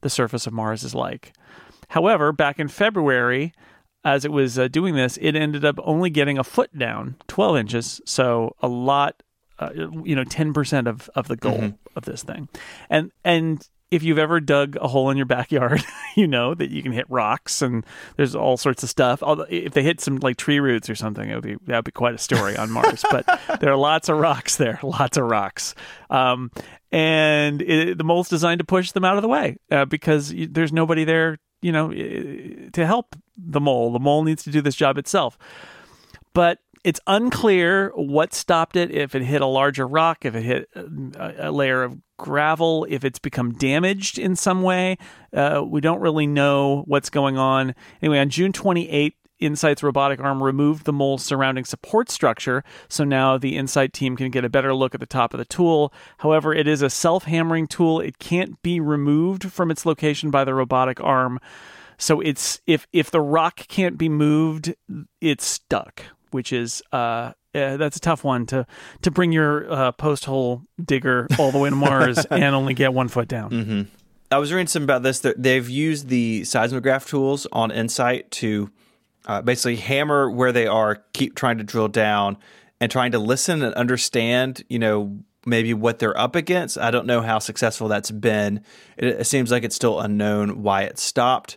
the 0.02 0.11
surface 0.11 0.46
of 0.46 0.52
Mars 0.52 0.85
is 0.85 0.94
like. 0.94 1.33
However, 1.88 2.30
back 2.30 2.61
in 2.61 2.68
February, 2.68 3.54
as 4.04 4.26
it 4.26 4.33
was 4.33 4.59
uh, 4.59 4.68
doing 4.68 4.94
this, 4.96 5.16
it 5.22 5.35
ended 5.35 5.64
up 5.64 5.76
only 5.83 6.11
getting 6.11 6.37
a 6.37 6.44
foot 6.44 6.78
down, 6.78 7.16
12 7.26 7.56
inches, 7.56 8.00
so 8.04 8.54
a 8.61 8.68
lot 8.68 9.22
uh, 9.59 9.70
you 10.04 10.14
know 10.14 10.24
10% 10.24 10.88
of 10.88 11.09
of 11.14 11.26
the 11.26 11.37
goal 11.37 11.56
mm-hmm. 11.56 11.96
of 11.96 12.04
this 12.04 12.22
thing. 12.22 12.50
And 12.90 13.12
and 13.24 13.66
if 13.90 14.03
you've 14.05 14.18
ever 14.18 14.40
dug 14.40 14.76
a 14.81 14.87
hole 14.87 15.11
in 15.11 15.16
your 15.16 15.26
backyard, 15.26 15.83
you 16.16 16.26
know 16.26 16.55
that 16.55 16.70
you 16.70 16.83
can 16.83 16.92
hit 16.92 17.07
rocks 17.09 17.61
and 17.61 17.85
there's 18.16 18.35
all 18.35 18.57
sorts 18.57 18.83
of 18.83 18.88
stuff. 18.88 19.22
Although 19.22 19.46
if 19.48 19.72
they 19.72 19.83
hit 19.83 20.00
some 20.00 20.16
like 20.18 20.37
tree 20.37 20.61
roots 20.61 20.88
or 20.88 20.94
something, 20.94 21.29
it 21.29 21.35
would 21.35 21.44
be 21.44 21.57
that 21.66 21.76
would 21.76 21.85
be 21.85 21.90
quite 21.90 22.14
a 22.14 22.18
story 22.18 22.57
on 22.57 22.70
Mars. 22.70 23.05
but 23.11 23.26
there 23.61 23.72
are 23.72 23.76
lots 23.76 24.09
of 24.09 24.18
rocks 24.18 24.57
there, 24.57 24.79
lots 24.83 25.16
of 25.16 25.24
rocks. 25.24 25.74
Um, 26.09 26.50
and 26.92 27.62
it, 27.62 27.98
the 27.98 28.05
mole's 28.05 28.29
designed 28.29 28.61
to 28.61 28.64
push 28.64 28.92
them 28.92 29.05
out 29.05 29.16
of 29.16 29.22
the 29.22 29.29
way 29.29 29.57
uh, 29.70 29.85
because 29.85 30.33
there's 30.50 30.72
nobody 30.72 31.05
there, 31.05 31.38
you 31.62 31.72
know, 31.72 31.90
to 31.90 32.87
help 32.87 33.16
the 33.37 33.61
mole. 33.61 33.92
The 33.92 34.00
mole 34.00 34.24
needs 34.24 34.42
to 34.44 34.50
do 34.50 34.61
this 34.61 34.74
job 34.74 34.98
itself. 34.98 35.38
But 36.33 36.59
it's 36.83 37.01
unclear 37.07 37.93
what 37.95 38.33
stopped 38.33 38.77
it, 38.77 38.90
if 38.90 39.14
it 39.14 39.23
hit 39.23 39.43
a 39.43 39.47
larger 39.47 39.87
rock, 39.87 40.25
if 40.25 40.35
it 40.35 40.43
hit 40.43 40.69
a, 40.75 41.49
a 41.49 41.51
layer 41.51 41.83
of 41.83 41.99
gravel, 42.16 42.87
if 42.88 43.05
it's 43.05 43.19
become 43.19 43.53
damaged 43.53 44.19
in 44.19 44.37
some 44.37 44.62
way. 44.62 44.97
Uh, 45.33 45.62
we 45.66 45.81
don't 45.81 46.01
really 46.01 46.27
know 46.27 46.83
what's 46.87 47.11
going 47.11 47.37
on. 47.37 47.75
Anyway, 48.01 48.19
on 48.19 48.31
June 48.31 48.53
28th, 48.53 49.14
InSight's 49.40 49.83
robotic 49.83 50.21
arm 50.21 50.43
removed 50.43 50.85
the 50.85 50.93
mole's 50.93 51.25
surrounding 51.25 51.64
support 51.64 52.11
structure, 52.11 52.62
so 52.88 53.05
now 53.05 53.38
the 53.38 53.57
InSight 53.57 53.95
team 53.95 54.14
can 54.14 54.31
get 54.31 54.45
a 54.45 54.51
better 54.51 54.75
look 54.75 54.95
at 54.95 55.01
the 55.01 55.07
top 55.07 55.33
of 55.33 55.38
the 55.38 55.47
tool. 55.47 55.95
However, 56.19 56.53
it 56.53 56.69
is 56.69 56.83
a 56.83 56.90
self 56.90 57.25
hammering 57.25 57.66
tool. 57.66 58.01
It 58.01 58.19
can't 58.19 58.61
be 58.61 58.81
removed 58.81 59.51
from 59.51 59.71
its 59.71 59.87
location 59.87 60.31
by 60.31 60.45
the 60.45 60.53
robotic 60.53 61.01
arm. 61.01 61.40
So 61.97 62.21
it's 62.21 62.61
if 62.66 62.87
if 62.93 63.11
the 63.11 63.23
rock 63.23 63.66
can't 63.69 63.97
be 63.97 64.11
moved, 64.11 64.75
it's 65.21 65.47
stuck 65.47 66.05
which 66.31 66.53
is 66.53 66.83
uh, 66.93 67.33
uh, 67.55 67.77
that's 67.77 67.97
a 67.97 68.01
tough 68.01 68.25
one 68.25 68.47
to 68.47 68.66
to 69.03 69.11
bring 69.11 69.33
your 69.33 69.71
uh, 69.73 69.93
post 69.93 70.25
hole 70.25 70.62
digger 70.83 71.27
all 71.38 71.51
the 71.51 71.59
way 71.59 71.71
to 71.71 71.77
Mars 71.77 72.25
and 72.31 72.55
only 72.55 72.75
get 72.75 72.93
one 72.93 73.09
foot 73.09 73.29
down. 73.29 73.51
Mm-hmm. 73.51 73.83
I 74.33 74.38
was 74.38 74.53
reading 74.53 74.69
some 74.69 74.85
about 74.85 75.03
this. 75.03 75.21
They've 75.37 75.69
used 75.69 76.09
the 76.09 76.45
seismograph 76.45 77.09
tools 77.09 77.49
on 77.51 77.73
InSight 77.73 78.31
to 78.33 78.71
uh, 79.27 79.43
basically 79.43 79.77
hammer 79.77 80.31
where 80.31 80.53
they 80.53 80.69
are, 80.69 81.03
keep 81.12 81.35
trying 81.35 81.59
to 81.59 81.64
drill 81.64 81.88
down, 81.88 82.37
and 82.81 82.93
trying 82.93 83.11
to 83.12 83.19
listen 83.19 83.62
and 83.62 83.75
understand. 83.75 84.62
You 84.69 84.79
know, 84.79 85.19
maybe 85.45 85.75
what 85.75 85.99
they're 85.99 86.19
up 86.19 86.37
against. 86.37 86.79
I 86.79 86.93
don't 86.93 87.07
know 87.07 87.23
how 87.23 87.40
successful 87.40 87.88
that's 87.88 88.11
been. 88.11 88.62
It, 88.97 89.21
it 89.21 89.27
seems 89.27 89.51
like 89.51 89.64
it's 89.64 89.77
still 89.77 90.01
unknown 90.01 90.62
why 90.62 90.83
it 90.83 90.99
stopped. 90.99 91.57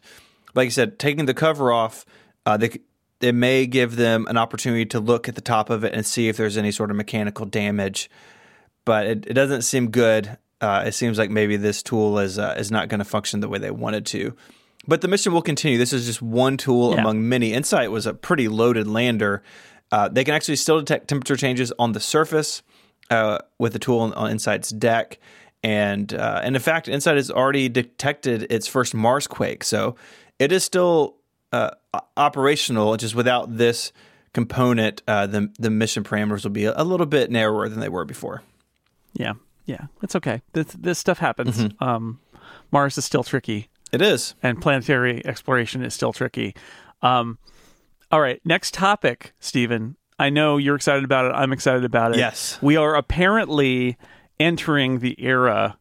Like 0.56 0.68
I 0.68 0.70
said, 0.70 0.98
taking 0.98 1.26
the 1.26 1.34
cover 1.34 1.72
off, 1.72 2.06
uh, 2.46 2.58
they 2.58 2.80
it 3.24 3.34
may 3.34 3.66
give 3.66 3.96
them 3.96 4.28
an 4.28 4.38
opportunity 4.38 4.86
to 4.88 5.00
look 5.00 5.30
at 5.30 5.36
the 5.36 5.42
top 5.42 5.70
of 5.70 5.84
it 5.84 5.94
and 5.94 6.06
see 6.06 6.28
if 6.28 6.38
there's 6.38 6.58
any 6.58 6.72
sort 6.72 6.92
of 6.92 6.98
mechanical 6.98 7.46
damage. 7.46 8.10
But 8.86 9.08
it, 9.08 9.26
it 9.28 9.34
doesn't 9.34 9.62
seem 9.62 9.92
good. 9.92 10.38
Uh, 10.60 10.84
it 10.86 10.92
seems 10.94 11.18
like 11.18 11.30
maybe 11.30 11.56
this 11.56 11.82
tool 11.82 12.20
is 12.20 12.38
uh, 12.38 12.56
is 12.58 12.72
not 12.72 12.90
going 12.90 13.00
to 13.00 13.06
function 13.06 13.40
the 13.40 13.50
way 13.50 13.60
they 13.60 13.72
wanted 13.72 14.06
to. 14.08 14.36
But 14.86 15.02
the 15.02 15.08
mission 15.08 15.32
will 15.32 15.42
continue. 15.42 15.78
This 15.78 15.94
is 15.94 16.06
just 16.06 16.22
one 16.22 16.58
tool 16.58 16.94
yeah. 16.94 17.00
among 17.00 17.28
many. 17.28 17.54
InSight 17.54 17.92
was 17.92 18.06
a 18.06 18.14
pretty 18.14 18.50
loaded 18.50 18.88
lander. 18.88 19.42
Uh, 19.92 20.10
they 20.10 20.24
can 20.24 20.34
actually 20.34 20.58
still 20.58 20.80
detect 20.80 21.08
temperature 21.08 21.38
changes 21.38 21.72
on 21.80 21.94
the 21.94 22.00
surface 22.00 22.62
uh, 23.10 23.38
with 23.60 23.74
the 23.74 23.80
tool 23.80 24.00
on, 24.00 24.14
on 24.14 24.32
InSight's 24.32 24.70
deck. 24.70 25.20
And 25.64 26.14
uh, 26.14 26.42
and 26.44 26.56
in 26.56 26.62
fact, 26.62 26.90
InSight 26.90 27.16
has 27.16 27.32
already 27.32 27.70
detected 27.70 28.48
its 28.50 28.68
first 28.68 28.94
Mars 28.94 29.28
quake. 29.28 29.64
So 29.64 29.96
it 30.40 30.52
is 30.52 30.66
still 30.66 31.16
uh, 31.54 31.70
operational, 32.18 32.98
just 32.98 33.14
without 33.14 33.58
this 33.58 33.94
component, 34.34 35.04
uh, 35.08 35.28
the 35.28 35.52
the 35.60 35.70
mission 35.70 36.04
parameters 36.04 36.44
will 36.44 36.52
be 36.52 36.66
a, 36.66 36.74
a, 36.76 36.84
little 36.84 37.06
bit 37.06 37.30
narrower 37.30 37.70
than 37.70 37.80
they 37.80 37.90
were 37.90 38.06
before. 38.06 38.42
Yeah, 39.14 39.34
yeah, 39.66 39.86
it's 40.02 40.16
okay. 40.16 40.42
This 40.54 40.68
this 40.74 41.00
stuff 41.00 41.20
happens. 41.20 41.60
Mm-hmm. 41.60 41.84
Um, 41.84 42.20
Mars 42.72 42.98
is 42.98 43.06
still 43.06 43.24
tricky. 43.24 43.70
It 43.92 44.02
is, 44.02 44.34
and 44.42 44.60
planetary 44.60 45.24
exploration 45.26 45.84
is 45.84 45.94
still 45.94 46.12
tricky. 46.12 46.56
Um, 47.04 47.38
all 48.12 48.20
right, 48.20 48.42
next 48.44 48.74
topic, 48.74 49.34
Stephen. 49.40 49.96
I 50.18 50.30
know 50.30 50.58
you're 50.58 50.76
excited 50.76 51.04
about 51.04 51.26
it. 51.26 51.34
I'm 51.36 51.54
excited 51.54 51.84
about 51.86 52.14
it. 52.14 52.18
Yes, 52.18 52.58
we 52.62 52.76
are 52.78 52.96
apparently 52.96 53.98
entering 54.40 55.00
the 55.00 55.16
era 55.24 55.78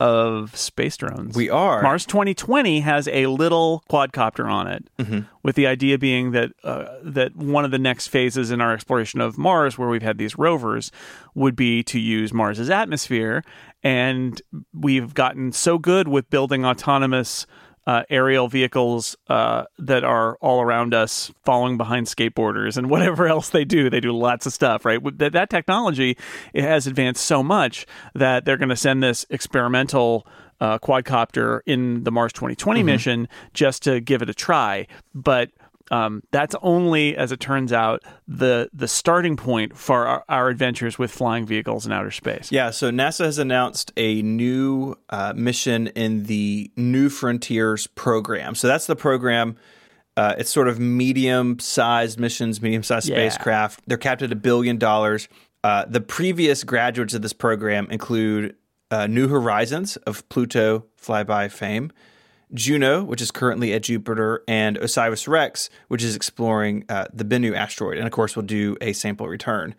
of 0.00 0.56
space 0.56 0.96
drones. 0.96 1.34
We 1.34 1.50
are. 1.50 1.82
Mars 1.82 2.06
2020 2.06 2.80
has 2.80 3.08
a 3.08 3.26
little 3.26 3.82
quadcopter 3.90 4.50
on 4.50 4.66
it, 4.68 4.84
mm-hmm. 4.98 5.20
with 5.42 5.56
the 5.56 5.66
idea 5.66 5.98
being 5.98 6.30
that 6.32 6.52
uh, 6.62 6.86
that 7.02 7.34
one 7.34 7.64
of 7.64 7.70
the 7.70 7.78
next 7.78 8.08
phases 8.08 8.50
in 8.50 8.60
our 8.60 8.72
exploration 8.72 9.20
of 9.20 9.36
Mars, 9.38 9.76
where 9.76 9.88
we've 9.88 10.02
had 10.02 10.18
these 10.18 10.38
rovers, 10.38 10.92
would 11.34 11.56
be 11.56 11.82
to 11.84 11.98
use 11.98 12.32
Mars's 12.32 12.70
atmosphere. 12.70 13.42
And 13.82 14.40
we've 14.72 15.14
gotten 15.14 15.52
so 15.52 15.78
good 15.78 16.08
with 16.08 16.30
building 16.30 16.64
autonomous 16.64 17.46
uh, 17.88 18.02
aerial 18.10 18.48
vehicles 18.48 19.16
uh, 19.28 19.64
that 19.78 20.04
are 20.04 20.36
all 20.42 20.60
around 20.60 20.92
us, 20.92 21.32
following 21.42 21.78
behind 21.78 22.06
skateboarders 22.06 22.76
and 22.76 22.90
whatever 22.90 23.26
else 23.26 23.48
they 23.48 23.64
do. 23.64 23.88
They 23.88 23.98
do 23.98 24.12
lots 24.12 24.44
of 24.44 24.52
stuff, 24.52 24.84
right? 24.84 25.00
That, 25.16 25.32
that 25.32 25.48
technology 25.48 26.18
it 26.52 26.64
has 26.64 26.86
advanced 26.86 27.24
so 27.24 27.42
much 27.42 27.86
that 28.14 28.44
they're 28.44 28.58
going 28.58 28.68
to 28.68 28.76
send 28.76 29.02
this 29.02 29.24
experimental 29.30 30.26
uh, 30.60 30.78
quadcopter 30.78 31.60
in 31.64 32.04
the 32.04 32.12
Mars 32.12 32.34
2020 32.34 32.80
mm-hmm. 32.80 32.86
mission 32.86 33.28
just 33.54 33.82
to 33.84 34.00
give 34.00 34.20
it 34.20 34.28
a 34.28 34.34
try. 34.34 34.86
But 35.14 35.50
um, 35.90 36.22
that's 36.30 36.54
only, 36.62 37.16
as 37.16 37.32
it 37.32 37.40
turns 37.40 37.72
out, 37.72 38.02
the 38.26 38.68
the 38.72 38.88
starting 38.88 39.36
point 39.36 39.76
for 39.76 40.06
our, 40.06 40.24
our, 40.28 40.48
adventures 40.48 40.98
with 40.98 41.10
flying 41.10 41.46
vehicles 41.46 41.86
in 41.86 41.92
outer 41.92 42.10
space. 42.10 42.52
Yeah, 42.52 42.70
so 42.70 42.90
NASA 42.90 43.24
has 43.24 43.38
announced 43.38 43.92
a 43.96 44.22
new 44.22 44.96
uh, 45.08 45.32
mission 45.34 45.88
in 45.88 46.24
the 46.24 46.70
New 46.76 47.08
Frontiers 47.08 47.86
program. 47.86 48.54
So 48.54 48.68
that's 48.68 48.86
the 48.86 48.96
program. 48.96 49.56
Uh, 50.16 50.34
it's 50.36 50.50
sort 50.50 50.68
of 50.68 50.80
medium-sized 50.80 52.18
missions, 52.18 52.60
medium-sized 52.60 53.08
yeah. 53.08 53.14
spacecraft. 53.14 53.82
They're 53.86 53.96
capped 53.96 54.22
at 54.22 54.32
a 54.32 54.36
billion 54.36 54.76
dollars. 54.76 55.28
Uh, 55.62 55.84
the 55.86 56.00
previous 56.00 56.64
graduates 56.64 57.14
of 57.14 57.22
this 57.22 57.32
program 57.32 57.88
include 57.90 58.56
uh, 58.90 59.06
New 59.06 59.28
Horizons 59.28 59.96
of 59.98 60.28
Pluto 60.28 60.86
flyby 61.00 61.50
fame. 61.50 61.92
Juno, 62.54 63.04
which 63.04 63.20
is 63.20 63.30
currently 63.30 63.72
at 63.72 63.82
Jupiter, 63.82 64.42
and 64.48 64.78
OSIRIS 64.78 65.28
REx, 65.28 65.70
which 65.88 66.02
is 66.02 66.16
exploring 66.16 66.84
uh, 66.88 67.06
the 67.12 67.24
Bennu 67.24 67.54
asteroid. 67.54 67.98
And 67.98 68.06
of 68.06 68.12
course, 68.12 68.36
we'll 68.36 68.46
do 68.46 68.76
a 68.80 68.92
sample 68.92 69.28
return. 69.28 69.74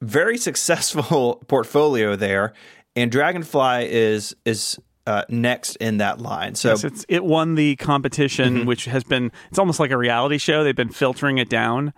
Very 0.00 0.38
successful 0.48 1.42
portfolio 1.48 2.16
there. 2.16 2.52
And 2.94 3.10
Dragonfly 3.10 3.90
is 3.90 4.34
is 4.44 4.78
uh, 5.06 5.22
next 5.28 5.76
in 5.76 5.98
that 5.98 6.20
line. 6.20 6.54
So 6.54 6.70
yes, 6.70 7.04
it 7.08 7.24
won 7.24 7.54
the 7.54 7.76
competition, 7.76 8.58
mm-hmm. 8.58 8.66
which 8.66 8.86
has 8.86 9.04
been 9.04 9.30
it's 9.50 9.58
almost 9.58 9.78
like 9.78 9.90
a 9.90 9.96
reality 9.96 10.38
show. 10.38 10.64
They've 10.64 10.74
been 10.74 10.88
filtering 10.88 11.38
it 11.38 11.48
down, 11.48 11.92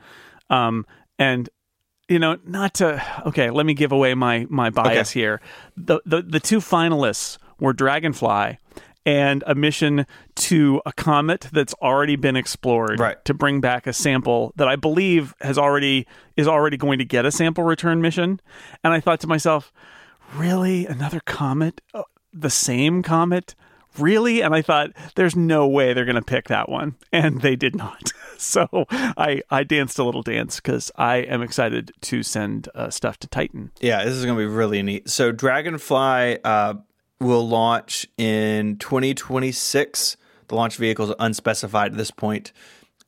um, 0.51 0.87
and 1.19 1.49
you 2.09 2.19
know, 2.19 2.39
not 2.45 2.75
to 2.75 3.03
okay. 3.27 3.51
Let 3.51 3.67
me 3.67 3.75
give 3.75 3.93
away 3.93 4.15
my 4.15 4.47
my 4.51 4.71
bias 4.71 5.13
okay. 5.13 5.21
here. 5.21 5.41
The, 5.77 6.01
the 6.05 6.23
the 6.23 6.41
two 6.41 6.59
finalists 6.59 7.39
were 7.61 7.73
Dragonfly 7.73 8.59
and 9.09 9.43
a 9.47 9.55
mission 9.55 10.05
to 10.35 10.83
a 10.85 10.93
comet 10.93 11.47
that's 11.51 11.73
already 11.81 12.15
been 12.15 12.37
explored 12.37 13.01
right. 13.01 13.25
to 13.25 13.33
bring 13.33 13.59
back 13.59 13.87
a 13.87 13.93
sample 13.95 14.53
that 14.57 14.69
I 14.69 14.77
believe 14.77 15.35
has 15.41 15.57
already 15.57 16.07
is 16.37 16.47
already 16.47 16.77
going 16.77 16.99
to 16.99 17.07
get 17.07 17.25
a 17.25 17.33
sample 17.33 17.65
return 17.65 18.03
mission. 18.03 18.39
And 18.85 18.93
I 18.93 19.01
thought 19.01 19.21
to 19.21 19.27
myself, 19.27 19.73
really 20.35 20.85
another 20.85 21.21
comet, 21.21 21.81
uh, 21.95 22.03
the 22.35 22.51
same 22.51 23.03
comet? 23.03 23.55
Really? 23.97 24.43
And 24.43 24.55
I 24.55 24.61
thought, 24.61 24.91
there's 25.15 25.35
no 25.35 25.67
way 25.67 25.95
they're 25.95 26.05
going 26.05 26.15
to 26.15 26.23
pick 26.23 26.49
that 26.49 26.69
one. 26.69 26.97
And 27.11 27.41
they 27.41 27.57
did 27.57 27.75
not. 27.75 28.13
so 28.37 28.69
I, 28.91 29.41
I 29.51 29.65
danced 29.65 29.99
a 29.99 30.05
little 30.05 30.23
dance 30.23 30.57
because 30.57 30.93
I 30.97 31.17
am 31.17 31.41
excited 31.41 31.93
to 32.03 32.23
send 32.23 32.69
uh, 32.75 32.91
stuff 32.91 33.19
to 33.21 33.27
Titan. 33.27 33.71
Yeah, 33.81 34.05
this 34.05 34.13
is 34.13 34.27
going 34.27 34.37
to 34.37 34.43
be 34.43 34.47
really 34.47 34.83
neat. 34.83 35.09
So 35.09 35.33
Dragonfly 35.33 36.41
uh, 36.45 36.75
will 37.21 37.47
launch 37.47 38.07
in 38.17 38.77
2026. 38.79 40.17
The 40.49 40.55
launch 40.55 40.77
vehicle 40.77 41.11
is 41.11 41.15
unspecified 41.19 41.93
at 41.93 41.99
this 41.99 42.11
point, 42.11 42.53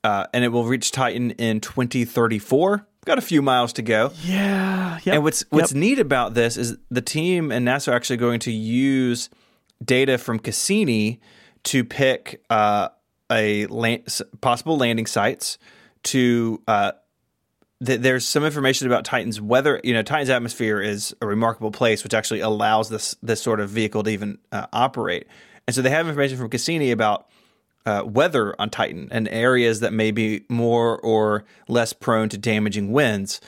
uh, 0.05 0.27
and 0.35 0.45
it 0.45 0.49
will 0.49 0.67
reach 0.67 0.93
Titan 0.93 1.31
in 1.33 1.61
2034. 1.61 2.87
Got 3.07 3.19
a 3.19 3.23
few 3.23 3.41
miles 3.41 3.73
to 3.75 3.83
go. 3.83 4.13
Yeah. 4.23 4.99
Yep, 5.05 5.15
and 5.15 5.25
what's 5.25 5.45
what's 5.51 5.73
yep. 5.73 5.81
neat 5.81 5.99
about 5.99 6.35
this 6.35 6.59
is 6.59 6.77
the 6.91 7.01
team 7.01 7.51
and 7.51 7.67
NASA 7.67 7.89
are 7.89 7.95
actually 7.95 8.19
going 8.19 8.41
to 8.41 8.53
use 8.53 9.31
data 9.83 10.19
from 10.19 10.39
Cassini 10.39 11.21
to 11.65 11.85
pick 11.85 12.43
uh, 12.51 12.91
a 13.31 13.67
land, 13.67 14.03
possible 14.43 14.77
landing 14.77 15.07
sites 15.07 15.57
to 16.03 16.63
uh, 16.69 16.93
th- 17.85 18.01
there's 18.01 18.27
some 18.27 18.45
information 18.45 18.87
about 18.87 19.05
Titan's 19.05 19.41
weather. 19.41 19.81
You 19.85 19.95
know, 19.95 20.03
Titan's 20.03 20.31
atmosphere 20.31 20.81
is 20.81 21.15
a 21.21 21.27
remarkable 21.27 21.71
place, 21.71 22.03
which 22.05 22.15
actually 22.15 22.41
allows 22.41 22.89
this 22.89 23.17
this 23.23 23.43
sort 23.43 23.61
of 23.61 23.71
vehicle 23.71 24.03
to 24.03 24.11
even 24.11 24.39
uh, 24.53 24.67
operate. 24.73 25.27
And 25.67 25.75
so 25.75 25.83
they 25.83 25.91
have 25.91 26.09
information 26.09 26.39
from 26.39 26.51
Cassini 26.51 26.91
about 26.91 27.29
uh, 27.87 28.03
weather 28.05 28.55
on 28.59 28.71
Titan 28.71 29.09
and 29.11 29.29
areas 29.29 29.81
that 29.81 29.93
may 29.93 30.11
be 30.11 30.45
more 30.49 30.99
or 30.99 31.45
less 31.69 31.93
prone 31.93 32.29
to 32.31 32.39
damaging 32.39 32.93
winds. 32.93 33.41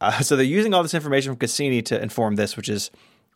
Uh, 0.00 0.20
so 0.20 0.36
they're 0.36 0.44
using 0.44 0.74
all 0.74 0.82
this 0.82 0.94
information 0.94 1.32
from 1.32 1.38
Cassini 1.38 1.82
to 1.82 2.00
inform 2.00 2.36
this, 2.36 2.56
which 2.56 2.68
is 2.68 2.90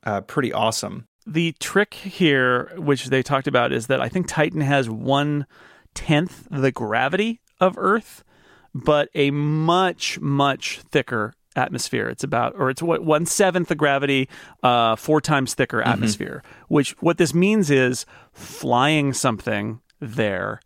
uh, 0.05 0.21
pretty 0.23 0.53
awesome. 0.53 1.07
the 1.27 1.53
trick 1.61 1.95
here, 1.95 2.73
which 2.77 3.07
they 3.07 3.23
talked 3.23 3.47
about, 3.47 3.73
is 3.73 3.87
that 3.87 4.01
I 4.01 4.09
think 4.09 4.27
Titan 4.27 4.61
has 4.61 4.89
one 4.89 5.47
tenth 5.95 6.49
the 6.51 6.73
gravity 6.73 7.41
of 7.61 7.77
Earth, 7.79 8.25
but 8.75 9.09
a 9.15 9.31
much 9.31 10.21
much 10.21 10.81
thicker 10.91 11.35
atmosphere. 11.57 12.09
It's 12.09 12.25
about, 12.25 12.55
or 12.57 12.71
it's 12.71 12.83
what 12.83 13.05
one 13.05 13.27
seventh 13.27 13.69
the 13.69 13.75
gravity, 13.75 14.29
uh, 14.63 14.97
four 14.97 15.21
times 15.21 15.55
thicker 15.55 15.83
atmosphere. 15.83 16.43
Which 16.69 16.93
what 17.01 17.19
this 17.19 17.35
means 17.35 17.71
is 17.71 18.07
flying 18.33 19.13
something 19.13 19.81
there 20.01 20.61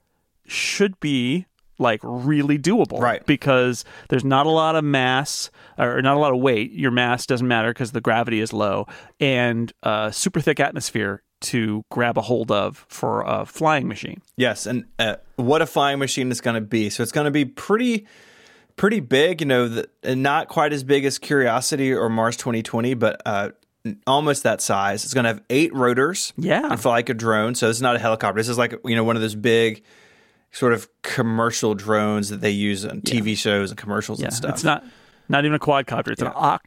should 0.46 0.98
be 1.00 1.46
like 1.78 2.00
really 2.04 2.58
doable, 2.58 3.00
Right. 3.00 3.24
Because 3.26 3.84
there's 4.08 4.24
not 4.24 4.46
a 4.46 4.50
lot 4.50 4.76
of 4.76 4.84
mass 4.84 5.50
or 5.76 6.00
not 6.02 6.16
a 6.16 6.20
lot 6.20 6.32
of 6.32 6.40
weight. 6.40 6.72
Your 6.72 6.92
mass 6.92 7.26
doesn't 7.26 7.48
matter 7.48 7.72
because 7.72 7.92
the 7.92 8.00
gravity 8.00 8.40
is 8.40 8.52
low, 8.52 8.86
and 9.18 9.72
uh, 9.82 10.10
super 10.10 10.40
thick 10.40 10.60
atmosphere 10.60 11.22
to 11.44 11.82
grab 11.90 12.18
a 12.18 12.22
hold 12.22 12.50
of 12.50 12.84
for 12.88 13.22
a 13.22 13.44
flying 13.46 13.86
machine. 13.88 14.20
Yes, 14.36 14.66
and 14.66 14.84
uh, 14.98 15.16
what 15.36 15.62
a 15.62 15.66
flying 15.66 15.98
machine 15.98 16.30
is 16.30 16.40
going 16.40 16.54
to 16.54 16.60
be. 16.60 16.90
So 16.90 17.02
it's 17.02 17.12
going 17.12 17.26
to 17.26 17.30
be 17.30 17.44
pretty, 17.44 18.06
pretty 18.76 19.00
big. 19.00 19.40
You 19.40 19.46
know, 19.46 19.68
the, 19.68 19.88
and 20.02 20.22
not 20.22 20.48
quite 20.48 20.72
as 20.72 20.82
big 20.84 21.04
as 21.04 21.18
Curiosity 21.18 21.92
or 21.92 22.08
Mars 22.08 22.36
2020, 22.36 22.94
but 22.94 23.20
uh, 23.26 23.50
almost 24.06 24.42
that 24.44 24.60
size. 24.60 25.04
It's 25.04 25.14
going 25.14 25.24
to 25.24 25.28
have 25.28 25.42
eight 25.50 25.74
rotors. 25.74 26.32
Yeah. 26.36 26.68
and 26.70 26.80
fly 26.80 26.92
like 26.92 27.08
a 27.08 27.14
drone. 27.14 27.54
So 27.54 27.68
this 27.68 27.76
is 27.76 27.82
not 27.82 27.96
a 27.96 27.98
helicopter. 27.98 28.40
This 28.40 28.48
is 28.48 28.58
like 28.58 28.74
you 28.84 28.96
know 28.96 29.04
one 29.04 29.16
of 29.16 29.22
those 29.22 29.34
big, 29.34 29.82
sort 30.52 30.72
of 30.72 30.88
commercial 31.02 31.74
drones 31.74 32.28
that 32.30 32.40
they 32.40 32.50
use 32.50 32.84
on 32.84 33.00
TV 33.02 33.36
shows 33.36 33.70
and 33.70 33.78
commercials 33.78 34.20
Yeah, 34.20 34.26
and 34.26 34.34
stuff. 34.34 34.50
it's 34.54 34.64
not 34.64 34.84
not 35.28 35.44
even 35.44 35.54
a 35.54 35.58
quadcopter. 35.58 36.08
It's 36.12 36.22
an 36.22 36.28
octocopter, 36.28 36.60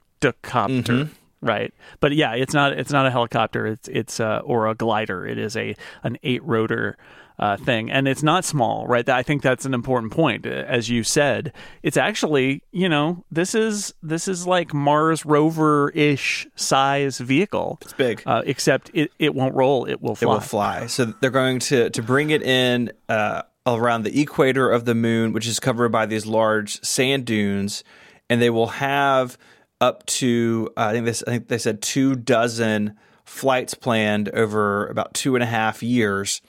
Mm-hmm. 0.84 1.14
Right? 1.42 1.74
But 2.00 2.14
yeah, 2.14 2.34
it's 2.34 2.54
not 2.54 2.74
it's 2.74 2.92
not 2.92 3.06
a 3.06 3.12
helicopter. 3.12 3.68
It's 3.68 3.88
it's 3.88 4.20
uh, 4.20 4.42
or 4.44 4.68
a 4.68 4.76
glider. 4.76 5.26
It 5.26 5.38
is 5.38 5.56
a 5.58 5.76
an 6.04 6.18
eight 6.24 6.44
rotor. 6.44 6.98
Uh, 7.40 7.56
thing 7.56 7.92
and 7.92 8.08
it's 8.08 8.24
not 8.24 8.44
small 8.44 8.88
right 8.88 9.08
i 9.10 9.22
think 9.22 9.44
that's 9.44 9.64
an 9.64 9.76
important 9.76 10.12
point 10.12 10.44
Uh, 10.48 10.50
as 10.50 10.90
you 10.90 11.04
said 11.04 11.54
it's 11.84 11.96
actually 11.96 12.64
you 12.72 12.90
know 12.90 13.24
this 13.30 13.54
is 13.54 13.94
this 14.02 14.28
is 14.28 14.48
like 14.48 14.74
mars 14.74 15.24
rover-ish 15.24 16.48
size 16.56 17.20
vehicle 17.20 17.78
It's 17.84 17.94
big. 17.94 18.24
uh, 18.26 18.42
except 18.46 18.90
it, 18.94 19.12
it 19.20 19.36
won't 19.36 19.54
roll 19.54 19.86
it 19.86 20.02
will 20.02 20.14
it 20.14 20.18
fly 20.18 20.34
will 20.34 20.40
fly. 20.40 20.88
So 20.88 21.06
they're 21.06 21.30
going 21.30 21.60
to 21.60 21.92
to 21.92 22.02
bring 22.02 22.32
it 22.32 22.42
in 22.42 22.92
uh, 23.08 23.44
around 23.68 24.04
the 24.04 24.20
equator 24.20 24.70
of 24.70 24.86
the 24.86 24.96
moon, 24.96 25.32
which 25.34 25.46
is 25.46 25.60
covered 25.60 25.90
by 25.90 26.06
these 26.08 26.26
large 26.26 26.82
sand 26.84 27.26
dunes, 27.26 27.84
and 28.30 28.42
they 28.42 28.50
will 28.50 28.68
have 28.68 29.38
up 29.80 30.06
to 30.06 30.70
uh, 30.78 30.86
I 30.86 30.92
think 30.94 31.06
this 31.06 31.24
I 31.28 31.32
think 31.32 31.48
they 31.48 31.58
said 31.58 31.82
two 31.82 32.16
dozen 32.16 32.98
flights 33.26 33.74
planned 33.74 34.30
over 34.30 34.88
about 34.88 35.14
two 35.14 35.36
and 35.36 35.44
a 35.44 35.48
half 35.48 35.84
years, 35.84 36.42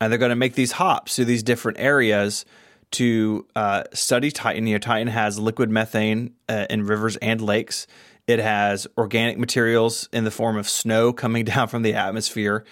and 0.00 0.10
they're 0.10 0.18
going 0.18 0.30
to 0.30 0.36
make 0.36 0.54
these 0.54 0.72
hops 0.72 1.16
to 1.16 1.24
these 1.24 1.42
different 1.42 1.78
areas 1.80 2.44
to 2.92 3.46
uh, 3.56 3.84
study 3.92 4.30
Titan. 4.30 4.66
You 4.66 4.74
know, 4.74 4.78
Titan 4.78 5.08
has 5.08 5.38
liquid 5.38 5.70
methane 5.70 6.34
uh, 6.48 6.66
in 6.70 6.86
rivers 6.86 7.16
and 7.16 7.40
lakes. 7.40 7.86
It 8.26 8.38
has 8.38 8.86
organic 8.98 9.38
materials 9.38 10.08
in 10.12 10.24
the 10.24 10.30
form 10.30 10.56
of 10.56 10.68
snow 10.68 11.12
coming 11.12 11.44
down 11.44 11.68
from 11.68 11.82
the 11.82 11.94
atmosphere, 11.94 12.64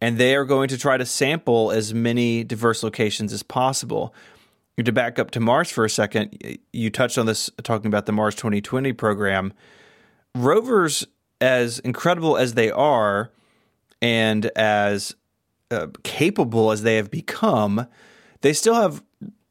and 0.00 0.18
they 0.18 0.34
are 0.34 0.44
going 0.44 0.68
to 0.68 0.78
try 0.78 0.96
to 0.96 1.06
sample 1.06 1.70
as 1.70 1.94
many 1.94 2.44
diverse 2.44 2.82
locations 2.82 3.32
as 3.32 3.42
possible. 3.42 4.14
To 4.82 4.92
back 4.92 5.20
up 5.20 5.30
to 5.32 5.40
Mars 5.40 5.70
for 5.70 5.84
a 5.84 5.90
second, 5.90 6.36
you 6.72 6.90
touched 6.90 7.16
on 7.16 7.26
this 7.26 7.48
talking 7.62 7.86
about 7.86 8.06
the 8.06 8.12
Mars 8.12 8.34
2020 8.34 8.92
program. 8.92 9.52
Rovers, 10.34 11.06
as 11.40 11.78
incredible 11.78 12.36
as 12.36 12.54
they 12.54 12.72
are, 12.72 13.30
and 14.02 14.46
as 14.56 15.14
uh, 15.70 15.86
capable 16.02 16.72
as 16.72 16.82
they 16.82 16.96
have 16.96 17.08
become, 17.08 17.86
they 18.40 18.52
still 18.52 18.74
have 18.74 19.02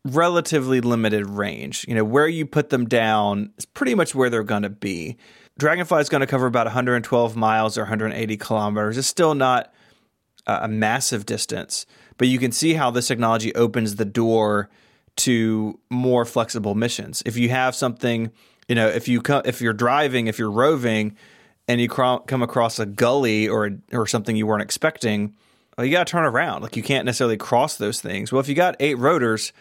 relatively 0.06 0.82
limited 0.82 1.26
range. 1.26 1.86
You 1.88 1.96
know, 1.96 2.04
where 2.04 2.28
you 2.28 2.46
put 2.46 2.70
them 2.70 2.86
down 2.86 3.54
is 3.58 3.66
pretty 3.66 3.96
much 3.96 4.14
where 4.14 4.30
they're 4.30 4.44
going 4.44 4.64
to 4.64 4.70
be. 4.70 5.16
Dragonfly 5.58 6.02
is 6.02 6.10
going 6.10 6.22
to 6.22 6.28
cover 6.28 6.48
about 6.48 6.66
112 6.66 7.36
miles 7.38 7.78
or 7.78 7.84
180 7.84 8.38
kilometers. 8.38 8.98
It's 8.98 9.08
still 9.08 9.36
not 9.36 9.74
a 10.46 10.64
a 10.64 10.68
massive 10.68 11.26
distance, 11.26 11.86
but 12.18 12.28
you 12.28 12.38
can 12.38 12.52
see 12.52 12.74
how 12.74 12.92
this 12.92 13.08
technology 13.08 13.56
opens 13.56 13.96
the 13.96 14.04
door 14.04 14.70
to 15.16 15.80
more 15.90 16.26
flexible 16.26 16.76
missions. 16.76 17.22
If 17.26 17.38
you 17.38 17.50
have 17.50 17.76
something, 17.76 18.32
you 18.68 18.76
know, 18.76 18.88
if 18.88 19.08
you 19.08 19.22
co- 19.22 19.42
if 19.46 19.62
you're 19.62 19.74
driving, 19.74 20.28
if 20.28 20.40
you're 20.40 20.52
roving, 20.52 21.16
and 21.68 21.80
you 21.80 21.88
cro- 21.88 22.20
come 22.20 22.42
across 22.42 22.80
a 22.80 22.86
gully 22.86 23.48
or 23.48 23.72
or 23.92 24.08
something 24.08 24.36
you 24.36 24.48
weren't 24.48 24.62
expecting, 24.62 25.36
well, 25.78 25.86
you 25.86 25.92
got 25.92 26.08
to 26.08 26.12
turn 26.12 26.26
around. 26.26 26.62
Like 26.62 26.76
you 26.76 26.84
can't 26.84 27.06
necessarily 27.06 27.38
cross 27.38 27.78
those 27.78 28.02
things. 28.02 28.32
Well, 28.32 28.40
if 28.40 28.48
you 28.48 28.56
got 28.56 28.76
eight 28.80 28.98
rotors, 28.98 29.54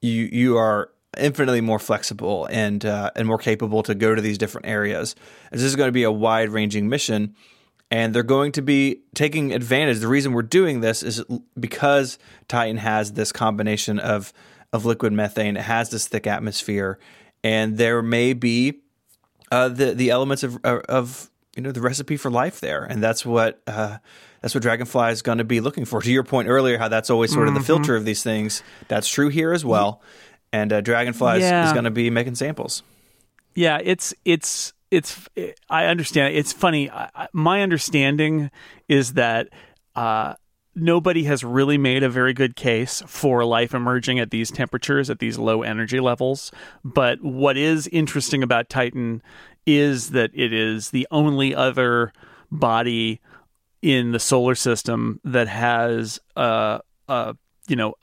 you 0.00 0.28
you 0.32 0.56
are 0.56 0.90
infinitely 1.18 1.60
more 1.60 1.78
flexible 1.78 2.46
and 2.46 2.84
uh, 2.84 3.10
and 3.16 3.26
more 3.26 3.38
capable 3.38 3.82
to 3.84 3.94
go 3.94 4.14
to 4.14 4.22
these 4.22 4.38
different 4.38 4.66
areas. 4.66 5.14
And 5.50 5.60
this 5.60 5.66
is 5.66 5.76
going 5.76 5.88
to 5.88 5.92
be 5.92 6.04
a 6.04 6.12
wide 6.12 6.50
ranging 6.50 6.88
mission, 6.88 7.34
and 7.90 8.14
they're 8.14 8.22
going 8.22 8.52
to 8.52 8.62
be 8.62 9.02
taking 9.14 9.52
advantage. 9.52 9.98
The 9.98 10.08
reason 10.08 10.32
we're 10.32 10.42
doing 10.42 10.80
this 10.80 11.02
is 11.02 11.22
because 11.58 12.18
Titan 12.48 12.78
has 12.78 13.12
this 13.12 13.32
combination 13.32 13.98
of 13.98 14.32
of 14.72 14.84
liquid 14.84 15.12
methane. 15.12 15.56
It 15.56 15.62
has 15.62 15.90
this 15.90 16.08
thick 16.08 16.26
atmosphere, 16.26 16.98
and 17.44 17.76
there 17.76 18.02
may 18.02 18.32
be 18.32 18.80
uh, 19.50 19.68
the 19.68 19.94
the 19.94 20.10
elements 20.10 20.42
of 20.42 20.58
of 20.64 21.30
you 21.56 21.62
know 21.62 21.72
the 21.72 21.80
recipe 21.80 22.16
for 22.16 22.30
life 22.30 22.60
there, 22.60 22.84
and 22.84 23.02
that's 23.02 23.26
what 23.26 23.60
uh, 23.66 23.98
that's 24.40 24.54
what 24.54 24.62
Dragonfly 24.62 25.10
is 25.12 25.22
going 25.22 25.38
to 25.38 25.44
be 25.44 25.60
looking 25.60 25.84
for. 25.84 26.00
To 26.02 26.10
your 26.10 26.24
point 26.24 26.48
earlier, 26.48 26.78
how 26.78 26.88
that's 26.88 27.10
always 27.10 27.32
sort 27.32 27.48
of 27.48 27.54
the 27.54 27.60
filter 27.60 27.94
of 27.96 28.04
these 28.04 28.22
things. 28.22 28.62
That's 28.88 29.08
true 29.08 29.28
here 29.28 29.52
as 29.52 29.64
well, 29.64 30.00
and 30.52 30.72
uh, 30.72 30.80
Dragonfly 30.80 31.38
is- 31.38 31.44
is, 31.66 31.72
going 31.72 31.84
to 31.84 31.90
be 31.90 32.08
making 32.10 32.36
samples. 32.36 32.82
Yeah, 33.54 33.78
it's 33.82 34.14
it's 34.24 34.72
it's. 34.90 35.20
I 35.68 35.84
understand. 35.86 36.34
It's 36.34 36.52
funny. 36.54 36.88
I, 36.90 37.10
I- 37.14 37.28
my 37.34 37.60
understanding 37.62 38.50
is 38.88 39.12
that 39.14 39.48
uh, 39.94 40.34
nobody 40.74 41.24
has 41.24 41.44
really 41.44 41.78
made 41.78 42.02
a 42.02 42.08
very 42.08 42.32
good 42.32 42.56
case 42.56 43.02
for 43.06 43.44
life 43.44 43.74
emerging 43.74 44.18
at 44.18 44.30
these 44.30 44.50
temperatures, 44.50 45.10
at 45.10 45.18
these 45.18 45.38
low 45.38 45.62
energy 45.62 46.00
levels. 46.00 46.50
But 46.84 47.22
what 47.22 47.56
is 47.56 47.88
interesting 47.88 48.42
about 48.42 48.68
Titan 48.68 49.22
is 49.66 50.10
that 50.10 50.30
it 50.34 50.52
is 50.52 50.90
the 50.90 51.06
only 51.10 51.54
other 51.54 52.12
body 52.50 53.20
in 53.80 54.12
the 54.12 54.18
solar 54.18 54.54
system 54.54 55.20
that 55.24 55.48
has 55.48 56.20
a, 56.36 56.80
a 57.08 57.36
you 57.68 57.76
know 57.76 57.94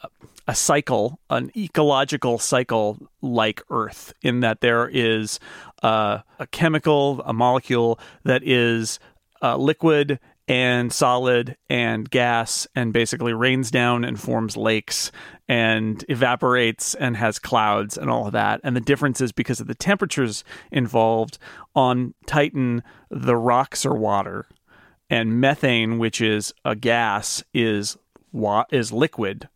a, 0.47 0.55
cycle, 0.55 1.19
an 1.29 1.51
ecological 1.55 2.39
cycle 2.39 2.97
like 3.21 3.61
Earth, 3.69 4.13
in 4.21 4.39
that 4.39 4.61
there 4.61 4.89
is 4.91 5.39
uh, 5.83 6.19
a 6.39 6.47
chemical, 6.47 7.21
a 7.25 7.33
molecule 7.33 7.99
that 8.23 8.41
is 8.43 8.99
uh, 9.41 9.55
liquid 9.57 10.19
and 10.49 10.91
solid 10.91 11.55
and 11.69 12.09
gas 12.09 12.67
and 12.75 12.91
basically 12.91 13.33
rains 13.33 13.69
down 13.69 14.03
and 14.03 14.19
forms 14.19 14.57
lakes 14.57 15.11
and 15.47 16.03
evaporates 16.09 16.95
and 16.95 17.15
has 17.15 17.37
clouds 17.37 17.97
and 17.97 18.09
all 18.09 18.25
of 18.25 18.33
that. 18.33 18.59
And 18.63 18.75
the 18.75 18.81
difference 18.81 19.21
is 19.21 19.31
because 19.31 19.61
of 19.61 19.67
the 19.67 19.75
temperatures 19.75 20.43
involved 20.71 21.37
on 21.75 22.15
Titan, 22.25 22.81
the 23.11 23.37
rocks 23.37 23.85
are 23.85 23.93
water 23.93 24.47
and 25.07 25.39
methane, 25.39 25.99
which 25.99 26.19
is 26.19 26.51
a 26.65 26.75
gas, 26.75 27.43
is 27.53 27.95
wa- 28.31 28.65
is 28.71 28.91
liquid, 28.91 29.49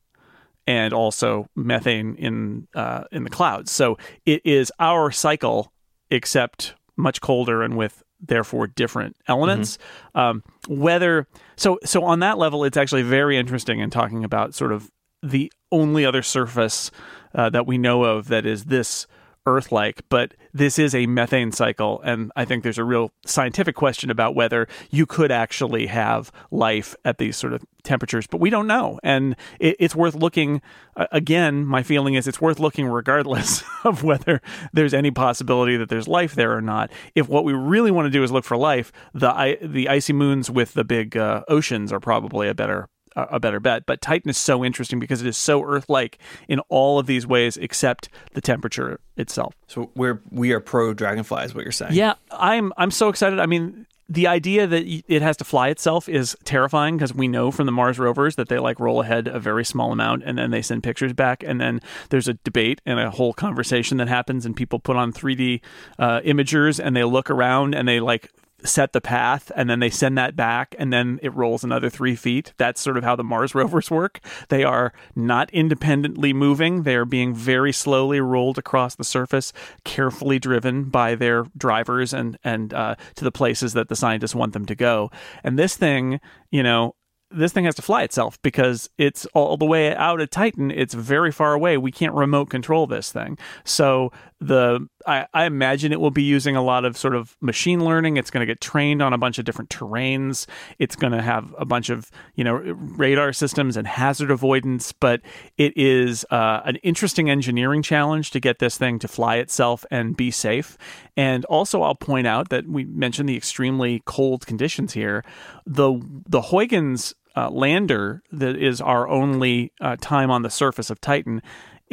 and 0.67 0.93
also 0.93 1.47
methane 1.55 2.15
in 2.15 2.67
uh, 2.75 3.05
in 3.11 3.23
the 3.23 3.29
clouds. 3.29 3.71
So 3.71 3.97
it 4.25 4.41
is 4.45 4.71
our 4.79 5.11
cycle, 5.11 5.73
except 6.09 6.75
much 6.95 7.19
colder 7.21 7.63
and 7.63 7.75
with 7.75 8.03
therefore 8.25 8.67
different 8.67 9.15
elements. 9.27 9.77
Um, 10.15 10.43
whether 10.67 11.27
so 11.55 11.79
so 11.83 12.03
on 12.03 12.19
that 12.19 12.37
level, 12.37 12.63
it's 12.63 12.77
actually 12.77 13.03
very 13.03 13.37
interesting 13.37 13.79
in 13.79 13.89
talking 13.89 14.23
about 14.23 14.53
sort 14.53 14.71
of 14.71 14.89
the 15.21 15.51
only 15.71 16.05
other 16.05 16.21
surface 16.21 16.91
uh, 17.35 17.49
that 17.49 17.65
we 17.65 17.77
know 17.77 18.03
of 18.03 18.27
that 18.27 18.45
is 18.45 18.65
this 18.65 19.07
Earth 19.45 19.71
like, 19.71 20.01
but 20.09 20.33
this 20.53 20.79
is 20.79 20.95
a 20.95 21.05
methane 21.05 21.51
cycle. 21.51 22.01
And 22.03 22.31
I 22.35 22.45
think 22.45 22.63
there's 22.63 22.77
a 22.77 22.83
real 22.83 23.11
scientific 23.25 23.75
question 23.75 24.09
about 24.09 24.35
whether 24.35 24.67
you 24.89 25.05
could 25.05 25.31
actually 25.31 25.87
have 25.87 26.31
life 26.51 26.95
at 27.03 27.17
these 27.17 27.35
sort 27.35 27.53
of 27.53 27.63
temperatures, 27.83 28.27
but 28.27 28.39
we 28.39 28.49
don't 28.49 28.67
know. 28.67 28.99
And 29.03 29.35
it, 29.59 29.75
it's 29.79 29.95
worth 29.95 30.15
looking. 30.15 30.61
Uh, 30.95 31.07
again, 31.11 31.65
my 31.65 31.83
feeling 31.83 32.13
is 32.13 32.27
it's 32.27 32.39
worth 32.39 32.59
looking 32.59 32.87
regardless 32.87 33.63
of 33.83 34.03
whether 34.03 34.41
there's 34.71 34.93
any 34.93 35.11
possibility 35.11 35.75
that 35.77 35.89
there's 35.89 36.07
life 36.07 36.35
there 36.35 36.55
or 36.55 36.61
not. 36.61 36.91
If 37.15 37.27
what 37.27 37.43
we 37.43 37.53
really 37.53 37.91
want 37.91 38.05
to 38.05 38.11
do 38.11 38.23
is 38.23 38.31
look 38.31 38.45
for 38.45 38.57
life, 38.57 38.91
the, 39.13 39.57
the 39.61 39.89
icy 39.89 40.13
moons 40.13 40.49
with 40.49 40.73
the 40.73 40.83
big 40.83 41.17
uh, 41.17 41.43
oceans 41.47 41.91
are 41.91 41.99
probably 41.99 42.47
a 42.47 42.53
better 42.53 42.87
a 43.15 43.39
better 43.39 43.59
bet. 43.59 43.85
But 43.85 44.01
Titan 44.01 44.29
is 44.29 44.37
so 44.37 44.63
interesting 44.63 44.99
because 44.99 45.21
it 45.21 45.27
is 45.27 45.37
so 45.37 45.63
Earth-like 45.63 46.17
in 46.47 46.59
all 46.69 46.99
of 46.99 47.05
these 47.05 47.25
ways, 47.27 47.57
except 47.57 48.09
the 48.33 48.41
temperature 48.41 48.99
itself. 49.17 49.53
So 49.67 49.91
we're 49.95 50.21
we 50.31 50.51
are 50.51 50.59
pro 50.59 50.93
Dragonfly, 50.93 51.43
is 51.45 51.55
what 51.55 51.63
you're 51.63 51.71
saying. 51.71 51.93
Yeah, 51.93 52.15
I'm 52.31 52.73
I'm 52.77 52.91
so 52.91 53.09
excited. 53.09 53.39
I 53.39 53.45
mean, 53.45 53.85
the 54.09 54.27
idea 54.27 54.67
that 54.67 54.83
it 55.07 55.21
has 55.21 55.37
to 55.37 55.43
fly 55.43 55.69
itself 55.69 56.09
is 56.09 56.35
terrifying 56.43 56.97
because 56.97 57.13
we 57.13 57.27
know 57.27 57.51
from 57.51 57.65
the 57.65 57.71
Mars 57.71 57.97
rovers 57.97 58.35
that 58.35 58.49
they 58.49 58.59
like 58.59 58.79
roll 58.79 59.01
ahead 59.01 59.27
a 59.27 59.39
very 59.39 59.63
small 59.63 59.91
amount 59.91 60.23
and 60.23 60.37
then 60.37 60.51
they 60.51 60.61
send 60.61 60.83
pictures 60.83 61.13
back. 61.13 61.43
And 61.43 61.59
then 61.59 61.81
there's 62.09 62.27
a 62.27 62.33
debate 62.33 62.81
and 62.85 62.99
a 62.99 63.09
whole 63.09 63.33
conversation 63.33 63.97
that 63.97 64.07
happens, 64.07 64.45
and 64.45 64.55
people 64.55 64.79
put 64.79 64.95
on 64.95 65.13
3D 65.13 65.61
uh, 65.99 66.19
imagers 66.21 66.83
and 66.83 66.95
they 66.95 67.03
look 67.03 67.29
around 67.29 67.75
and 67.75 67.87
they 67.87 67.99
like 67.99 68.31
set 68.65 68.93
the 68.93 69.01
path 69.01 69.51
and 69.55 69.69
then 69.69 69.79
they 69.79 69.89
send 69.89 70.17
that 70.17 70.35
back 70.35 70.75
and 70.77 70.91
then 70.91 71.19
it 71.21 71.33
rolls 71.33 71.63
another 71.63 71.89
three 71.89 72.15
feet. 72.15 72.53
That's 72.57 72.81
sort 72.81 72.97
of 72.97 73.03
how 73.03 73.15
the 73.15 73.23
Mars 73.23 73.55
rovers 73.55 73.91
work. 73.91 74.19
They 74.49 74.63
are 74.63 74.93
not 75.15 75.49
independently 75.51 76.33
moving, 76.33 76.83
they 76.83 76.95
are 76.95 77.05
being 77.05 77.33
very 77.33 77.71
slowly 77.71 78.19
rolled 78.19 78.57
across 78.57 78.95
the 78.95 79.03
surface, 79.03 79.53
carefully 79.83 80.39
driven 80.39 80.85
by 80.85 81.15
their 81.15 81.45
drivers 81.57 82.13
and, 82.13 82.37
and 82.43 82.73
uh, 82.73 82.95
to 83.15 83.23
the 83.23 83.31
places 83.31 83.73
that 83.73 83.89
the 83.89 83.95
scientists 83.95 84.35
want 84.35 84.53
them 84.53 84.65
to 84.65 84.75
go. 84.75 85.11
And 85.43 85.57
this 85.57 85.75
thing, 85.75 86.19
you 86.51 86.63
know, 86.63 86.95
this 87.33 87.51
thing 87.51 87.65
has 87.65 87.75
to 87.75 87.81
fly 87.81 88.03
itself 88.03 88.41
because 88.41 88.89
it's 88.97 89.25
all 89.33 89.57
the 89.57 89.65
way 89.65 89.93
out 89.95 90.21
at 90.21 90.31
Titan. 90.31 90.71
It's 90.71 90.93
very 90.93 91.31
far 91.31 91.53
away. 91.53 91.77
We 91.77 91.91
can't 91.91 92.13
remote 92.13 92.49
control 92.49 92.87
this 92.87 93.11
thing. 93.11 93.37
So 93.63 94.11
the 94.47 94.87
I, 95.05 95.27
I 95.33 95.45
imagine 95.45 95.91
it 95.91 95.99
will 95.99 96.11
be 96.11 96.23
using 96.23 96.55
a 96.55 96.61
lot 96.61 96.85
of 96.85 96.97
sort 96.97 97.15
of 97.15 97.35
machine 97.41 97.83
learning. 97.83 98.17
It's 98.17 98.31
going 98.31 98.45
to 98.45 98.51
get 98.51 98.61
trained 98.61 99.01
on 99.01 99.13
a 99.13 99.17
bunch 99.17 99.37
of 99.37 99.45
different 99.45 99.69
terrains. 99.69 100.45
It's 100.79 100.95
going 100.95 101.13
to 101.13 101.21
have 101.21 101.53
a 101.57 101.65
bunch 101.65 101.89
of 101.89 102.09
you 102.35 102.43
know 102.43 102.55
radar 102.55 103.33
systems 103.33 103.77
and 103.77 103.87
hazard 103.87 104.31
avoidance. 104.31 104.91
But 104.91 105.21
it 105.57 105.75
is 105.77 106.25
uh, 106.29 106.61
an 106.65 106.77
interesting 106.77 107.29
engineering 107.29 107.81
challenge 107.81 108.31
to 108.31 108.39
get 108.39 108.59
this 108.59 108.77
thing 108.77 108.99
to 108.99 109.07
fly 109.07 109.37
itself 109.37 109.85
and 109.91 110.15
be 110.15 110.31
safe. 110.31 110.77
And 111.15 111.45
also, 111.45 111.81
I'll 111.81 111.95
point 111.95 112.27
out 112.27 112.49
that 112.49 112.67
we 112.67 112.85
mentioned 112.85 113.29
the 113.29 113.37
extremely 113.37 114.01
cold 114.05 114.45
conditions 114.45 114.93
here. 114.93 115.23
The 115.65 115.99
the 116.27 116.41
Huygens 116.41 117.13
uh, 117.35 117.49
lander 117.49 118.21
that 118.31 118.55
is 118.55 118.81
our 118.81 119.07
only 119.07 119.71
uh, 119.81 119.95
time 119.99 120.29
on 120.29 120.43
the 120.43 120.49
surface 120.49 120.89
of 120.89 121.01
Titan, 121.01 121.41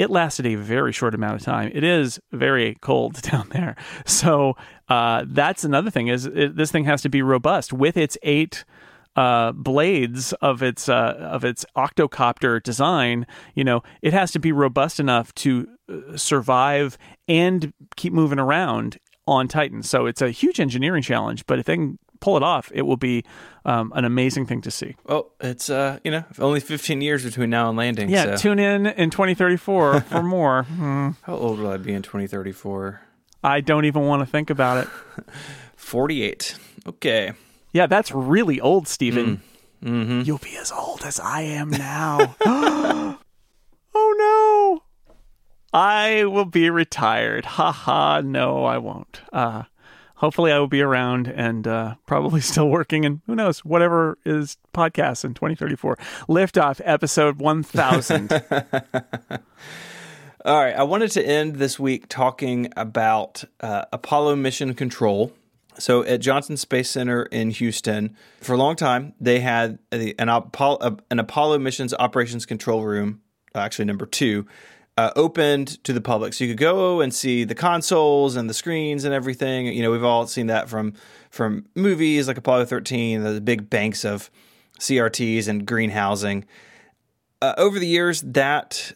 it 0.00 0.10
lasted 0.10 0.46
a 0.46 0.54
very 0.54 0.92
short 0.92 1.14
amount 1.14 1.36
of 1.36 1.42
time. 1.42 1.70
It 1.74 1.84
is 1.84 2.18
very 2.32 2.76
cold 2.80 3.20
down 3.22 3.48
there, 3.50 3.76
so 4.06 4.56
uh, 4.88 5.24
that's 5.26 5.64
another 5.64 5.90
thing. 5.90 6.08
Is 6.08 6.26
it, 6.26 6.56
this 6.56 6.70
thing 6.70 6.84
has 6.84 7.02
to 7.02 7.08
be 7.08 7.22
robust 7.22 7.72
with 7.72 7.96
its 7.96 8.16
eight 8.22 8.64
uh, 9.16 9.52
blades 9.52 10.32
of 10.34 10.62
its 10.62 10.88
uh, 10.88 11.16
of 11.18 11.44
its 11.44 11.66
octocopter 11.76 12.62
design, 12.62 13.26
you 13.54 13.64
know, 13.64 13.82
it 14.02 14.12
has 14.12 14.30
to 14.32 14.38
be 14.38 14.52
robust 14.52 15.00
enough 15.00 15.34
to 15.34 15.68
uh, 15.88 16.16
survive 16.16 16.96
and 17.28 17.72
keep 17.96 18.12
moving 18.12 18.38
around 18.38 18.98
on 19.26 19.48
Titan. 19.48 19.82
So 19.82 20.06
it's 20.06 20.22
a 20.22 20.30
huge 20.30 20.60
engineering 20.60 21.02
challenge, 21.02 21.44
but 21.46 21.58
if 21.58 21.66
they 21.66 21.76
can 21.76 21.98
pull 22.20 22.36
it 22.36 22.42
off, 22.42 22.70
it 22.74 22.82
will 22.82 22.96
be 22.96 23.24
um, 23.64 23.92
an 23.94 24.04
amazing 24.04 24.46
thing 24.46 24.60
to 24.62 24.70
see. 24.70 24.96
Well, 25.04 25.30
it's 25.40 25.68
uh, 25.68 25.98
you 26.04 26.10
know 26.10 26.24
only 26.38 26.60
15 26.60 27.00
years 27.00 27.24
between 27.24 27.50
now 27.50 27.68
and 27.68 27.76
landing. 27.76 28.08
Yeah, 28.08 28.36
so. 28.36 28.36
tune 28.36 28.58
in 28.58 28.86
in 28.86 29.10
2034 29.10 30.00
for 30.02 30.22
more. 30.22 30.64
Hmm. 30.64 31.10
How 31.22 31.36
old 31.36 31.58
will 31.58 31.70
I 31.70 31.76
be 31.76 31.92
in 31.92 32.02
2034? 32.02 33.00
I 33.42 33.60
don't 33.60 33.86
even 33.86 34.02
want 34.02 34.20
to 34.20 34.26
think 34.26 34.50
about 34.50 34.84
it. 34.84 34.88
48. 35.76 36.56
Okay. 36.86 37.32
Yeah, 37.72 37.86
that's 37.86 38.12
really 38.12 38.60
old, 38.60 38.86
Stephen. 38.86 39.42
Mm. 39.82 39.90
Mm-hmm. 39.90 40.20
You'll 40.22 40.38
be 40.38 40.56
as 40.56 40.70
old 40.70 41.02
as 41.04 41.18
I 41.18 41.42
am 41.42 41.70
now. 41.70 42.36
oh 42.44 43.16
no. 43.94 44.82
I 45.72 46.24
will 46.24 46.44
be 46.44 46.68
retired. 46.68 47.44
Ha 47.44 47.72
ha. 47.72 48.20
No, 48.20 48.64
I 48.64 48.78
won't. 48.78 49.20
Uh, 49.32 49.64
hopefully 50.20 50.52
I 50.52 50.58
will 50.58 50.68
be 50.68 50.82
around 50.82 51.28
and 51.28 51.66
uh, 51.66 51.94
probably 52.06 52.40
still 52.52 52.68
working 52.68 53.04
and 53.04 53.20
who 53.26 53.34
knows, 53.34 53.64
whatever 53.64 54.18
is 54.24 54.58
podcasts 54.72 55.24
in 55.24 55.34
2034. 55.34 55.96
Liftoff 56.28 56.80
episode 56.84 57.40
1000. 57.40 58.32
All 60.44 60.56
right. 60.56 60.76
I 60.76 60.82
wanted 60.84 61.10
to 61.12 61.26
end 61.26 61.56
this 61.56 61.78
week 61.78 62.06
talking 62.08 62.70
about 62.76 63.44
uh, 63.60 63.86
Apollo 63.92 64.36
mission 64.36 64.74
control. 64.74 65.32
So 65.78 66.04
at 66.04 66.20
Johnson 66.20 66.58
Space 66.58 66.90
Center 66.90 67.22
in 67.24 67.50
Houston, 67.52 68.14
for 68.42 68.52
a 68.52 68.58
long 68.58 68.76
time, 68.76 69.14
they 69.20 69.40
had 69.40 69.78
an 69.90 70.28
Apollo, 70.28 70.98
an 71.10 71.18
Apollo 71.18 71.58
missions 71.60 71.94
operations 71.94 72.44
control 72.44 72.84
room, 72.84 73.22
actually 73.54 73.86
number 73.86 74.04
two, 74.04 74.46
uh, 75.00 75.10
opened 75.16 75.82
to 75.82 75.94
the 75.94 76.00
public, 76.00 76.34
so 76.34 76.44
you 76.44 76.50
could 76.50 76.60
go 76.60 77.00
and 77.00 77.14
see 77.14 77.44
the 77.44 77.54
consoles 77.54 78.36
and 78.36 78.50
the 78.50 78.54
screens 78.54 79.04
and 79.04 79.14
everything. 79.14 79.66
You 79.66 79.82
know, 79.82 79.90
we've 79.90 80.04
all 80.04 80.26
seen 80.26 80.48
that 80.48 80.68
from 80.68 80.92
from 81.30 81.64
movies 81.74 82.28
like 82.28 82.36
Apollo 82.36 82.66
13, 82.66 83.22
the 83.22 83.40
big 83.40 83.70
banks 83.70 84.04
of 84.04 84.30
CRTs 84.78 85.48
and 85.48 85.66
greenhousing. 85.66 86.44
Uh, 87.40 87.54
over 87.56 87.78
the 87.78 87.86
years, 87.86 88.20
that 88.20 88.92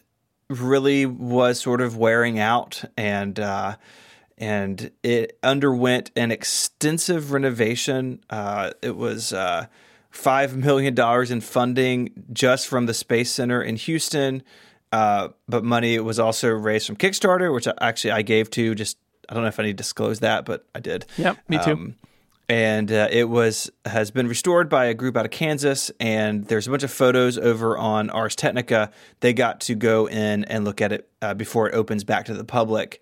really 0.47 1.07
was 1.07 1.59
sort 1.59 1.81
of 1.81 1.97
wearing 1.97 2.37
out, 2.37 2.83
and 2.95 3.39
uh, 3.39 3.75
and 4.37 4.91
it 5.01 5.39
underwent 5.41 6.11
an 6.15 6.29
extensive 6.29 7.31
renovation. 7.31 8.19
Uh, 8.29 8.73
it 8.83 8.95
was 8.95 9.33
uh, 9.33 9.65
five 10.11 10.55
million 10.55 10.93
dollars 10.93 11.31
in 11.31 11.41
funding 11.41 12.25
just 12.31 12.67
from 12.67 12.85
the 12.85 12.93
Space 12.93 13.31
Center 13.31 13.59
in 13.59 13.75
Houston. 13.75 14.43
Uh, 14.95 15.27
but 15.49 15.65
money 15.65 15.99
was 15.99 16.19
also 16.19 16.47
raised 16.47 16.87
from 16.87 16.95
Kickstarter, 16.95 17.53
which 17.53 17.67
I, 17.67 17.73
actually 17.81 18.11
I 18.11 18.21
gave 18.21 18.49
to. 18.51 18.73
Just 18.73 18.97
I 19.27 19.33
don't 19.33 19.43
know 19.43 19.49
if 19.49 19.59
I 19.59 19.63
need 19.63 19.73
to 19.73 19.83
disclose 19.83 20.21
that, 20.21 20.45
but 20.45 20.65
I 20.73 20.79
did. 20.79 21.05
Yep, 21.17 21.37
me 21.49 21.59
too. 21.61 21.71
Um, 21.73 21.95
and 22.47 22.89
uh, 22.89 23.09
it 23.11 23.25
was 23.25 23.69
has 23.83 24.09
been 24.09 24.25
restored 24.25 24.69
by 24.69 24.85
a 24.85 24.93
group 24.93 25.17
out 25.17 25.25
of 25.25 25.31
Kansas, 25.31 25.91
and 25.99 26.45
there's 26.45 26.65
a 26.65 26.71
bunch 26.71 26.83
of 26.83 26.91
photos 26.91 27.37
over 27.37 27.77
on 27.77 28.09
Ars 28.09 28.37
Technica. 28.37 28.89
They 29.19 29.33
got 29.33 29.59
to 29.61 29.75
go 29.75 30.07
in 30.07 30.45
and 30.45 30.63
look 30.63 30.79
at 30.79 30.93
it 30.93 31.09
uh, 31.21 31.33
before 31.33 31.67
it 31.67 31.75
opens 31.75 32.05
back 32.05 32.27
to 32.27 32.33
the 32.33 32.45
public. 32.45 33.01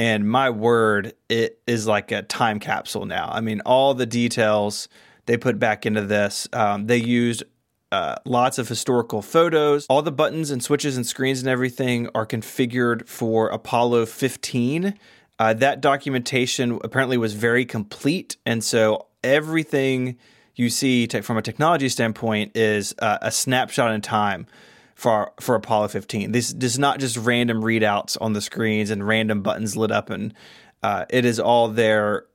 And 0.00 0.28
my 0.28 0.50
word, 0.50 1.12
it 1.28 1.60
is 1.64 1.86
like 1.86 2.10
a 2.10 2.22
time 2.22 2.58
capsule 2.58 3.06
now. 3.06 3.30
I 3.32 3.40
mean, 3.40 3.60
all 3.64 3.94
the 3.94 4.06
details 4.06 4.88
they 5.26 5.36
put 5.36 5.60
back 5.60 5.86
into 5.86 6.02
this. 6.02 6.48
Um, 6.52 6.86
they 6.88 6.96
used 6.96 7.44
uh, 7.92 8.16
lots 8.24 8.58
of 8.58 8.68
historical 8.68 9.22
photos. 9.22 9.86
All 9.88 10.02
the 10.02 10.12
buttons 10.12 10.50
and 10.50 10.62
switches 10.62 10.96
and 10.96 11.06
screens 11.06 11.40
and 11.40 11.48
everything 11.48 12.08
are 12.14 12.26
configured 12.26 13.08
for 13.08 13.48
Apollo 13.48 14.06
15. 14.06 14.98
Uh, 15.38 15.54
that 15.54 15.80
documentation 15.80 16.78
apparently 16.84 17.16
was 17.16 17.32
very 17.34 17.64
complete, 17.64 18.36
and 18.44 18.62
so 18.62 19.06
everything 19.24 20.18
you 20.54 20.68
see 20.68 21.06
from 21.06 21.38
a 21.38 21.42
technology 21.42 21.88
standpoint 21.88 22.54
is 22.54 22.94
uh, 22.98 23.18
a 23.22 23.30
snapshot 23.30 23.92
in 23.92 24.02
time 24.02 24.46
for 24.94 25.32
for 25.40 25.54
Apollo 25.54 25.88
15. 25.88 26.32
This 26.32 26.52
is 26.52 26.78
not 26.78 27.00
just 27.00 27.16
random 27.16 27.62
readouts 27.62 28.18
on 28.20 28.34
the 28.34 28.42
screens 28.42 28.90
and 28.90 29.06
random 29.06 29.42
buttons 29.42 29.76
lit 29.76 29.90
up, 29.90 30.10
and 30.10 30.34
uh, 30.82 31.06
it 31.08 31.24
is 31.24 31.40
all 31.40 31.68
there 31.68 32.26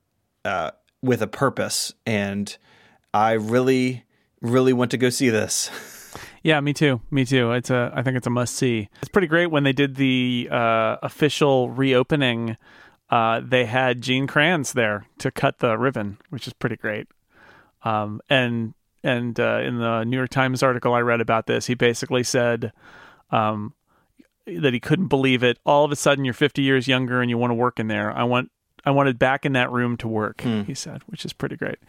uh, 0.43 0.71
with 1.03 1.21
a 1.21 1.27
purpose. 1.27 1.93
And 2.07 2.57
I 3.13 3.33
really 3.33 4.03
really 4.41 4.73
want 4.73 4.91
to 4.91 4.97
go 4.97 5.09
see 5.09 5.29
this. 5.29 5.69
Yeah, 6.43 6.59
me 6.59 6.73
too. 6.73 7.01
Me 7.09 7.25
too. 7.25 7.51
It's 7.53 7.69
a. 7.69 7.91
I 7.95 8.03
think 8.03 8.17
it's 8.17 8.27
a 8.27 8.29
must 8.29 8.55
see. 8.55 8.89
It's 9.01 9.09
pretty 9.09 9.27
great 9.27 9.47
when 9.47 9.63
they 9.63 9.73
did 9.73 9.95
the 9.95 10.47
uh, 10.51 10.97
official 11.01 11.69
reopening. 11.71 12.57
Uh, 13.09 13.41
they 13.43 13.65
had 13.65 14.01
Gene 14.01 14.27
Kranz 14.27 14.73
there 14.73 15.07
to 15.19 15.31
cut 15.31 15.59
the 15.59 15.77
ribbon, 15.77 16.17
which 16.29 16.47
is 16.47 16.53
pretty 16.53 16.75
great. 16.75 17.07
Um, 17.83 18.21
and 18.29 18.75
and 19.03 19.39
uh, 19.39 19.61
in 19.63 19.77
the 19.77 20.03
New 20.03 20.17
York 20.17 20.29
Times 20.29 20.63
article 20.63 20.93
I 20.93 20.99
read 21.01 21.21
about 21.21 21.47
this, 21.47 21.67
he 21.67 21.75
basically 21.75 22.23
said 22.23 22.73
um, 23.31 23.73
that 24.47 24.73
he 24.73 24.79
couldn't 24.79 25.07
believe 25.07 25.43
it. 25.43 25.59
All 25.65 25.85
of 25.85 25.91
a 25.91 25.95
sudden, 25.95 26.25
you're 26.25 26.33
50 26.33 26.61
years 26.61 26.87
younger 26.87 27.21
and 27.21 27.29
you 27.29 27.37
want 27.37 27.51
to 27.51 27.55
work 27.55 27.79
in 27.79 27.87
there. 27.87 28.11
I 28.11 28.23
want 28.23 28.51
I 28.85 28.91
wanted 28.91 29.17
back 29.17 29.45
in 29.45 29.53
that 29.53 29.71
room 29.71 29.97
to 29.97 30.07
work. 30.07 30.41
Hmm. 30.41 30.63
He 30.63 30.73
said, 30.73 31.01
which 31.07 31.25
is 31.25 31.33
pretty 31.33 31.55
great 31.55 31.79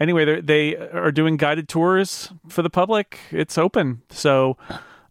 anyway, 0.00 0.40
they 0.40 0.76
are 0.76 1.12
doing 1.12 1.36
guided 1.36 1.68
tours 1.68 2.32
for 2.48 2.62
the 2.62 2.70
public. 2.70 3.18
It's 3.30 3.58
open, 3.58 4.02
so 4.10 4.56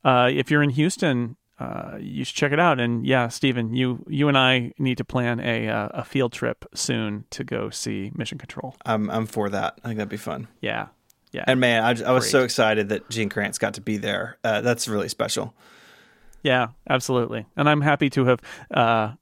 uh, 0.03 0.29
if 0.31 0.51
you're 0.51 0.63
in 0.63 0.71
Houston, 0.71 1.35
uh, 1.59 1.97
you 1.99 2.23
should 2.25 2.35
check 2.35 2.51
it 2.51 2.59
out. 2.59 2.79
And 2.79 3.05
yeah, 3.05 3.27
Stephen, 3.27 3.73
you 3.73 4.03
you 4.07 4.27
and 4.27 4.37
I 4.37 4.73
need 4.77 4.97
to 4.97 5.05
plan 5.05 5.39
a 5.39 5.69
uh, 5.69 5.89
a 5.93 6.03
field 6.03 6.33
trip 6.33 6.65
soon 6.73 7.25
to 7.31 7.43
go 7.43 7.69
see 7.69 8.11
Mission 8.15 8.37
Control. 8.37 8.75
I'm 8.85 9.09
I'm 9.09 9.25
for 9.25 9.49
that. 9.49 9.79
I 9.83 9.87
think 9.87 9.97
that'd 9.97 10.09
be 10.09 10.17
fun. 10.17 10.47
Yeah, 10.61 10.87
yeah. 11.31 11.45
And 11.47 11.59
man, 11.59 11.83
I, 11.83 12.09
I 12.09 12.11
was 12.11 12.29
so 12.29 12.43
excited 12.43 12.89
that 12.89 13.09
Gene 13.09 13.29
Kranz 13.29 13.57
got 13.57 13.75
to 13.75 13.81
be 13.81 13.97
there. 13.97 14.37
Uh, 14.43 14.61
that's 14.61 14.87
really 14.87 15.09
special. 15.09 15.53
Yeah, 16.43 16.69
absolutely. 16.89 17.45
And 17.55 17.69
I'm 17.69 17.79
happy 17.79 18.09
to 18.11 18.25
have 18.25 18.41
uh, 18.69 19.13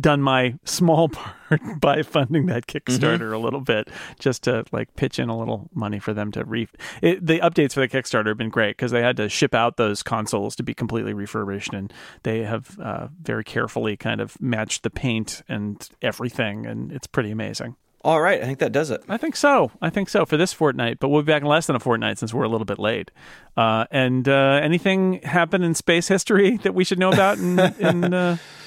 done 0.00 0.22
my 0.22 0.54
small 0.64 1.08
part 1.48 1.80
by 1.80 2.02
funding 2.02 2.46
that 2.46 2.66
Kickstarter 2.66 3.18
mm-hmm. 3.18 3.34
a 3.34 3.38
little 3.38 3.60
bit, 3.60 3.88
just 4.18 4.44
to 4.44 4.64
like 4.72 4.94
pitch 4.96 5.18
in 5.18 5.28
a 5.28 5.38
little 5.38 5.68
money 5.74 5.98
for 5.98 6.12
them 6.12 6.32
to 6.32 6.44
re. 6.44 6.68
It, 7.02 7.24
the 7.24 7.40
updates 7.40 7.72
for 7.72 7.80
the 7.80 7.88
Kickstarter 7.88 8.28
have 8.28 8.38
been 8.38 8.50
great 8.50 8.76
because 8.76 8.90
they 8.90 9.02
had 9.02 9.16
to 9.18 9.28
ship 9.28 9.54
out 9.54 9.76
those 9.76 10.02
consoles 10.02 10.56
to 10.56 10.62
be 10.62 10.74
completely 10.74 11.14
refurbished, 11.14 11.72
and 11.72 11.92
they 12.22 12.42
have 12.42 12.78
uh, 12.80 13.08
very 13.22 13.44
carefully 13.44 13.96
kind 13.96 14.20
of 14.20 14.40
matched 14.40 14.82
the 14.82 14.90
paint 14.90 15.42
and 15.48 15.88
everything, 16.02 16.66
and 16.66 16.92
it's 16.92 17.06
pretty 17.06 17.30
amazing. 17.30 17.76
All 18.06 18.20
right, 18.20 18.40
I 18.40 18.44
think 18.44 18.60
that 18.60 18.70
does 18.70 18.92
it. 18.92 19.02
I 19.08 19.16
think 19.16 19.34
so. 19.34 19.72
I 19.82 19.90
think 19.90 20.08
so 20.08 20.24
for 20.24 20.36
this 20.36 20.52
fortnight, 20.52 21.00
but 21.00 21.08
we'll 21.08 21.22
be 21.22 21.32
back 21.32 21.42
in 21.42 21.48
less 21.48 21.66
than 21.66 21.74
a 21.74 21.80
fortnight 21.80 22.18
since 22.18 22.32
we're 22.32 22.44
a 22.44 22.48
little 22.48 22.64
bit 22.64 22.78
late. 22.78 23.10
Uh, 23.56 23.86
and 23.90 24.28
uh, 24.28 24.60
anything 24.62 25.14
happen 25.22 25.64
in 25.64 25.74
space 25.74 26.06
history 26.06 26.56
that 26.58 26.72
we 26.72 26.84
should 26.84 27.00
know 27.00 27.10
about 27.10 27.38
in, 27.38 27.58
in 27.58 28.14
uh, 28.14 28.36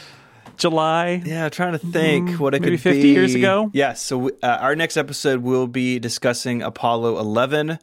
July? 0.59 1.21
Yeah, 1.25 1.45
I'm 1.45 1.51
trying 1.51 1.71
to 1.73 1.79
think 1.79 2.39
what 2.39 2.53
it 2.53 2.61
maybe 2.61 2.77
could 2.77 2.83
50 2.83 3.01
be. 3.01 3.09
years 3.09 3.35
ago? 3.35 3.71
Yes. 3.73 4.01
so 4.01 4.29
uh, 4.43 4.47
our 4.61 4.75
next 4.75 4.97
episode 4.97 5.41
will 5.41 5.67
be 5.67 5.99
discussing 5.99 6.61
Apollo 6.61 7.17
11. 7.19 7.79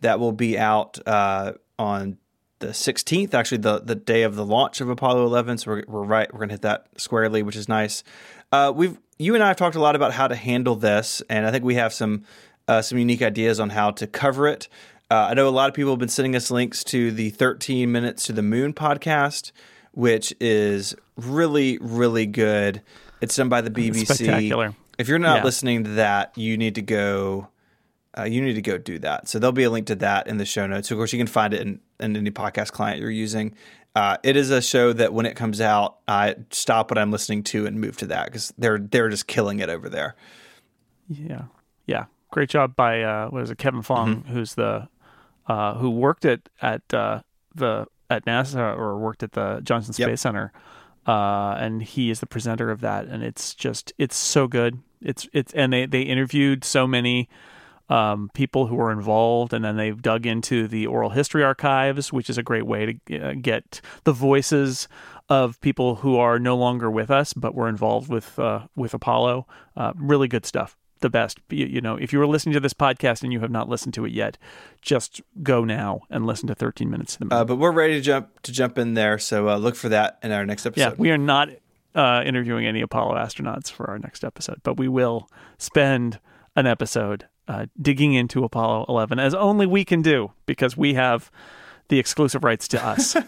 That 0.00 0.20
will 0.20 0.32
be 0.32 0.58
out 0.58 0.98
uh, 1.06 1.54
on 1.78 2.18
the 2.58 2.68
16th, 2.68 3.34
actually 3.34 3.58
the 3.58 3.80
the 3.80 3.94
day 3.94 4.22
of 4.22 4.34
the 4.34 4.44
launch 4.44 4.80
of 4.80 4.88
Apollo 4.88 5.24
11. 5.26 5.58
So 5.58 5.70
we're, 5.70 5.84
we're 5.86 6.02
right. 6.02 6.32
We're 6.32 6.40
gonna 6.40 6.54
hit 6.54 6.62
that 6.62 6.86
squarely, 6.96 7.42
which 7.42 7.56
is 7.56 7.68
nice. 7.68 8.02
Uh, 8.52 8.72
we've 8.74 8.98
you 9.18 9.34
and 9.34 9.42
I 9.42 9.48
have 9.48 9.56
talked 9.56 9.76
a 9.76 9.80
lot 9.80 9.96
about 9.96 10.12
how 10.12 10.28
to 10.28 10.36
handle 10.36 10.74
this, 10.74 11.22
and 11.30 11.46
I 11.46 11.50
think 11.50 11.64
we 11.64 11.74
have 11.76 11.92
some 11.92 12.24
uh, 12.68 12.82
some 12.82 12.98
unique 12.98 13.22
ideas 13.22 13.60
on 13.60 13.70
how 13.70 13.90
to 13.92 14.06
cover 14.06 14.46
it. 14.46 14.68
Uh, 15.10 15.28
I 15.30 15.34
know 15.34 15.48
a 15.48 15.50
lot 15.50 15.68
of 15.68 15.74
people 15.74 15.92
have 15.92 16.00
been 16.00 16.08
sending 16.08 16.34
us 16.34 16.50
links 16.50 16.82
to 16.84 17.12
the 17.12 17.30
13 17.30 17.92
Minutes 17.92 18.24
to 18.24 18.32
the 18.32 18.42
Moon 18.42 18.72
podcast, 18.72 19.52
which 19.96 20.34
is 20.40 20.94
really, 21.16 21.78
really 21.80 22.26
good. 22.26 22.82
It's 23.22 23.34
done 23.34 23.48
by 23.48 23.62
the 23.62 23.70
BBC. 23.70 24.04
Spectacular. 24.04 24.74
If 24.98 25.08
you're 25.08 25.18
not 25.18 25.38
Yeah. 25.38 25.44
listening 25.44 25.84
to 25.84 25.90
that, 25.92 26.36
you 26.36 26.56
need 26.58 26.74
to 26.74 26.82
go. 26.82 27.48
Uh, 28.18 28.24
you 28.24 28.40
need 28.42 28.54
to 28.54 28.62
go 28.62 28.76
do 28.78 28.98
that. 28.98 29.26
So 29.28 29.38
there'll 29.38 29.52
be 29.52 29.64
a 29.64 29.70
link 29.70 29.86
to 29.88 29.94
that 29.96 30.26
in 30.26 30.36
the 30.36 30.44
show 30.44 30.66
notes. 30.66 30.90
Of 30.90 30.96
course, 30.98 31.12
you 31.12 31.18
can 31.18 31.26
find 31.26 31.52
it 31.54 31.60
in, 31.62 31.80
in 31.98 32.14
any 32.16 32.30
podcast 32.30 32.72
client 32.72 33.00
you're 33.00 33.10
using. 33.10 33.54
Uh, 33.94 34.16
it 34.22 34.36
is 34.36 34.50
a 34.50 34.60
show 34.62 34.92
that 34.92 35.12
when 35.14 35.24
it 35.26 35.34
comes 35.36 35.60
out, 35.60 35.96
I 36.06 36.34
stop 36.50 36.90
what 36.90 36.98
I'm 36.98 37.10
listening 37.10 37.42
to 37.44 37.66
and 37.66 37.80
move 37.80 37.96
to 37.98 38.06
that 38.08 38.26
because 38.26 38.52
they're 38.58 38.78
they're 38.78 39.08
just 39.08 39.26
killing 39.26 39.58
it 39.60 39.68
over 39.70 39.88
there. 39.88 40.14
Yeah, 41.08 41.44
yeah. 41.86 42.04
Great 42.30 42.50
job 42.50 42.76
by 42.76 43.02
uh, 43.02 43.28
what 43.28 43.42
is 43.42 43.50
it, 43.50 43.56
Kevin 43.58 43.80
Fong, 43.82 44.24
who's 44.24 44.54
the 44.54 44.88
uh, 45.46 45.74
who 45.74 45.88
worked 45.90 46.24
at 46.26 46.40
at 46.60 46.82
uh, 46.92 47.20
the 47.54 47.86
at 48.10 48.24
NASA 48.24 48.76
or 48.76 48.98
worked 48.98 49.22
at 49.22 49.32
the 49.32 49.60
Johnson 49.62 49.94
Yep. 49.96 50.08
Space 50.08 50.20
Center, 50.20 50.52
uh, 51.06 51.56
and 51.58 51.82
he 51.82 52.10
is 52.10 52.20
the 52.20 52.26
presenter 52.26 52.70
of 52.70 52.80
that, 52.80 53.06
and 53.06 53.22
it's 53.22 53.54
just 53.54 53.92
it's 53.98 54.16
so 54.16 54.46
good. 54.46 54.80
It's 55.00 55.28
it's 55.32 55.52
and 55.54 55.72
they 55.72 55.86
they 55.86 56.02
interviewed 56.02 56.64
so 56.64 56.86
many 56.86 57.28
um, 57.88 58.30
people 58.34 58.66
who 58.66 58.74
were 58.74 58.90
involved, 58.90 59.52
and 59.52 59.64
then 59.64 59.76
they've 59.76 60.00
dug 60.00 60.26
into 60.26 60.66
the 60.66 60.86
oral 60.86 61.10
history 61.10 61.44
archives, 61.44 62.12
which 62.12 62.28
is 62.28 62.38
a 62.38 62.42
great 62.42 62.66
way 62.66 62.98
to 63.06 63.18
uh, 63.18 63.34
get 63.40 63.80
the 64.04 64.12
voices 64.12 64.88
of 65.28 65.60
people 65.60 65.96
who 65.96 66.16
are 66.16 66.38
no 66.38 66.56
longer 66.56 66.90
with 66.90 67.10
us, 67.10 67.32
but 67.32 67.54
were 67.54 67.68
involved 67.68 68.08
with 68.08 68.38
uh, 68.38 68.66
with 68.74 68.94
Apollo. 68.94 69.46
Uh, 69.76 69.92
really 69.96 70.28
good 70.28 70.46
stuff. 70.46 70.76
The 71.00 71.10
best. 71.10 71.38
You, 71.50 71.66
you 71.66 71.80
know, 71.80 71.96
if 71.96 72.12
you 72.12 72.18
were 72.18 72.26
listening 72.26 72.54
to 72.54 72.60
this 72.60 72.72
podcast 72.72 73.22
and 73.22 73.32
you 73.32 73.40
have 73.40 73.50
not 73.50 73.68
listened 73.68 73.94
to 73.94 74.04
it 74.06 74.12
yet, 74.12 74.38
just 74.80 75.20
go 75.42 75.64
now 75.64 76.00
and 76.08 76.26
listen 76.26 76.46
to 76.48 76.54
13 76.54 76.90
minutes 76.90 77.16
to 77.16 77.24
the. 77.24 77.34
Uh, 77.34 77.44
but 77.44 77.56
we're 77.56 77.70
ready 77.70 77.94
to 77.94 78.00
jump 78.00 78.40
to 78.42 78.52
jump 78.52 78.78
in 78.78 78.94
there. 78.94 79.18
So 79.18 79.48
uh, 79.48 79.56
look 79.56 79.76
for 79.76 79.90
that 79.90 80.18
in 80.22 80.32
our 80.32 80.46
next 80.46 80.64
episode. 80.64 80.90
yeah, 80.90 80.94
we 80.96 81.10
are 81.10 81.18
not 81.18 81.50
uh, 81.94 82.22
interviewing 82.24 82.66
any 82.66 82.80
Apollo 82.80 83.16
astronauts 83.16 83.70
for 83.70 83.88
our 83.90 83.98
next 83.98 84.24
episode, 84.24 84.60
but 84.62 84.76
we 84.76 84.88
will 84.88 85.28
spend 85.58 86.18
an 86.54 86.66
episode 86.66 87.26
uh, 87.48 87.66
digging 87.80 88.14
into 88.14 88.44
Apollo 88.44 88.86
11 88.88 89.18
as 89.18 89.34
only 89.34 89.66
we 89.66 89.84
can 89.84 90.02
do 90.02 90.32
because 90.46 90.76
we 90.76 90.94
have 90.94 91.30
the 91.88 91.98
exclusive 91.98 92.42
rights 92.44 92.66
to 92.68 92.84
us. 92.84 93.16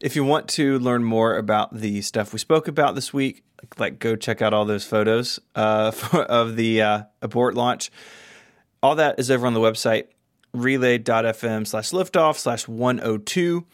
if 0.00 0.16
you 0.16 0.24
want 0.24 0.48
to 0.50 0.78
learn 0.78 1.04
more 1.04 1.36
about 1.36 1.74
the 1.74 2.02
stuff 2.02 2.32
we 2.32 2.38
spoke 2.38 2.68
about 2.68 2.94
this 2.94 3.12
week, 3.12 3.42
like 3.78 3.98
go 3.98 4.16
check 4.16 4.42
out 4.42 4.52
all 4.52 4.64
those 4.64 4.84
photos 4.84 5.40
uh, 5.54 5.90
for, 5.92 6.22
of 6.22 6.56
the 6.56 6.82
uh, 6.82 7.02
abort 7.22 7.54
launch. 7.54 7.90
All 8.82 8.94
that 8.96 9.18
is 9.18 9.30
over 9.30 9.46
on 9.46 9.54
the 9.54 9.60
website 9.60 10.08
relay.fm 10.52 11.66
slash 11.66 11.90
liftoff 11.90 12.36
slash 12.36 12.66
102. 12.66 13.66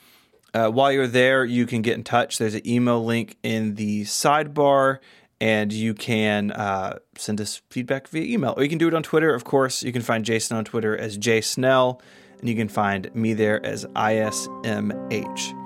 Uh, 0.54 0.68
while 0.68 0.92
you're 0.92 1.06
there, 1.06 1.44
you 1.44 1.66
can 1.66 1.80
get 1.80 1.94
in 1.94 2.04
touch. 2.04 2.38
There's 2.38 2.54
an 2.54 2.66
email 2.66 3.02
link 3.02 3.36
in 3.42 3.76
the 3.76 4.02
sidebar, 4.02 4.98
and 5.40 5.72
you 5.72 5.94
can 5.94 6.50
uh, 6.50 6.98
send 7.16 7.40
us 7.40 7.62
feedback 7.70 8.08
via 8.08 8.24
email. 8.24 8.54
Or 8.56 8.62
you 8.62 8.68
can 8.68 8.78
do 8.78 8.88
it 8.88 8.94
on 8.94 9.02
Twitter, 9.02 9.34
of 9.34 9.44
course. 9.44 9.82
You 9.82 9.92
can 9.92 10.02
find 10.02 10.24
Jason 10.24 10.56
on 10.56 10.64
Twitter 10.64 10.96
as 10.96 11.16
J 11.16 11.40
Snell, 11.40 12.02
and 12.38 12.48
you 12.48 12.54
can 12.54 12.68
find 12.68 13.14
me 13.14 13.32
there 13.32 13.64
as 13.64 13.86
ISMH. 13.86 15.61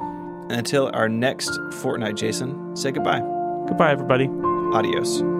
And 0.49 0.53
until 0.53 0.91
our 0.95 1.09
next 1.09 1.51
fortnight, 1.81 2.17
Jason, 2.17 2.77
say 2.77 2.93
goodbye. 2.93 3.21
Goodbye, 3.67 3.91
everybody. 3.91 4.29
Adios. 4.73 5.36